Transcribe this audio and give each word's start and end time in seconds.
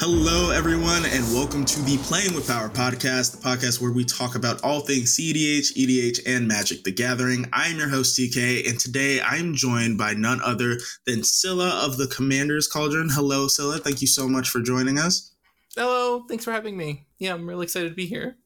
Hello, 0.00 0.50
everyone, 0.50 1.04
and 1.04 1.22
welcome 1.24 1.62
to 1.62 1.78
the 1.82 1.98
Playing 1.98 2.34
with 2.34 2.48
Power 2.48 2.70
podcast, 2.70 3.32
the 3.32 3.36
podcast 3.36 3.82
where 3.82 3.92
we 3.92 4.02
talk 4.02 4.34
about 4.34 4.64
all 4.64 4.80
things 4.80 5.14
CEDH, 5.14 5.76
EDH, 5.76 6.20
and 6.24 6.48
Magic 6.48 6.84
the 6.84 6.90
Gathering. 6.90 7.46
I'm 7.52 7.76
your 7.76 7.90
host, 7.90 8.18
TK, 8.18 8.66
and 8.66 8.80
today 8.80 9.20
I'm 9.20 9.54
joined 9.54 9.98
by 9.98 10.14
none 10.14 10.40
other 10.42 10.78
than 11.04 11.22
Scylla 11.22 11.84
of 11.84 11.98
the 11.98 12.06
Commander's 12.06 12.66
Cauldron. 12.66 13.10
Hello, 13.10 13.46
Scylla. 13.46 13.76
Thank 13.76 14.00
you 14.00 14.06
so 14.06 14.26
much 14.26 14.48
for 14.48 14.62
joining 14.62 14.98
us. 14.98 15.34
Hello, 15.76 16.24
thanks 16.26 16.46
for 16.46 16.52
having 16.52 16.78
me. 16.78 17.04
Yeah, 17.18 17.34
I'm 17.34 17.46
really 17.46 17.64
excited 17.64 17.90
to 17.90 17.94
be 17.94 18.06
here. 18.06 18.38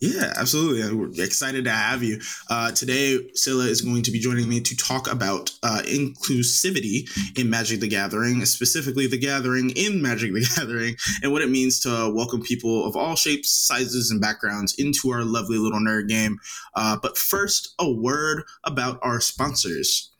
Yeah, 0.00 0.32
absolutely. 0.36 0.94
We're 0.94 1.24
excited 1.24 1.64
to 1.64 1.70
have 1.70 2.02
you. 2.02 2.20
Uh, 2.50 2.72
today, 2.72 3.18
Scylla 3.34 3.64
is 3.66 3.80
going 3.80 4.02
to 4.02 4.10
be 4.10 4.18
joining 4.18 4.48
me 4.48 4.60
to 4.60 4.76
talk 4.76 5.10
about 5.10 5.52
uh, 5.62 5.82
inclusivity 5.84 7.08
in 7.38 7.48
Magic 7.48 7.80
the 7.80 7.88
Gathering, 7.88 8.44
specifically 8.44 9.06
the 9.06 9.18
gathering 9.18 9.70
in 9.70 10.02
Magic 10.02 10.32
the 10.34 10.40
Gathering, 10.56 10.96
and 11.22 11.32
what 11.32 11.42
it 11.42 11.50
means 11.50 11.80
to 11.80 12.12
welcome 12.14 12.42
people 12.42 12.86
of 12.86 12.96
all 12.96 13.14
shapes, 13.14 13.50
sizes, 13.50 14.10
and 14.10 14.20
backgrounds 14.20 14.74
into 14.76 15.10
our 15.10 15.24
lovely 15.24 15.58
little 15.58 15.80
nerd 15.80 16.08
game. 16.08 16.38
Uh, 16.74 16.96
but 17.00 17.16
first, 17.16 17.74
a 17.78 17.90
word 17.90 18.42
about 18.64 18.98
our 19.00 19.20
sponsors. 19.20 20.10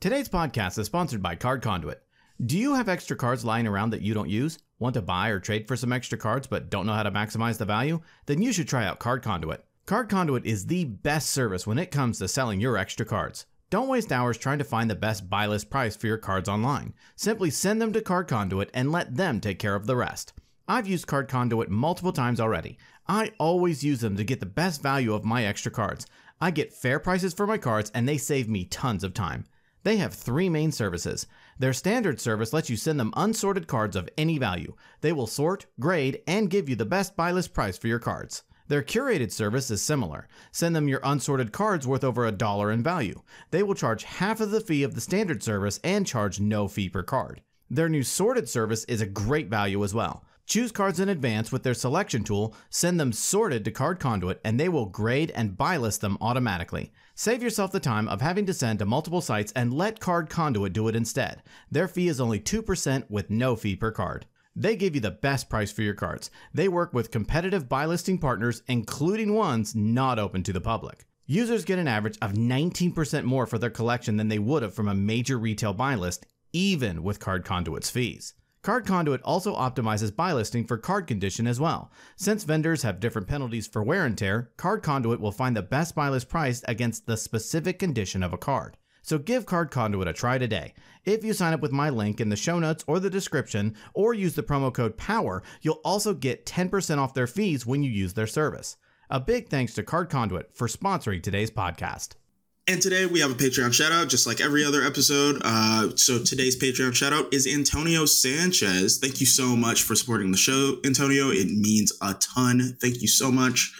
Today's 0.00 0.28
podcast 0.28 0.78
is 0.78 0.86
sponsored 0.86 1.22
by 1.22 1.34
Card 1.34 1.60
Conduit. 1.60 2.02
Do 2.44 2.58
you 2.58 2.74
have 2.74 2.88
extra 2.88 3.16
cards 3.16 3.44
lying 3.44 3.66
around 3.66 3.90
that 3.90 4.02
you 4.02 4.14
don't 4.14 4.30
use? 4.30 4.58
Want 4.82 4.94
to 4.94 5.02
buy 5.02 5.28
or 5.28 5.38
trade 5.38 5.68
for 5.68 5.76
some 5.76 5.92
extra 5.92 6.18
cards 6.18 6.48
but 6.48 6.68
don't 6.68 6.86
know 6.86 6.92
how 6.92 7.04
to 7.04 7.12
maximize 7.12 7.56
the 7.56 7.64
value? 7.64 8.00
Then 8.26 8.42
you 8.42 8.52
should 8.52 8.66
try 8.66 8.84
out 8.84 8.98
Card 8.98 9.22
Conduit. 9.22 9.64
Card 9.86 10.08
Conduit 10.08 10.44
is 10.44 10.66
the 10.66 10.86
best 10.86 11.30
service 11.30 11.64
when 11.68 11.78
it 11.78 11.92
comes 11.92 12.18
to 12.18 12.26
selling 12.26 12.60
your 12.60 12.76
extra 12.76 13.06
cards. 13.06 13.46
Don't 13.70 13.86
waste 13.86 14.10
hours 14.10 14.36
trying 14.36 14.58
to 14.58 14.64
find 14.64 14.90
the 14.90 14.96
best 14.96 15.30
buy 15.30 15.46
list 15.46 15.70
price 15.70 15.94
for 15.94 16.08
your 16.08 16.18
cards 16.18 16.48
online. 16.48 16.94
Simply 17.14 17.48
send 17.48 17.80
them 17.80 17.92
to 17.92 18.00
Card 18.00 18.26
Conduit 18.26 18.70
and 18.74 18.90
let 18.90 19.14
them 19.14 19.38
take 19.38 19.60
care 19.60 19.76
of 19.76 19.86
the 19.86 19.94
rest. 19.94 20.32
I've 20.66 20.88
used 20.88 21.06
Card 21.06 21.28
Conduit 21.28 21.70
multiple 21.70 22.12
times 22.12 22.40
already. 22.40 22.76
I 23.06 23.30
always 23.38 23.84
use 23.84 24.00
them 24.00 24.16
to 24.16 24.24
get 24.24 24.40
the 24.40 24.46
best 24.46 24.82
value 24.82 25.14
of 25.14 25.24
my 25.24 25.44
extra 25.44 25.70
cards. 25.70 26.08
I 26.40 26.50
get 26.50 26.72
fair 26.72 26.98
prices 26.98 27.34
for 27.34 27.46
my 27.46 27.56
cards 27.56 27.92
and 27.94 28.08
they 28.08 28.18
save 28.18 28.48
me 28.48 28.64
tons 28.64 29.04
of 29.04 29.14
time. 29.14 29.44
They 29.84 29.98
have 29.98 30.14
three 30.14 30.48
main 30.48 30.72
services. 30.72 31.28
Their 31.62 31.72
standard 31.72 32.20
service 32.20 32.52
lets 32.52 32.68
you 32.70 32.76
send 32.76 32.98
them 32.98 33.12
unsorted 33.16 33.68
cards 33.68 33.94
of 33.94 34.08
any 34.18 34.36
value. 34.36 34.74
They 35.00 35.12
will 35.12 35.28
sort, 35.28 35.66
grade, 35.78 36.20
and 36.26 36.50
give 36.50 36.68
you 36.68 36.74
the 36.74 36.84
best 36.84 37.14
buy 37.14 37.30
list 37.30 37.54
price 37.54 37.78
for 37.78 37.86
your 37.86 38.00
cards. 38.00 38.42
Their 38.66 38.82
curated 38.82 39.30
service 39.30 39.70
is 39.70 39.80
similar. 39.80 40.26
Send 40.50 40.74
them 40.74 40.88
your 40.88 40.98
unsorted 41.04 41.52
cards 41.52 41.86
worth 41.86 42.02
over 42.02 42.26
a 42.26 42.32
dollar 42.32 42.72
in 42.72 42.82
value. 42.82 43.22
They 43.52 43.62
will 43.62 43.76
charge 43.76 44.02
half 44.02 44.40
of 44.40 44.50
the 44.50 44.60
fee 44.60 44.82
of 44.82 44.96
the 44.96 45.00
standard 45.00 45.40
service 45.44 45.78
and 45.84 46.04
charge 46.04 46.40
no 46.40 46.66
fee 46.66 46.88
per 46.88 47.04
card. 47.04 47.42
Their 47.70 47.88
new 47.88 48.02
sorted 48.02 48.48
service 48.48 48.82
is 48.86 49.00
a 49.00 49.06
great 49.06 49.46
value 49.46 49.84
as 49.84 49.94
well. 49.94 50.24
Choose 50.46 50.72
cards 50.72 50.98
in 50.98 51.08
advance 51.08 51.52
with 51.52 51.62
their 51.62 51.74
selection 51.74 52.24
tool, 52.24 52.56
send 52.70 52.98
them 52.98 53.12
sorted 53.12 53.64
to 53.64 53.70
Card 53.70 54.00
Conduit, 54.00 54.40
and 54.44 54.58
they 54.58 54.68
will 54.68 54.86
grade 54.86 55.30
and 55.36 55.56
buy 55.56 55.76
list 55.76 56.00
them 56.00 56.18
automatically. 56.20 56.92
Save 57.22 57.40
yourself 57.40 57.70
the 57.70 57.78
time 57.78 58.08
of 58.08 58.20
having 58.20 58.46
to 58.46 58.52
send 58.52 58.80
to 58.80 58.84
multiple 58.84 59.20
sites 59.20 59.52
and 59.54 59.72
let 59.72 60.00
Card 60.00 60.28
Conduit 60.28 60.72
do 60.72 60.88
it 60.88 60.96
instead. 60.96 61.40
Their 61.70 61.86
fee 61.86 62.08
is 62.08 62.20
only 62.20 62.40
2% 62.40 63.08
with 63.08 63.30
no 63.30 63.54
fee 63.54 63.76
per 63.76 63.92
card. 63.92 64.26
They 64.56 64.74
give 64.74 64.96
you 64.96 65.00
the 65.00 65.12
best 65.12 65.48
price 65.48 65.70
for 65.70 65.82
your 65.82 65.94
cards. 65.94 66.32
They 66.52 66.66
work 66.66 66.92
with 66.92 67.12
competitive 67.12 67.68
buy 67.68 67.86
listing 67.86 68.18
partners, 68.18 68.64
including 68.66 69.34
ones 69.34 69.72
not 69.72 70.18
open 70.18 70.42
to 70.42 70.52
the 70.52 70.60
public. 70.60 71.06
Users 71.24 71.64
get 71.64 71.78
an 71.78 71.86
average 71.86 72.18
of 72.20 72.32
19% 72.32 73.22
more 73.22 73.46
for 73.46 73.56
their 73.56 73.70
collection 73.70 74.16
than 74.16 74.26
they 74.26 74.40
would 74.40 74.64
have 74.64 74.74
from 74.74 74.88
a 74.88 74.94
major 74.96 75.38
retail 75.38 75.72
buy 75.72 75.94
list, 75.94 76.26
even 76.52 77.04
with 77.04 77.20
Card 77.20 77.44
Conduit's 77.44 77.88
fees. 77.88 78.34
Card 78.62 78.86
Conduit 78.86 79.20
also 79.22 79.56
optimizes 79.56 80.14
buy 80.14 80.32
listing 80.32 80.64
for 80.64 80.78
card 80.78 81.08
condition 81.08 81.48
as 81.48 81.58
well. 81.58 81.90
Since 82.14 82.44
vendors 82.44 82.84
have 82.84 83.00
different 83.00 83.26
penalties 83.26 83.66
for 83.66 83.82
wear 83.82 84.06
and 84.06 84.16
tear, 84.16 84.52
Card 84.56 84.84
Conduit 84.84 85.18
will 85.18 85.32
find 85.32 85.56
the 85.56 85.62
best 85.62 85.96
buy 85.96 86.08
list 86.08 86.28
price 86.28 86.62
against 86.68 87.06
the 87.06 87.16
specific 87.16 87.80
condition 87.80 88.22
of 88.22 88.32
a 88.32 88.38
card. 88.38 88.76
So 89.02 89.18
give 89.18 89.46
Card 89.46 89.72
Conduit 89.72 90.06
a 90.06 90.12
try 90.12 90.38
today. 90.38 90.74
If 91.04 91.24
you 91.24 91.32
sign 91.32 91.52
up 91.52 91.60
with 91.60 91.72
my 91.72 91.90
link 91.90 92.20
in 92.20 92.28
the 92.28 92.36
show 92.36 92.60
notes 92.60 92.84
or 92.86 93.00
the 93.00 93.10
description, 93.10 93.74
or 93.94 94.14
use 94.14 94.34
the 94.34 94.44
promo 94.44 94.72
code 94.72 94.96
POWER, 94.96 95.42
you'll 95.62 95.80
also 95.84 96.14
get 96.14 96.46
10% 96.46 96.98
off 96.98 97.14
their 97.14 97.26
fees 97.26 97.66
when 97.66 97.82
you 97.82 97.90
use 97.90 98.12
their 98.12 98.28
service. 98.28 98.76
A 99.10 99.18
big 99.18 99.48
thanks 99.48 99.74
to 99.74 99.82
Card 99.82 100.08
Conduit 100.08 100.54
for 100.54 100.68
sponsoring 100.68 101.20
today's 101.20 101.50
podcast. 101.50 102.10
And 102.68 102.80
today 102.80 103.06
we 103.06 103.18
have 103.18 103.32
a 103.32 103.34
Patreon 103.34 103.72
shout 103.72 103.90
out, 103.90 104.08
just 104.08 104.24
like 104.24 104.40
every 104.40 104.64
other 104.64 104.84
episode. 104.84 105.40
Uh, 105.42 105.96
so 105.96 106.22
today's 106.22 106.56
Patreon 106.56 106.94
shout 106.94 107.12
out 107.12 107.34
is 107.34 107.44
Antonio 107.44 108.06
Sanchez. 108.06 108.98
Thank 108.98 109.18
you 109.18 109.26
so 109.26 109.56
much 109.56 109.82
for 109.82 109.96
supporting 109.96 110.30
the 110.30 110.36
show, 110.36 110.76
Antonio. 110.84 111.30
It 111.30 111.48
means 111.48 111.92
a 112.00 112.14
ton. 112.14 112.76
Thank 112.80 113.02
you 113.02 113.08
so 113.08 113.32
much. 113.32 113.72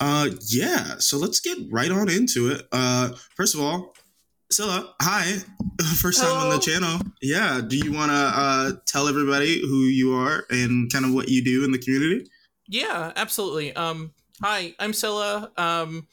Uh, 0.00 0.30
yeah, 0.48 0.94
so 0.98 1.18
let's 1.18 1.38
get 1.38 1.58
right 1.70 1.90
on 1.90 2.08
into 2.08 2.50
it. 2.50 2.66
Uh, 2.72 3.10
first 3.36 3.54
of 3.54 3.60
all, 3.60 3.94
Scylla, 4.50 4.94
hi. 5.02 5.34
First 5.96 6.22
time 6.22 6.34
on 6.34 6.48
the 6.48 6.58
channel. 6.58 7.00
Yeah, 7.20 7.60
do 7.66 7.76
you 7.76 7.92
want 7.92 8.10
to 8.10 8.16
uh, 8.16 8.72
tell 8.86 9.06
everybody 9.06 9.60
who 9.60 9.80
you 9.80 10.14
are 10.14 10.44
and 10.48 10.90
kind 10.90 11.04
of 11.04 11.12
what 11.12 11.28
you 11.28 11.44
do 11.44 11.62
in 11.62 11.72
the 11.72 11.78
community? 11.78 12.30
Yeah, 12.68 13.12
absolutely. 13.16 13.74
Um, 13.76 14.14
hi, 14.42 14.74
I'm 14.78 14.94
Scylla. 14.94 15.52
Um, 15.58 16.06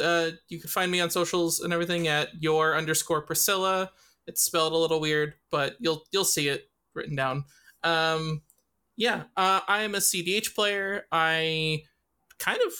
uh, 0.00 0.30
you 0.48 0.60
can 0.60 0.68
find 0.68 0.90
me 0.90 1.00
on 1.00 1.10
socials 1.10 1.60
and 1.60 1.72
everything 1.72 2.08
at 2.08 2.28
your 2.40 2.76
underscore 2.76 3.26
Priscylla. 3.26 3.90
It's 4.26 4.42
spelled 4.42 4.72
a 4.72 4.76
little 4.76 5.00
weird, 5.00 5.34
but 5.50 5.76
you'll 5.80 6.04
you'll 6.12 6.24
see 6.24 6.48
it 6.48 6.70
written 6.94 7.16
down. 7.16 7.44
Um, 7.82 8.42
yeah, 8.96 9.24
uh, 9.36 9.60
I 9.66 9.82
am 9.82 9.94
a 9.94 9.98
CDH 9.98 10.54
player. 10.54 11.06
I 11.10 11.82
kind 12.38 12.60
of, 12.64 12.72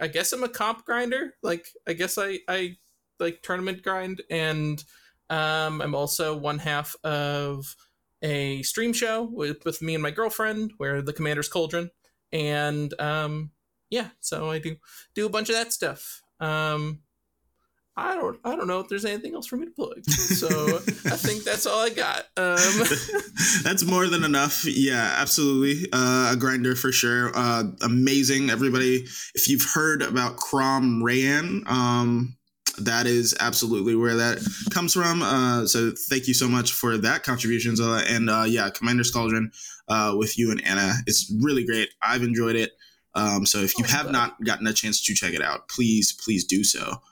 I 0.00 0.08
guess 0.08 0.32
I'm 0.32 0.44
a 0.44 0.48
comp 0.48 0.84
grinder. 0.84 1.34
Like 1.42 1.66
I 1.86 1.92
guess 1.92 2.18
I 2.18 2.40
I 2.48 2.76
like 3.20 3.42
tournament 3.42 3.82
grind, 3.82 4.22
and 4.30 4.82
um, 5.30 5.80
I'm 5.80 5.94
also 5.94 6.36
one 6.36 6.58
half 6.58 6.96
of 7.04 7.76
a 8.22 8.62
stream 8.62 8.92
show 8.92 9.22
with 9.22 9.64
with 9.64 9.82
me 9.82 9.94
and 9.94 10.02
my 10.02 10.10
girlfriend, 10.10 10.72
where 10.78 11.02
the 11.02 11.12
Commander's 11.12 11.48
Cauldron, 11.48 11.90
and 12.32 12.98
um, 13.00 13.50
yeah, 13.90 14.08
so 14.20 14.50
I 14.50 14.58
do 14.58 14.76
do 15.14 15.26
a 15.26 15.30
bunch 15.30 15.48
of 15.48 15.54
that 15.54 15.72
stuff. 15.72 16.22
Um, 16.40 17.00
I 17.98 18.14
don't 18.14 18.38
I 18.44 18.54
don't 18.54 18.68
know 18.68 18.78
if 18.78 18.88
there's 18.88 19.04
anything 19.04 19.34
else 19.34 19.46
for 19.46 19.56
me 19.56 19.66
to 19.66 19.72
plug. 19.72 20.08
So 20.08 20.46
I 21.06 21.16
think 21.16 21.42
that's 21.42 21.66
all 21.66 21.80
I 21.80 21.90
got. 21.90 22.26
Um, 22.36 22.56
that's 23.64 23.84
more 23.84 24.06
than 24.06 24.22
enough. 24.22 24.64
Yeah, 24.64 25.16
absolutely. 25.18 25.88
Uh, 25.92 26.30
a 26.32 26.36
grinder 26.36 26.76
for 26.76 26.92
sure. 26.92 27.32
Uh, 27.34 27.64
amazing. 27.82 28.50
Everybody, 28.50 29.04
if 29.34 29.48
you've 29.48 29.66
heard 29.74 30.02
about 30.02 30.36
Crom 30.36 31.02
Rayan, 31.02 31.68
um, 31.68 32.36
that 32.78 33.06
is 33.06 33.34
absolutely 33.40 33.96
where 33.96 34.14
that 34.14 34.38
comes 34.70 34.94
from. 34.94 35.22
Uh, 35.22 35.66
so 35.66 35.92
thank 36.08 36.28
you 36.28 36.34
so 36.34 36.48
much 36.48 36.72
for 36.72 36.96
that 36.98 37.24
contribution, 37.24 37.76
Scylla. 37.76 38.04
And 38.08 38.30
uh, 38.30 38.44
yeah, 38.46 38.70
Commander 38.70 39.02
Cauldron 39.12 39.50
uh, 39.88 40.14
with 40.16 40.38
you 40.38 40.52
and 40.52 40.64
Anna. 40.64 40.92
It's 41.06 41.34
really 41.42 41.64
great. 41.64 41.88
I've 42.00 42.22
enjoyed 42.22 42.54
it. 42.54 42.70
Um, 43.18 43.46
so 43.46 43.58
if 43.58 43.76
you 43.78 43.84
oh, 43.86 43.90
have 43.90 44.12
not 44.12 44.42
gotten 44.44 44.66
a 44.66 44.72
chance 44.72 45.04
to 45.04 45.14
check 45.14 45.34
it 45.34 45.42
out, 45.42 45.68
please, 45.68 46.12
please 46.12 46.44
do 46.44 46.62
so. 46.62 47.02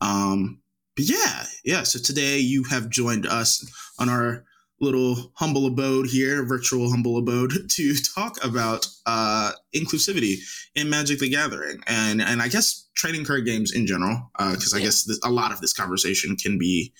Um, 0.00 0.60
but 0.94 1.06
yeah, 1.06 1.44
yeah. 1.64 1.82
So 1.82 1.98
today 1.98 2.38
you 2.38 2.64
have 2.64 2.88
joined 2.88 3.26
us 3.26 3.68
on 3.98 4.08
our 4.08 4.44
little 4.80 5.32
humble 5.34 5.66
abode 5.66 6.06
here, 6.06 6.44
virtual 6.44 6.90
humble 6.90 7.18
abode, 7.18 7.52
to 7.70 7.94
talk 8.14 8.42
about 8.44 8.86
uh, 9.06 9.52
inclusivity 9.74 10.36
in 10.74 10.88
Magic 10.88 11.18
the 11.18 11.28
Gathering, 11.28 11.82
and 11.86 12.22
and 12.22 12.40
I 12.40 12.48
guess 12.48 12.88
trading 12.94 13.24
card 13.24 13.44
games 13.44 13.74
in 13.74 13.86
general, 13.86 14.30
because 14.38 14.72
uh, 14.72 14.78
I 14.78 14.80
guess 14.80 15.04
this, 15.04 15.18
a 15.24 15.30
lot 15.30 15.52
of 15.52 15.60
this 15.60 15.72
conversation 15.72 16.36
can 16.36 16.58
be 16.58 16.92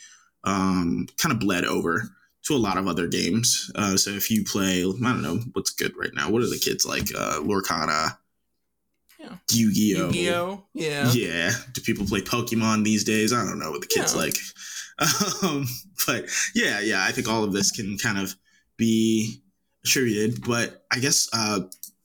um, 0.44 1.06
kind 1.22 1.32
of 1.32 1.38
bled 1.38 1.64
over 1.64 2.02
to 2.44 2.54
a 2.54 2.58
lot 2.58 2.78
of 2.78 2.86
other 2.86 3.08
games. 3.08 3.70
Uh, 3.74 3.96
so 3.96 4.10
if 4.10 4.30
you 4.30 4.44
play, 4.44 4.80
I 4.80 4.84
don't 4.84 5.22
know 5.22 5.40
what's 5.52 5.70
good 5.70 5.96
right 5.96 6.14
now. 6.14 6.30
What 6.30 6.42
are 6.42 6.48
the 6.48 6.60
kids 6.62 6.84
like? 6.84 7.08
Uh, 7.16 7.40
Lorcana, 7.40 8.16
yeah. 9.26 9.36
Yu-Gi-Oh. 9.50 10.06
Yu-Gi-Oh. 10.06 10.64
Yeah. 10.74 11.10
Yeah. 11.12 11.50
Do 11.72 11.80
people 11.80 12.06
play 12.06 12.20
Pokemon 12.20 12.84
these 12.84 13.04
days? 13.04 13.32
I 13.32 13.44
don't 13.44 13.58
know 13.58 13.70
what 13.70 13.80
the 13.80 13.86
kids 13.86 14.14
yeah. 14.14 14.20
like. 14.20 14.36
Um, 15.42 15.66
but 16.06 16.24
yeah, 16.54 16.80
yeah, 16.80 17.04
I 17.04 17.12
think 17.12 17.28
all 17.28 17.44
of 17.44 17.52
this 17.52 17.70
can 17.70 17.98
kind 17.98 18.16
of 18.16 18.34
be 18.78 19.42
attributed. 19.84 20.42
But 20.42 20.86
I 20.90 21.00
guess 21.00 21.28
uh, 21.34 21.60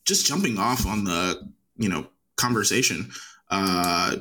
just 0.06 0.25
jumping 0.25 0.57
off 0.57 0.85
on 0.85 1.06
the 1.06 1.50
you 1.77 1.88
know 1.88 2.07
conversation, 2.35 3.12
uh, 3.50 4.18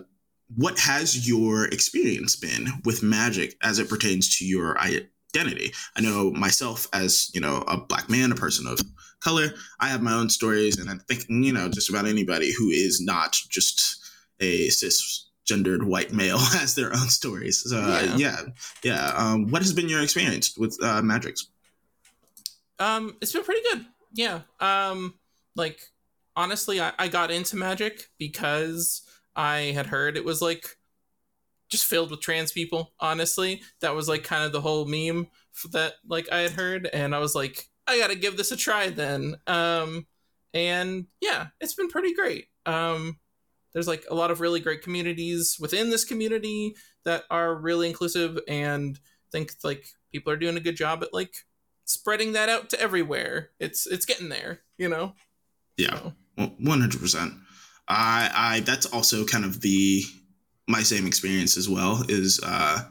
what 0.54 0.78
has 0.78 1.28
your 1.28 1.64
experience 1.66 2.36
been 2.36 2.68
with 2.84 3.02
magic 3.02 3.56
as 3.60 3.80
it 3.80 3.88
pertains 3.88 4.38
to 4.38 4.44
your 4.46 4.78
identity? 5.34 5.72
I 5.96 6.00
know 6.00 6.30
myself 6.32 6.88
as 6.92 7.30
you 7.34 7.40
know 7.40 7.64
a 7.68 7.78
black 7.78 8.08
man, 8.08 8.32
a 8.32 8.36
person 8.36 8.66
of 8.66 8.80
color. 9.20 9.52
I 9.78 9.88
have 9.88 10.02
my 10.02 10.12
own 10.12 10.30
stories, 10.30 10.78
and 10.78 10.90
I 10.90 10.94
think 11.08 11.26
you 11.28 11.52
know 11.52 11.68
just 11.68 11.90
about 11.90 12.06
anybody 12.06 12.52
who 12.56 12.68
is 12.68 13.00
not 13.00 13.36
just 13.48 13.98
a 14.40 14.68
cisgendered 14.68 15.84
white 15.84 16.12
male 16.12 16.38
has 16.58 16.74
their 16.74 16.92
own 16.92 17.08
stories. 17.08 17.64
So 17.68 17.78
uh, 17.78 18.14
yeah, 18.16 18.40
yeah. 18.82 19.12
Um, 19.16 19.50
what 19.50 19.62
has 19.62 19.72
been 19.72 19.88
your 19.88 20.02
experience 20.02 20.56
with 20.56 20.78
uh? 20.82 21.02
Um, 22.78 23.16
it's 23.20 23.32
been 23.32 23.44
pretty 23.44 23.62
good. 23.70 23.86
yeah. 24.14 24.40
Um, 24.58 25.14
like 25.56 25.80
honestly, 26.36 26.80
I, 26.80 26.92
I 26.98 27.08
got 27.08 27.30
into 27.30 27.56
magic 27.56 28.08
because 28.18 29.02
I 29.36 29.72
had 29.74 29.86
heard 29.86 30.16
it 30.16 30.24
was 30.24 30.40
like 30.40 30.76
just 31.70 31.84
filled 31.84 32.10
with 32.10 32.20
trans 32.20 32.52
people. 32.52 32.92
Honestly, 33.00 33.62
that 33.80 33.94
was 33.94 34.08
like 34.08 34.24
kind 34.24 34.44
of 34.44 34.52
the 34.52 34.60
whole 34.60 34.84
meme 34.84 35.28
that 35.72 35.94
like 36.06 36.30
I 36.32 36.38
had 36.38 36.52
heard, 36.52 36.88
and 36.92 37.14
I 37.14 37.18
was 37.18 37.34
like, 37.34 37.68
I 37.86 37.98
gotta 37.98 38.16
give 38.16 38.36
this 38.36 38.52
a 38.52 38.56
try 38.56 38.90
then. 38.90 39.36
Um, 39.46 40.06
and 40.52 41.06
yeah, 41.20 41.48
it's 41.60 41.74
been 41.74 41.88
pretty 41.88 42.14
great. 42.14 42.46
Um, 42.66 43.18
there's 43.72 43.88
like 43.88 44.04
a 44.10 44.14
lot 44.14 44.30
of 44.30 44.40
really 44.40 44.60
great 44.60 44.82
communities 44.82 45.56
within 45.60 45.90
this 45.90 46.04
community 46.04 46.74
that 47.04 47.24
are 47.30 47.54
really 47.54 47.88
inclusive, 47.88 48.38
and 48.48 48.98
think 49.32 49.52
like 49.62 49.86
people 50.12 50.32
are 50.32 50.36
doing 50.36 50.56
a 50.56 50.60
good 50.60 50.76
job 50.76 51.02
at 51.02 51.14
like 51.14 51.34
spreading 51.84 52.32
that 52.32 52.48
out 52.48 52.70
to 52.70 52.80
everywhere. 52.80 53.50
It's 53.58 53.86
it's 53.86 54.06
getting 54.06 54.28
there, 54.28 54.60
you 54.76 54.88
know. 54.88 55.14
Yeah, 55.76 56.10
hundred 56.38 56.98
percent. 57.00 57.34
I 57.88 58.30
I 58.34 58.60
that's 58.60 58.86
also 58.86 59.24
kind 59.24 59.44
of 59.44 59.60
the 59.60 60.02
my 60.70 60.82
same 60.82 61.06
experience 61.06 61.56
as 61.56 61.68
well. 61.68 62.04
Is 62.08 62.40
uh, 62.44 62.82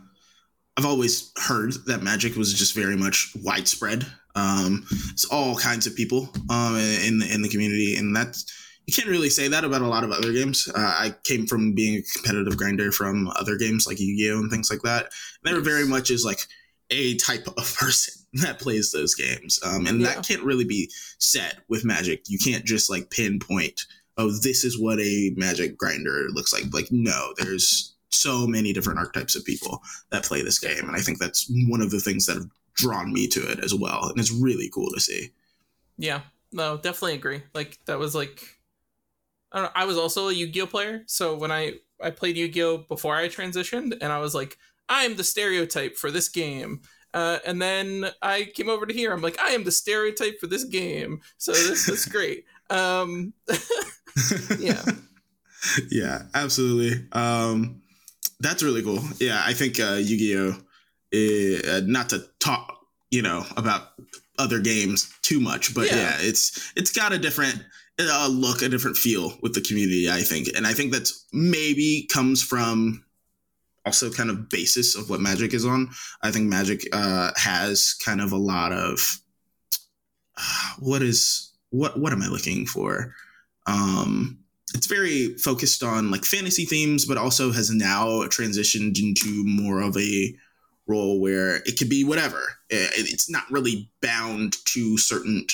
I've 0.77 0.85
always 0.85 1.31
heard 1.37 1.73
that 1.87 2.03
magic 2.03 2.35
was 2.35 2.53
just 2.53 2.75
very 2.75 2.95
much 2.95 3.33
widespread. 3.43 4.05
Um, 4.35 4.85
it's 5.11 5.25
all 5.25 5.55
kinds 5.55 5.87
of 5.87 5.95
people 5.95 6.29
um, 6.49 6.77
in 6.77 7.19
the 7.19 7.31
in 7.31 7.41
the 7.41 7.49
community, 7.49 7.95
and 7.95 8.15
that's 8.15 8.45
you 8.89 8.93
can't 8.93 9.07
really 9.07 9.29
say 9.29 9.47
that 9.47 9.63
about 9.63 9.81
a 9.81 9.87
lot 9.87 10.03
of 10.03 10.11
other 10.11 10.33
games. 10.33 10.67
Uh, 10.73 10.79
I 10.79 11.15
came 11.23 11.45
from 11.45 11.75
being 11.75 11.99
a 11.99 12.17
competitive 12.17 12.57
grinder 12.57 12.91
from 12.91 13.27
other 13.35 13.55
games 13.55 13.85
like 13.85 13.99
Yu-Gi-Oh 13.99 14.39
and 14.39 14.49
things 14.49 14.71
like 14.71 14.81
that. 14.81 15.11
They 15.43 15.53
were 15.53 15.61
very 15.61 15.85
much 15.85 16.09
as 16.09 16.25
like 16.25 16.39
a 16.89 17.15
type 17.17 17.47
of 17.55 17.75
person 17.79 18.25
that 18.33 18.59
plays 18.59 18.91
those 18.91 19.13
games. 19.15 19.59
Um, 19.63 19.85
and 19.85 20.01
yeah. 20.01 20.15
that 20.15 20.27
can't 20.27 20.43
really 20.43 20.65
be 20.65 20.89
said 21.19 21.57
with 21.67 21.85
Magic. 21.85 22.23
You 22.27 22.39
can't 22.39 22.65
just 22.65 22.89
like 22.89 23.11
pinpoint, 23.11 23.81
oh, 24.19 24.29
this 24.29 24.63
is 24.65 24.79
what 24.79 24.99
a 24.99 25.33
Magic 25.37 25.77
grinder 25.77 26.27
looks 26.31 26.51
like. 26.51 26.65
Like, 26.73 26.91
no, 26.91 27.33
there's 27.37 27.95
so 28.09 28.45
many 28.45 28.73
different 28.73 28.99
archetypes 28.99 29.35
of 29.35 29.45
people 29.45 29.81
that 30.11 30.25
play 30.25 30.43
this 30.43 30.59
game. 30.59 30.87
And 30.87 30.95
I 30.95 30.99
think 30.99 31.19
that's 31.19 31.49
one 31.67 31.81
of 31.81 31.89
the 31.89 32.01
things 32.01 32.25
that 32.25 32.35
have 32.35 32.49
drawn 32.73 33.13
me 33.13 33.27
to 33.29 33.39
it 33.49 33.63
as 33.63 33.73
well. 33.73 34.09
And 34.09 34.19
it's 34.19 34.31
really 34.31 34.69
cool 34.69 34.89
to 34.93 34.99
see. 34.99 35.29
Yeah, 35.97 36.21
no, 36.51 36.75
definitely 36.75 37.15
agree. 37.15 37.43
Like, 37.53 37.79
that 37.85 37.97
was 37.97 38.13
like, 38.13 38.43
I 39.53 39.59
don't 39.59 39.65
know, 39.65 39.71
I 39.73 39.85
was 39.85 39.97
also 39.97 40.27
a 40.27 40.33
Yu 40.33 40.47
Gi 40.47 40.61
Oh 40.61 40.67
player. 40.67 41.03
So 41.07 41.35
when 41.35 41.51
I, 41.51 41.75
I 42.01 42.09
played 42.09 42.35
Yu 42.35 42.49
Gi 42.49 42.63
Oh 42.63 42.77
before 42.79 43.15
I 43.15 43.29
transitioned, 43.29 43.93
and 44.01 44.11
I 44.11 44.19
was 44.19 44.35
like, 44.35 44.57
I'm 44.89 45.15
the 45.15 45.23
stereotype 45.23 45.95
for 45.95 46.11
this 46.11 46.27
game. 46.27 46.81
Uh, 47.13 47.39
and 47.45 47.61
then 47.61 48.11
I 48.21 48.51
came 48.53 48.69
over 48.69 48.85
to 48.85 48.93
here. 48.93 49.13
I'm 49.13 49.21
like, 49.21 49.39
I 49.39 49.51
am 49.51 49.63
the 49.63 49.71
stereotype 49.71 50.39
for 50.39 50.47
this 50.47 50.63
game. 50.63 51.21
So 51.37 51.53
this 51.53 51.87
is 51.87 52.05
great. 52.11 52.45
Um, 52.69 53.33
yeah. 54.59 54.83
Yeah, 55.91 56.23
absolutely. 56.33 57.05
Um, 57.11 57.81
that's 58.39 58.63
really 58.63 58.81
cool. 58.81 59.01
Yeah, 59.19 59.41
I 59.45 59.53
think 59.53 59.79
uh, 59.79 59.99
Yu-Gi-Oh. 60.01 60.55
Uh, 61.11 61.81
not 61.85 62.09
to 62.09 62.23
talk, 62.39 62.77
you 63.11 63.21
know, 63.21 63.45
about 63.57 63.89
other 64.37 64.59
games 64.59 65.13
too 65.21 65.39
much, 65.39 65.75
but 65.75 65.87
yeah, 65.87 65.95
yeah 65.95 66.17
it's 66.19 66.71
it's 66.75 66.91
got 66.91 67.11
a 67.11 67.17
different 67.17 67.61
uh, 67.99 68.29
look, 68.31 68.61
a 68.61 68.69
different 68.69 68.95
feel 68.95 69.33
with 69.41 69.53
the 69.53 69.61
community. 69.61 70.09
I 70.09 70.21
think, 70.21 70.47
and 70.55 70.65
I 70.65 70.73
think 70.73 70.93
that's 70.93 71.25
maybe 71.33 72.07
comes 72.11 72.41
from 72.41 73.03
also 73.85 74.11
kind 74.11 74.29
of 74.29 74.49
basis 74.49 74.95
of 74.95 75.09
what 75.09 75.19
Magic 75.19 75.53
is 75.53 75.65
on. 75.65 75.89
I 76.21 76.31
think 76.31 76.47
Magic 76.47 76.87
uh, 76.93 77.31
has 77.35 77.95
kind 77.95 78.21
of 78.21 78.31
a 78.31 78.37
lot 78.37 78.71
of 78.71 78.99
uh, 80.37 80.73
what 80.79 81.01
is 81.01 81.48
what 81.71 81.99
what 81.99 82.13
am 82.13 82.21
I 82.21 82.27
looking 82.27 82.65
for? 82.65 83.13
Um, 83.67 84.39
it's 84.73 84.87
very 84.87 85.35
focused 85.35 85.83
on 85.83 86.11
like 86.11 86.25
fantasy 86.25 86.65
themes, 86.65 87.05
but 87.05 87.17
also 87.17 87.51
has 87.51 87.71
now 87.71 88.23
transitioned 88.27 88.99
into 88.99 89.43
more 89.45 89.81
of 89.81 89.97
a 89.97 90.35
role 90.87 91.19
where 91.19 91.57
it 91.57 91.77
could 91.77 91.89
be 91.89 92.03
whatever. 92.03 92.41
It's 92.69 93.29
not 93.29 93.49
really 93.49 93.89
bound 94.01 94.55
to 94.65 94.97
certain 94.97 95.45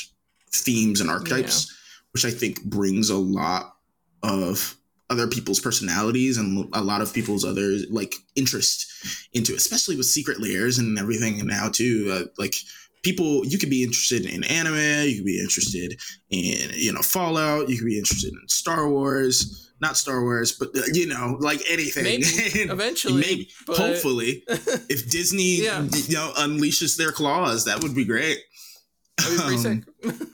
themes 0.51 1.01
and 1.01 1.09
archetypes, 1.09 1.67
yeah. 1.69 2.07
which 2.13 2.25
I 2.25 2.31
think 2.31 2.63
brings 2.63 3.09
a 3.09 3.17
lot 3.17 3.75
of 4.23 4.75
other 5.09 5.27
people's 5.27 5.59
personalities 5.59 6.37
and 6.37 6.67
a 6.73 6.81
lot 6.81 7.01
of 7.01 7.13
people's 7.13 7.45
other 7.45 7.77
like 7.89 8.15
interest 8.35 8.87
into 9.33 9.53
it, 9.53 9.57
especially 9.57 9.95
with 9.95 10.07
secret 10.07 10.41
layers 10.41 10.77
and 10.79 10.97
everything 10.97 11.45
now 11.45 11.69
too 11.69 12.09
uh, 12.11 12.27
like 12.37 12.55
people 13.05 13.45
you 13.45 13.59
could 13.59 13.69
be 13.69 13.83
interested 13.83 14.25
in 14.25 14.43
anime 14.45 15.07
you 15.07 15.17
could 15.17 15.25
be 15.25 15.39
interested 15.39 16.01
in 16.31 16.71
you 16.73 16.91
know 16.91 17.01
fallout 17.01 17.69
you 17.69 17.77
could 17.77 17.85
be 17.85 17.99
interested 17.99 18.33
in 18.33 18.47
star 18.47 18.89
wars 18.89 19.71
not 19.79 19.95
star 19.95 20.23
wars 20.23 20.51
but 20.51 20.69
uh, 20.75 20.81
you 20.91 21.07
know 21.07 21.37
like 21.39 21.61
anything. 21.69 22.03
Maybe, 22.03 22.23
eventually 22.71 23.21
maybe 23.21 23.49
but... 23.67 23.77
hopefully 23.77 24.43
if 24.47 25.09
disney 25.09 25.61
yeah. 25.61 25.83
you 26.07 26.15
know 26.15 26.33
unleashes 26.37 26.97
their 26.97 27.11
claws 27.11 27.65
that 27.65 27.83
would 27.83 27.95
be 27.95 28.05
great. 28.05 28.39
That'd 29.17 29.37
be 29.37 29.61
pretty 29.61 29.83
um, 30.03 30.31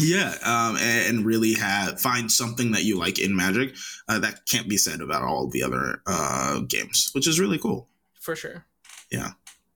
yeah 0.00 0.34
um, 0.44 0.76
and, 0.76 1.08
and, 1.08 1.26
really 1.26 1.54
have 1.54 2.00
find 2.00 2.30
something 2.30 2.72
that 2.72 2.82
you 2.84 2.98
like 2.98 3.18
in 3.18 3.34
magic 3.36 3.74
uh, 4.08 4.18
that 4.18 4.46
can't 4.46 4.68
be 4.68 4.76
said 4.76 5.00
about 5.00 5.22
all 5.22 5.48
the 5.48 5.62
other 5.62 6.02
uh, 6.06 6.60
games 6.68 7.10
which 7.12 7.28
is 7.28 7.38
really 7.38 7.58
cool. 7.58 7.88
For 8.20 8.34
sure. 8.34 8.66
Yeah. 9.10 9.30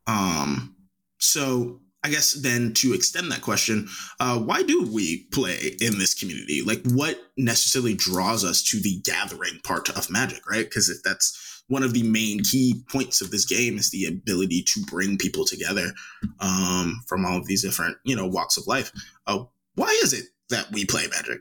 Um 0.06 0.74
so 1.18 1.80
i 2.04 2.08
guess 2.08 2.34
then 2.34 2.72
to 2.72 2.94
extend 2.94 3.30
that 3.30 3.42
question 3.42 3.88
uh, 4.20 4.38
why 4.38 4.62
do 4.62 4.88
we 4.92 5.24
play 5.32 5.76
in 5.80 5.98
this 5.98 6.14
community 6.14 6.62
like 6.62 6.80
what 6.92 7.18
necessarily 7.36 7.94
draws 7.94 8.44
us 8.44 8.62
to 8.62 8.80
the 8.80 9.00
gathering 9.04 9.58
part 9.64 9.90
of 9.90 10.10
magic 10.10 10.48
right 10.48 10.66
because 10.66 10.88
if 10.88 11.02
that's 11.02 11.40
one 11.68 11.82
of 11.82 11.94
the 11.94 12.02
main 12.02 12.40
key 12.40 12.84
points 12.90 13.22
of 13.22 13.30
this 13.30 13.46
game 13.46 13.78
is 13.78 13.90
the 13.90 14.04
ability 14.04 14.62
to 14.62 14.84
bring 14.84 15.16
people 15.16 15.46
together 15.46 15.92
um, 16.40 17.00
from 17.06 17.24
all 17.24 17.38
of 17.38 17.46
these 17.46 17.62
different 17.62 17.96
you 18.04 18.14
know 18.14 18.26
walks 18.26 18.56
of 18.56 18.66
life 18.66 18.92
uh, 19.26 19.42
why 19.74 19.98
is 20.02 20.12
it 20.12 20.26
that 20.50 20.70
we 20.72 20.84
play 20.84 21.06
Magic? 21.08 21.40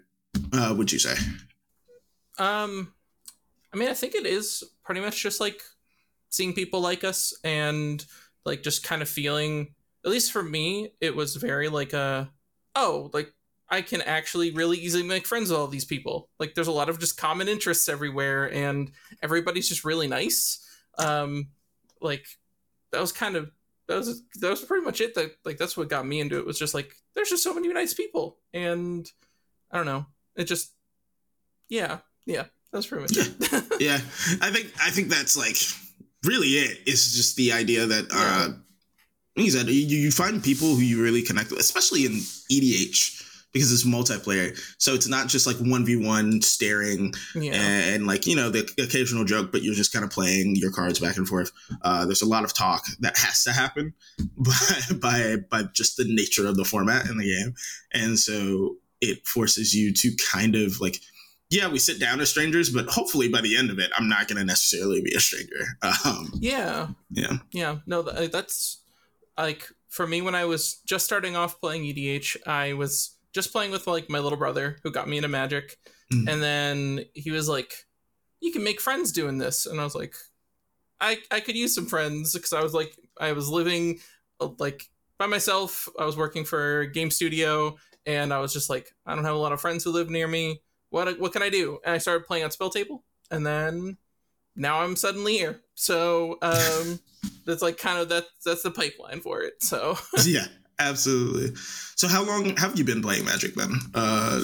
Uh, 0.51 0.73
would 0.77 0.91
you 0.91 0.99
say? 0.99 1.15
Um, 2.39 2.93
I 3.73 3.77
mean, 3.77 3.89
I 3.89 3.93
think 3.93 4.15
it 4.15 4.25
is 4.25 4.63
pretty 4.83 5.01
much 5.01 5.21
just 5.21 5.39
like 5.39 5.61
seeing 6.29 6.53
people 6.53 6.81
like 6.81 7.03
us 7.03 7.33
and 7.43 8.03
like 8.45 8.63
just 8.63 8.83
kind 8.83 9.01
of 9.01 9.09
feeling. 9.09 9.73
At 10.05 10.11
least 10.11 10.31
for 10.31 10.43
me, 10.43 10.91
it 10.99 11.15
was 11.15 11.35
very 11.35 11.69
like 11.69 11.93
a 11.93 12.31
oh, 12.75 13.09
like 13.13 13.33
I 13.69 13.81
can 13.81 14.01
actually 14.01 14.51
really 14.51 14.77
easily 14.77 15.03
make 15.03 15.25
friends 15.25 15.49
with 15.49 15.59
all 15.59 15.67
these 15.67 15.85
people. 15.85 16.29
Like 16.39 16.53
there's 16.53 16.67
a 16.67 16.71
lot 16.71 16.89
of 16.89 16.99
just 16.99 17.17
common 17.17 17.47
interests 17.47 17.89
everywhere, 17.89 18.51
and 18.51 18.91
everybody's 19.21 19.69
just 19.69 19.83
really 19.83 20.07
nice. 20.07 20.65
Um, 20.97 21.49
like 22.01 22.25
that 22.91 23.01
was 23.01 23.11
kind 23.11 23.35
of 23.35 23.51
that 23.87 23.97
was 23.97 24.21
that 24.39 24.49
was 24.49 24.61
pretty 24.61 24.85
much 24.85 25.01
it. 25.01 25.15
That 25.15 25.31
like 25.45 25.57
that's 25.57 25.75
what 25.77 25.89
got 25.89 26.05
me 26.05 26.19
into 26.19 26.37
it 26.37 26.45
was 26.45 26.59
just 26.59 26.73
like 26.73 26.93
there's 27.15 27.29
just 27.29 27.43
so 27.43 27.53
many 27.53 27.67
nice 27.69 27.93
people, 27.93 28.37
and 28.53 29.09
I 29.71 29.77
don't 29.77 29.85
know, 29.85 30.05
it 30.35 30.45
just 30.45 30.71
yeah 31.69 31.99
yeah 32.25 32.45
that's 32.71 32.87
pretty 32.87 33.01
much 33.01 33.17
it. 33.17 33.63
yeah, 33.79 33.99
I 34.41 34.51
think 34.51 34.71
I 34.81 34.89
think 34.89 35.09
that's 35.09 35.37
like 35.37 35.57
really 36.23 36.49
it. 36.49 36.79
It's 36.85 37.15
just 37.15 37.35
the 37.35 37.53
idea 37.53 37.85
that 37.85 38.05
uh, 38.11 38.15
yeah. 38.15 38.47
Uh, 39.37 39.41
you, 39.41 39.97
you 39.97 40.11
find 40.11 40.43
people 40.43 40.69
who 40.69 40.81
you 40.81 41.01
really 41.01 41.21
connect 41.21 41.49
with, 41.49 41.59
especially 41.59 42.05
in 42.05 42.11
EDH 42.51 43.21
because 43.53 43.71
it's 43.71 43.85
multiplayer. 43.85 44.59
So 44.79 44.93
it's 44.93 45.07
not 45.07 45.27
just 45.27 45.45
like 45.45 45.57
1v1 45.57 46.43
staring 46.43 47.13
yeah. 47.35 47.53
and 47.53 48.07
like, 48.07 48.25
you 48.25 48.35
know, 48.35 48.49
the 48.49 48.69
occasional 48.83 49.23
joke, 49.23 49.51
but 49.51 49.61
you're 49.61 49.75
just 49.75 49.93
kind 49.93 50.03
of 50.03 50.11
playing 50.11 50.55
your 50.55 50.71
cards 50.71 50.99
back 50.99 51.17
and 51.17 51.27
forth. 51.27 51.51
Uh, 51.83 52.05
there's 52.05 52.23
a 52.23 52.27
lot 52.27 52.43
of 52.43 52.53
talk 52.53 52.83
that 52.99 53.15
has 53.17 53.43
to 53.43 53.51
happen 53.51 53.93
by, 54.37 54.95
by, 54.99 55.35
by 55.49 55.63
just 55.73 55.97
the 55.97 56.05
nature 56.07 56.47
of 56.47 56.57
the 56.57 56.65
format 56.65 57.07
in 57.07 57.17
the 57.17 57.25
game. 57.25 57.53
And 57.93 58.17
so 58.17 58.77
it 59.01 59.25
forces 59.27 59.73
you 59.73 59.93
to 59.93 60.15
kind 60.31 60.55
of 60.55 60.81
like, 60.81 60.97
yeah, 61.51 61.67
we 61.67 61.77
sit 61.77 61.99
down 61.99 62.19
as 62.19 62.31
strangers, 62.31 62.71
but 62.71 62.87
hopefully 62.87 63.29
by 63.29 63.41
the 63.41 63.55
end 63.55 63.69
of 63.69 63.77
it, 63.77 63.91
I'm 63.95 64.09
not 64.09 64.27
going 64.27 64.39
to 64.39 64.45
necessarily 64.45 65.01
be 65.01 65.13
a 65.13 65.19
stranger. 65.19 65.77
Um, 66.05 66.31
yeah. 66.39 66.87
Yeah. 67.11 67.37
Yeah. 67.51 67.77
No, 67.85 68.01
that's 68.01 68.82
like 69.37 69.67
for 69.89 70.07
me 70.07 70.21
when 70.21 70.35
I 70.35 70.45
was 70.45 70.81
just 70.85 71.05
starting 71.05 71.35
off 71.35 71.59
playing 71.59 71.83
EDH, 71.83 72.47
I 72.47 72.73
was 72.73 73.15
just 73.33 73.51
playing 73.51 73.71
with 73.71 73.87
like 73.87 74.09
my 74.09 74.19
little 74.19 74.37
brother 74.37 74.77
who 74.83 74.91
got 74.91 75.07
me 75.07 75.17
into 75.17 75.29
magic. 75.29 75.77
Mm. 76.11 76.29
and 76.29 76.43
then 76.43 77.05
he 77.13 77.31
was 77.31 77.47
like 77.47 77.73
you 78.41 78.51
can 78.51 78.63
make 78.63 78.81
friends 78.81 79.11
doing 79.11 79.37
this. 79.37 79.65
And 79.65 79.79
i 79.79 79.83
was 79.83 79.95
like 79.95 80.15
i 80.99 81.17
i 81.31 81.39
could 81.39 81.55
use 81.55 81.73
some 81.73 81.85
friends 81.85 82.33
because 82.33 82.53
i 82.53 82.61
was 82.61 82.73
like 82.73 82.93
i 83.19 83.31
was 83.31 83.49
living 83.49 83.99
uh, 84.39 84.49
like 84.59 84.89
by 85.17 85.27
myself. 85.27 85.87
I 85.99 86.05
was 86.05 86.17
working 86.17 86.43
for 86.43 86.81
a 86.81 86.91
game 86.91 87.09
studio 87.09 87.77
and 88.05 88.33
i 88.33 88.39
was 88.39 88.51
just 88.51 88.69
like 88.69 88.93
i 89.05 89.15
don't 89.15 89.23
have 89.23 89.35
a 89.35 89.39
lot 89.39 89.53
of 89.53 89.61
friends 89.61 89.83
who 89.83 89.91
live 89.91 90.09
near 90.09 90.27
me. 90.27 90.61
What 90.89 91.19
what 91.19 91.33
can 91.33 91.41
i 91.41 91.49
do? 91.49 91.79
And 91.85 91.95
i 91.95 91.97
started 91.97 92.27
playing 92.27 92.43
on 92.43 92.49
SpellTable 92.49 92.99
and 93.31 93.45
then 93.45 93.97
now 94.55 94.81
i'm 94.81 94.95
suddenly 94.95 95.37
here 95.37 95.61
so 95.75 96.37
um 96.41 96.99
that's 97.45 97.61
like 97.61 97.77
kind 97.77 97.99
of 97.99 98.09
that 98.09 98.25
that's 98.45 98.63
the 98.63 98.71
pipeline 98.71 99.19
for 99.19 99.41
it 99.41 99.53
so 99.61 99.97
yeah 100.25 100.45
Absolutely. 100.79 101.55
So, 101.95 102.07
how 102.07 102.23
long 102.23 102.55
have 102.57 102.77
you 102.77 102.83
been 102.83 103.01
playing 103.01 103.25
Magic 103.25 103.55
then? 103.55 103.71
Uh, 103.93 104.43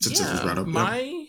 since 0.00 0.20
yeah, 0.20 0.28
it 0.28 0.32
was 0.32 0.40
brought 0.40 0.58
up. 0.58 0.66
My 0.66 1.00
yeah. 1.00 1.24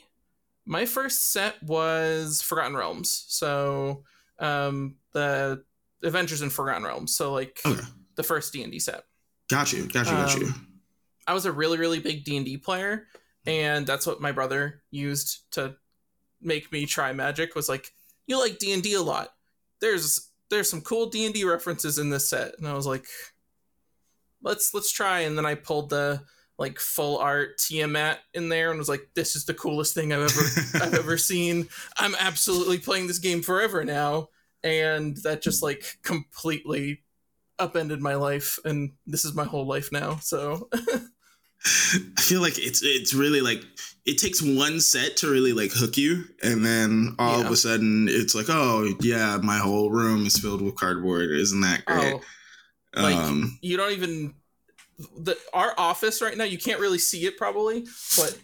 my 0.66 0.86
first 0.86 1.32
set 1.32 1.62
was 1.64 2.42
Forgotten 2.42 2.76
Realms. 2.76 3.26
So, 3.28 4.04
um, 4.40 4.96
the 5.14 5.64
Adventures 6.04 6.42
in 6.42 6.50
Forgotten 6.50 6.84
Realms. 6.84 7.16
So, 7.16 7.34
like 7.34 7.60
okay. 7.66 7.82
the 8.16 8.24
first 8.24 8.54
D 8.54 8.64
and 8.64 8.72
D 8.72 8.80
set. 8.80 9.04
Got 9.50 9.74
you. 9.74 9.88
Got 9.88 10.06
you. 10.08 10.12
Got 10.14 10.36
um, 10.36 10.42
you. 10.42 10.54
I 11.28 11.34
was 11.34 11.46
a 11.46 11.52
really 11.52 11.78
really 11.78 12.00
big 12.00 12.24
D 12.24 12.38
and 12.38 12.46
D 12.46 12.58
player, 12.58 13.08
and 13.46 13.86
that's 13.86 14.08
what 14.08 14.22
my 14.22 14.32
brother 14.32 14.82
used 14.92 15.52
to 15.52 15.76
make 16.44 16.72
me 16.72 16.86
try 16.86 17.14
Magic. 17.14 17.56
Was 17.56 17.70
like, 17.70 17.92
you 18.28 18.40
like 18.40 18.60
D 18.60 18.74
and 18.74 18.84
D 18.84 18.94
a 18.94 19.02
lot. 19.02 19.30
There's 19.82 20.30
there's 20.50 20.70
some 20.70 20.82
cool 20.82 21.08
D 21.08 21.26
and 21.26 21.34
D 21.34 21.44
references 21.44 21.98
in 21.98 22.10
this 22.10 22.30
set, 22.30 22.54
and 22.58 22.68
I 22.68 22.74
was 22.74 22.88
like, 22.88 23.06
let's 24.42 24.74
let's 24.74 24.92
try. 24.92 25.22
And 25.22 25.38
then 25.38 25.46
I 25.46 25.56
pulled 25.56 25.90
the 25.90 26.24
like 26.60 26.80
full 26.80 27.18
art 27.18 27.58
Tiamat 27.58 28.20
in 28.34 28.50
there 28.50 28.70
and 28.70 28.78
was 28.78 28.90
like, 28.90 29.10
this 29.16 29.36
is 29.36 29.46
the 29.46 29.54
coolest 29.54 29.94
thing 29.94 30.14
I've 30.14 30.22
ever 30.22 30.84
I've 30.86 30.94
ever 30.94 31.18
seen. 31.18 31.68
I'm 31.98 32.16
absolutely 32.20 32.78
playing 32.78 33.08
this 33.08 33.20
game 33.20 33.42
forever 33.42 33.84
now. 33.84 34.30
And 34.64 35.18
that 35.18 35.42
just 35.42 35.64
like 35.64 35.98
completely 36.04 37.02
upended 37.60 38.02
my 38.02 38.16
life 38.16 38.60
and 38.66 38.92
this 39.06 39.26
is 39.26 39.34
my 39.34 39.44
whole 39.44 39.66
life 39.66 39.92
now. 39.92 40.18
So 40.18 40.70
I 40.74 42.22
feel 42.22 42.42
like 42.42 42.58
it's 42.58 42.82
it's 42.84 43.14
really 43.14 43.42
like 43.42 43.64
it 44.06 44.18
takes 44.18 44.42
one 44.42 44.82
set 44.82 45.18
to 45.18 45.30
really 45.30 45.54
like 45.54 45.72
hook 45.72 45.98
you, 45.98 46.26
and 46.42 46.66
then 46.66 47.16
all 47.20 47.40
yeah. 47.40 47.46
of 47.46 47.52
a 47.52 47.56
sudden 47.56 48.08
it's 48.10 48.36
like, 48.36 48.48
oh 48.50 48.94
yeah, 49.00 49.38
my 49.42 49.58
whole 49.58 49.92
room 49.92 50.26
is 50.26 50.38
filled 50.38 50.62
with 50.62 50.76
cardboard. 50.76 51.32
Isn't 51.32 51.62
that 51.62 51.86
great? 51.86 52.16
Oh, 52.96 53.02
like 53.02 53.16
um, 53.16 53.58
you 53.62 53.78
don't 53.78 53.94
even 53.94 54.36
the 55.18 55.38
our 55.54 55.74
office 55.78 56.22
right 56.22 56.38
now. 56.38 56.44
You 56.44 56.58
can't 56.58 56.82
really 56.82 56.98
see 56.98 57.26
it 57.26 57.38
probably, 57.38 57.86
but 58.18 58.38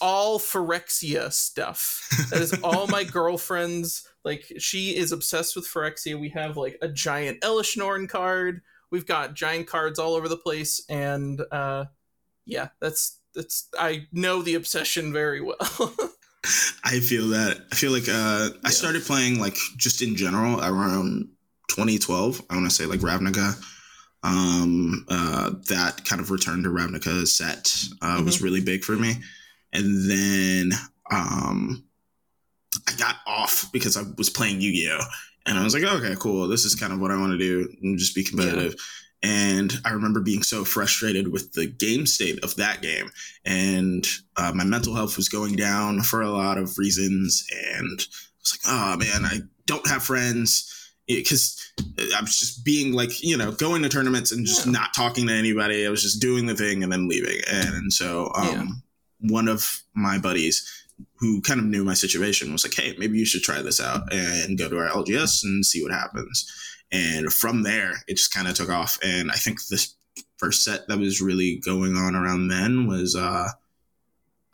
all 0.00 0.38
Phyrexia 0.38 1.32
stuff. 1.32 2.06
That 2.30 2.40
is 2.40 2.52
all 2.62 2.86
my 2.86 3.04
girlfriends. 3.12 4.06
Like 4.24 4.52
she 4.58 4.96
is 4.96 5.12
obsessed 5.12 5.56
with 5.56 5.66
Phyrexia. 5.66 6.18
We 6.18 6.28
have 6.30 6.56
like 6.56 6.78
a 6.82 6.88
giant 6.88 7.40
Elesh 7.40 7.76
Norn 7.76 8.06
card. 8.06 8.60
We've 8.90 9.06
got 9.06 9.34
giant 9.34 9.66
cards 9.66 9.98
all 9.98 10.14
over 10.14 10.28
the 10.28 10.36
place, 10.36 10.84
and 10.88 11.40
uh, 11.50 11.86
yeah, 12.44 12.68
that's 12.80 13.18
that's 13.36 13.68
I 13.78 14.06
know 14.12 14.42
the 14.42 14.54
obsession 14.54 15.12
very 15.12 15.40
well. 15.40 15.56
I 16.84 17.00
feel 17.00 17.28
that. 17.28 17.58
I 17.70 17.74
feel 17.74 17.92
like 17.92 18.08
uh, 18.08 18.50
I 18.64 18.70
started 18.70 19.02
playing 19.02 19.38
like 19.38 19.56
just 19.76 20.02
in 20.02 20.16
general 20.16 20.60
around 20.60 21.28
2012. 21.68 22.42
I 22.48 22.54
want 22.54 22.68
to 22.68 22.74
say 22.74 22.86
like 22.86 23.00
Ravnica. 23.00 23.62
Um, 24.22 25.04
uh, 25.08 25.50
that 25.68 26.04
kind 26.04 26.20
of 26.20 26.30
return 26.32 26.62
to 26.64 26.68
Ravnica 26.68 27.26
set 27.28 27.72
uh, 28.02 28.16
mm-hmm. 28.16 28.24
was 28.24 28.42
really 28.42 28.60
big 28.60 28.82
for 28.82 28.96
me, 28.96 29.14
and 29.72 30.10
then 30.10 30.72
um, 31.12 31.84
I 32.88 32.92
got 32.96 33.16
off 33.26 33.70
because 33.72 33.96
I 33.96 34.02
was 34.16 34.30
playing 34.30 34.60
Yu 34.60 34.72
Gi 34.72 34.90
Oh, 34.90 35.04
and 35.46 35.58
I 35.58 35.62
was 35.64 35.74
like, 35.74 35.84
okay, 35.84 36.16
cool. 36.18 36.48
This 36.48 36.64
is 36.64 36.74
kind 36.74 36.92
of 36.92 37.00
what 37.00 37.12
I 37.12 37.16
want 37.16 37.32
to 37.32 37.38
do, 37.38 37.72
and 37.82 37.98
just 37.98 38.14
be 38.14 38.24
competitive. 38.24 38.74
Yeah. 38.76 38.84
And 39.22 39.72
I 39.84 39.90
remember 39.90 40.20
being 40.20 40.42
so 40.42 40.64
frustrated 40.64 41.32
with 41.32 41.52
the 41.52 41.66
game 41.66 42.06
state 42.06 42.42
of 42.44 42.54
that 42.56 42.82
game. 42.82 43.10
And 43.44 44.06
uh, 44.36 44.52
my 44.54 44.64
mental 44.64 44.94
health 44.94 45.16
was 45.16 45.28
going 45.28 45.56
down 45.56 46.02
for 46.02 46.22
a 46.22 46.30
lot 46.30 46.58
of 46.58 46.78
reasons. 46.78 47.44
And 47.74 48.00
I 48.00 48.40
was 48.40 48.58
like, 48.64 48.72
oh 48.72 48.96
man, 48.96 49.24
I 49.24 49.40
don't 49.66 49.88
have 49.88 50.02
friends. 50.02 50.72
Because 51.08 51.72
I 52.16 52.20
was 52.20 52.36
just 52.36 52.64
being 52.64 52.92
like, 52.92 53.22
you 53.22 53.36
know, 53.36 53.52
going 53.52 53.82
to 53.82 53.88
tournaments 53.88 54.32
and 54.32 54.44
just 54.44 54.66
yeah. 54.66 54.72
not 54.72 54.92
talking 54.92 55.28
to 55.28 55.32
anybody. 55.32 55.86
I 55.86 55.90
was 55.90 56.02
just 56.02 56.20
doing 56.20 56.46
the 56.46 56.56
thing 56.56 56.82
and 56.82 56.92
then 56.92 57.08
leaving. 57.08 57.40
And 57.48 57.92
so 57.92 58.32
um, 58.34 58.46
yeah. 59.20 59.30
one 59.30 59.46
of 59.46 59.82
my 59.94 60.18
buddies 60.18 60.68
who 61.16 61.40
kind 61.40 61.60
of 61.60 61.66
knew 61.66 61.84
my 61.84 61.94
situation 61.94 62.52
was 62.52 62.64
like, 62.64 62.74
hey, 62.74 62.94
maybe 62.98 63.18
you 63.18 63.24
should 63.24 63.42
try 63.42 63.62
this 63.62 63.80
out 63.80 64.12
and 64.12 64.58
go 64.58 64.68
to 64.68 64.78
our 64.78 64.88
LGS 64.88 65.44
and 65.44 65.64
see 65.64 65.82
what 65.82 65.92
happens. 65.92 66.50
And 66.92 67.32
from 67.32 67.62
there, 67.62 67.94
it 68.06 68.16
just 68.16 68.32
kind 68.32 68.46
of 68.48 68.54
took 68.54 68.70
off. 68.70 68.98
And 69.02 69.30
I 69.30 69.34
think 69.34 69.58
this 69.66 69.94
first 70.38 70.64
set 70.64 70.86
that 70.88 70.98
was 70.98 71.20
really 71.20 71.60
going 71.64 71.96
on 71.96 72.14
around 72.14 72.48
then 72.48 72.86
was 72.86 73.16
uh, 73.16 73.48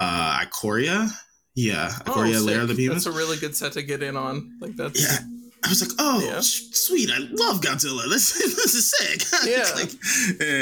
uh, 0.00 0.44
Ikoria. 0.44 1.10
Yeah, 1.54 1.88
Ikoria 1.88 2.40
oh, 2.40 2.44
Lair 2.44 2.62
of 2.62 2.68
the 2.68 2.74
Behemoth. 2.74 3.04
That's 3.04 3.14
a 3.14 3.18
really 3.18 3.36
good 3.36 3.54
set 3.54 3.72
to 3.72 3.82
get 3.82 4.02
in 4.02 4.16
on. 4.16 4.56
Like 4.60 4.74
that's 4.76 5.02
yeah. 5.02 5.18
I 5.64 5.68
was 5.68 5.80
like, 5.80 5.96
oh, 6.00 6.20
yeah. 6.24 6.40
sweet! 6.40 7.10
I 7.12 7.18
love 7.18 7.60
Godzilla. 7.60 8.08
This 8.08 8.32
this 8.38 8.74
is 8.74 8.90
sick. 8.90 9.22
Yeah. 9.46 9.68
like, 9.74 9.90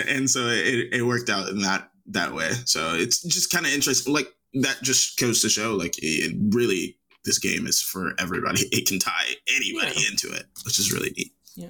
and 0.09 0.29
so 0.29 0.49
it, 0.49 0.93
it 0.93 1.03
worked 1.07 1.31
out 1.31 1.49
in 1.49 1.61
that 1.61 1.91
that 2.07 2.35
way. 2.35 2.51
So 2.65 2.95
it's 2.95 3.23
just 3.23 3.53
kind 3.53 3.67
of 3.67 3.73
interesting. 3.73 4.13
Like 4.13 4.29
that 4.55 4.79
just 4.83 5.19
goes 5.19 5.43
to 5.43 5.49
show, 5.49 5.75
like 5.75 5.95
it 5.99 6.35
really 6.55 6.97
this 7.25 7.39
game 7.39 7.67
is 7.67 7.81
for 7.81 8.15
everybody. 8.19 8.63
It 8.73 8.87
can 8.87 8.99
tie 8.99 9.35
anybody 9.55 10.01
yeah. 10.01 10.11
into 10.11 10.33
it, 10.33 10.47
which 10.65 10.79
is 10.79 10.93
really 10.93 11.11
neat. 11.17 11.33
Yeah. 11.55 11.69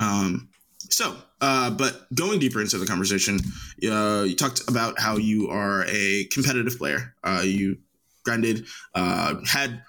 Um, 0.00 0.48
so, 0.90 1.16
uh, 1.40 1.70
but 1.70 2.12
going 2.14 2.38
deeper 2.38 2.60
into 2.60 2.78
the 2.78 2.86
conversation, 2.86 3.40
uh, 3.88 4.24
you 4.26 4.36
talked 4.36 4.68
about 4.68 4.98
how 4.98 5.16
you 5.16 5.48
are 5.48 5.84
a 5.88 6.24
competitive 6.32 6.78
player. 6.78 7.14
Uh, 7.24 7.42
you 7.44 7.78
grinded, 8.24 8.66
uh, 8.94 9.34
had 9.46 9.82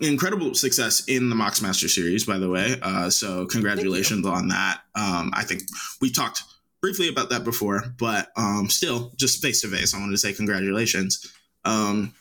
incredible 0.00 0.54
success 0.54 1.04
in 1.08 1.28
the 1.28 1.34
Mox 1.34 1.60
Master 1.60 1.88
series, 1.88 2.24
by 2.24 2.38
the 2.38 2.48
way. 2.48 2.76
Uh, 2.80 3.10
so, 3.10 3.46
congratulations 3.46 4.26
on 4.26 4.48
that. 4.48 4.80
Um, 4.94 5.30
I 5.34 5.44
think 5.44 5.62
we 6.00 6.10
talked 6.10 6.42
briefly 6.80 7.08
about 7.08 7.30
that 7.30 7.44
before, 7.44 7.82
but 7.98 8.28
um, 8.36 8.68
still, 8.68 9.12
just 9.16 9.42
face 9.42 9.60
to 9.62 9.68
face, 9.68 9.94
I 9.94 9.98
wanted 9.98 10.12
to 10.12 10.18
say 10.18 10.32
congratulations. 10.32 11.32
Um, 11.64 12.14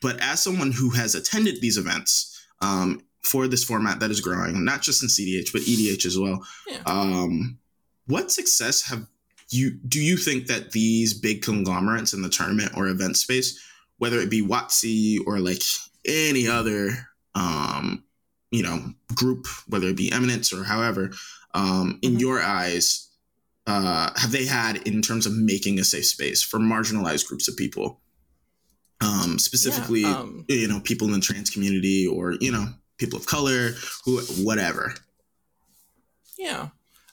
but 0.00 0.18
as 0.20 0.42
someone 0.42 0.72
who 0.72 0.90
has 0.90 1.14
attended 1.14 1.60
these 1.60 1.76
events, 1.76 2.30
um, 2.62 3.02
for 3.22 3.46
this 3.46 3.64
format 3.64 4.00
that 4.00 4.10
is 4.10 4.20
growing, 4.20 4.64
not 4.64 4.82
just 4.82 5.02
in 5.02 5.08
CDH 5.08 5.52
but 5.52 5.62
EDH 5.62 6.06
as 6.06 6.18
well. 6.18 6.44
Yeah. 6.66 6.80
Um, 6.86 7.58
what 8.06 8.30
success 8.30 8.88
have 8.88 9.06
you? 9.50 9.70
Do 9.70 10.00
you 10.00 10.16
think 10.16 10.46
that 10.46 10.72
these 10.72 11.14
big 11.14 11.42
conglomerates 11.42 12.12
in 12.12 12.22
the 12.22 12.28
tournament 12.28 12.72
or 12.76 12.88
event 12.88 13.16
space, 13.16 13.62
whether 13.98 14.18
it 14.18 14.30
be 14.30 14.42
WotC 14.42 15.18
or 15.26 15.38
like 15.38 15.62
any 16.06 16.48
other, 16.48 16.90
um, 17.34 18.04
you 18.50 18.62
know, 18.62 18.92
group, 19.14 19.46
whether 19.68 19.88
it 19.88 19.96
be 19.96 20.10
Eminence 20.10 20.52
or 20.52 20.64
however, 20.64 21.10
um, 21.54 21.98
in 22.02 22.12
mm-hmm. 22.12 22.20
your 22.20 22.40
eyes, 22.40 23.09
uh, 23.70 24.10
have 24.16 24.32
they 24.32 24.44
had 24.44 24.76
in 24.88 25.00
terms 25.00 25.26
of 25.26 25.36
making 25.36 25.78
a 25.78 25.84
safe 25.84 26.06
space 26.06 26.42
for 26.42 26.58
marginalized 26.58 27.28
groups 27.28 27.46
of 27.46 27.56
people? 27.56 28.00
Um, 29.00 29.38
specifically, 29.38 30.02
yeah, 30.02 30.18
um, 30.18 30.44
you 30.48 30.68
know, 30.68 30.80
people 30.80 31.06
in 31.06 31.14
the 31.14 31.20
trans 31.20 31.50
community 31.50 32.06
or, 32.06 32.32
you 32.40 32.52
know, 32.52 32.66
people 32.98 33.18
of 33.18 33.26
color, 33.26 33.70
who, 34.04 34.18
whatever. 34.44 34.94
Yeah. 36.36 36.68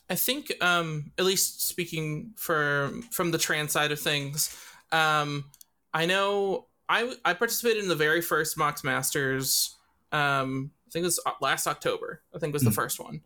I 0.09 0.15
think, 0.15 0.51
um, 0.61 1.11
at 1.17 1.25
least 1.25 1.67
speaking 1.67 2.33
for 2.37 2.91
from 3.11 3.31
the 3.31 3.37
trans 3.37 3.71
side 3.71 3.91
of 3.91 3.99
things, 3.99 4.57
um, 4.91 5.45
I 5.93 6.05
know 6.05 6.67
I 6.89 7.13
I 7.25 7.33
participated 7.33 7.83
in 7.83 7.89
the 7.89 7.95
very 7.95 8.21
first 8.21 8.57
Mox 8.57 8.83
Masters. 8.83 9.75
Um, 10.11 10.71
I 10.87 10.89
think 10.91 11.03
it 11.03 11.07
was 11.07 11.19
last 11.41 11.67
October. 11.67 12.21
I 12.33 12.39
think 12.39 12.53
was 12.53 12.63
the 12.63 12.69
mm. 12.69 12.75
first 12.75 12.99
one, 12.99 13.21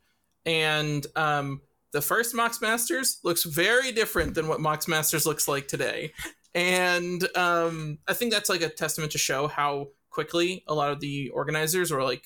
and 0.45 1.05
um, 1.15 1.61
the 1.93 2.01
first 2.01 2.33
Mox 2.33 2.61
Masters 2.61 3.19
looks 3.23 3.43
very 3.43 3.91
different 3.91 4.33
than 4.35 4.47
what 4.47 4.61
Mox 4.61 4.87
Masters 4.87 5.25
looks 5.25 5.47
like 5.47 5.67
today, 5.67 6.13
and 6.53 7.25
um, 7.37 7.99
I 8.07 8.13
think 8.13 8.31
that's 8.31 8.49
like 8.49 8.61
a 8.61 8.69
testament 8.69 9.11
to 9.13 9.17
show 9.17 9.47
how 9.47 9.89
quickly 10.09 10.63
a 10.67 10.73
lot 10.73 10.91
of 10.91 10.99
the 10.99 11.29
organizers 11.29 11.91
were 11.91 12.03
like 12.03 12.25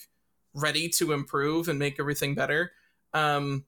ready 0.54 0.90
to 0.90 1.12
improve 1.12 1.68
and 1.68 1.78
make 1.78 2.00
everything 2.00 2.36
better. 2.36 2.72
Um, 3.14 3.66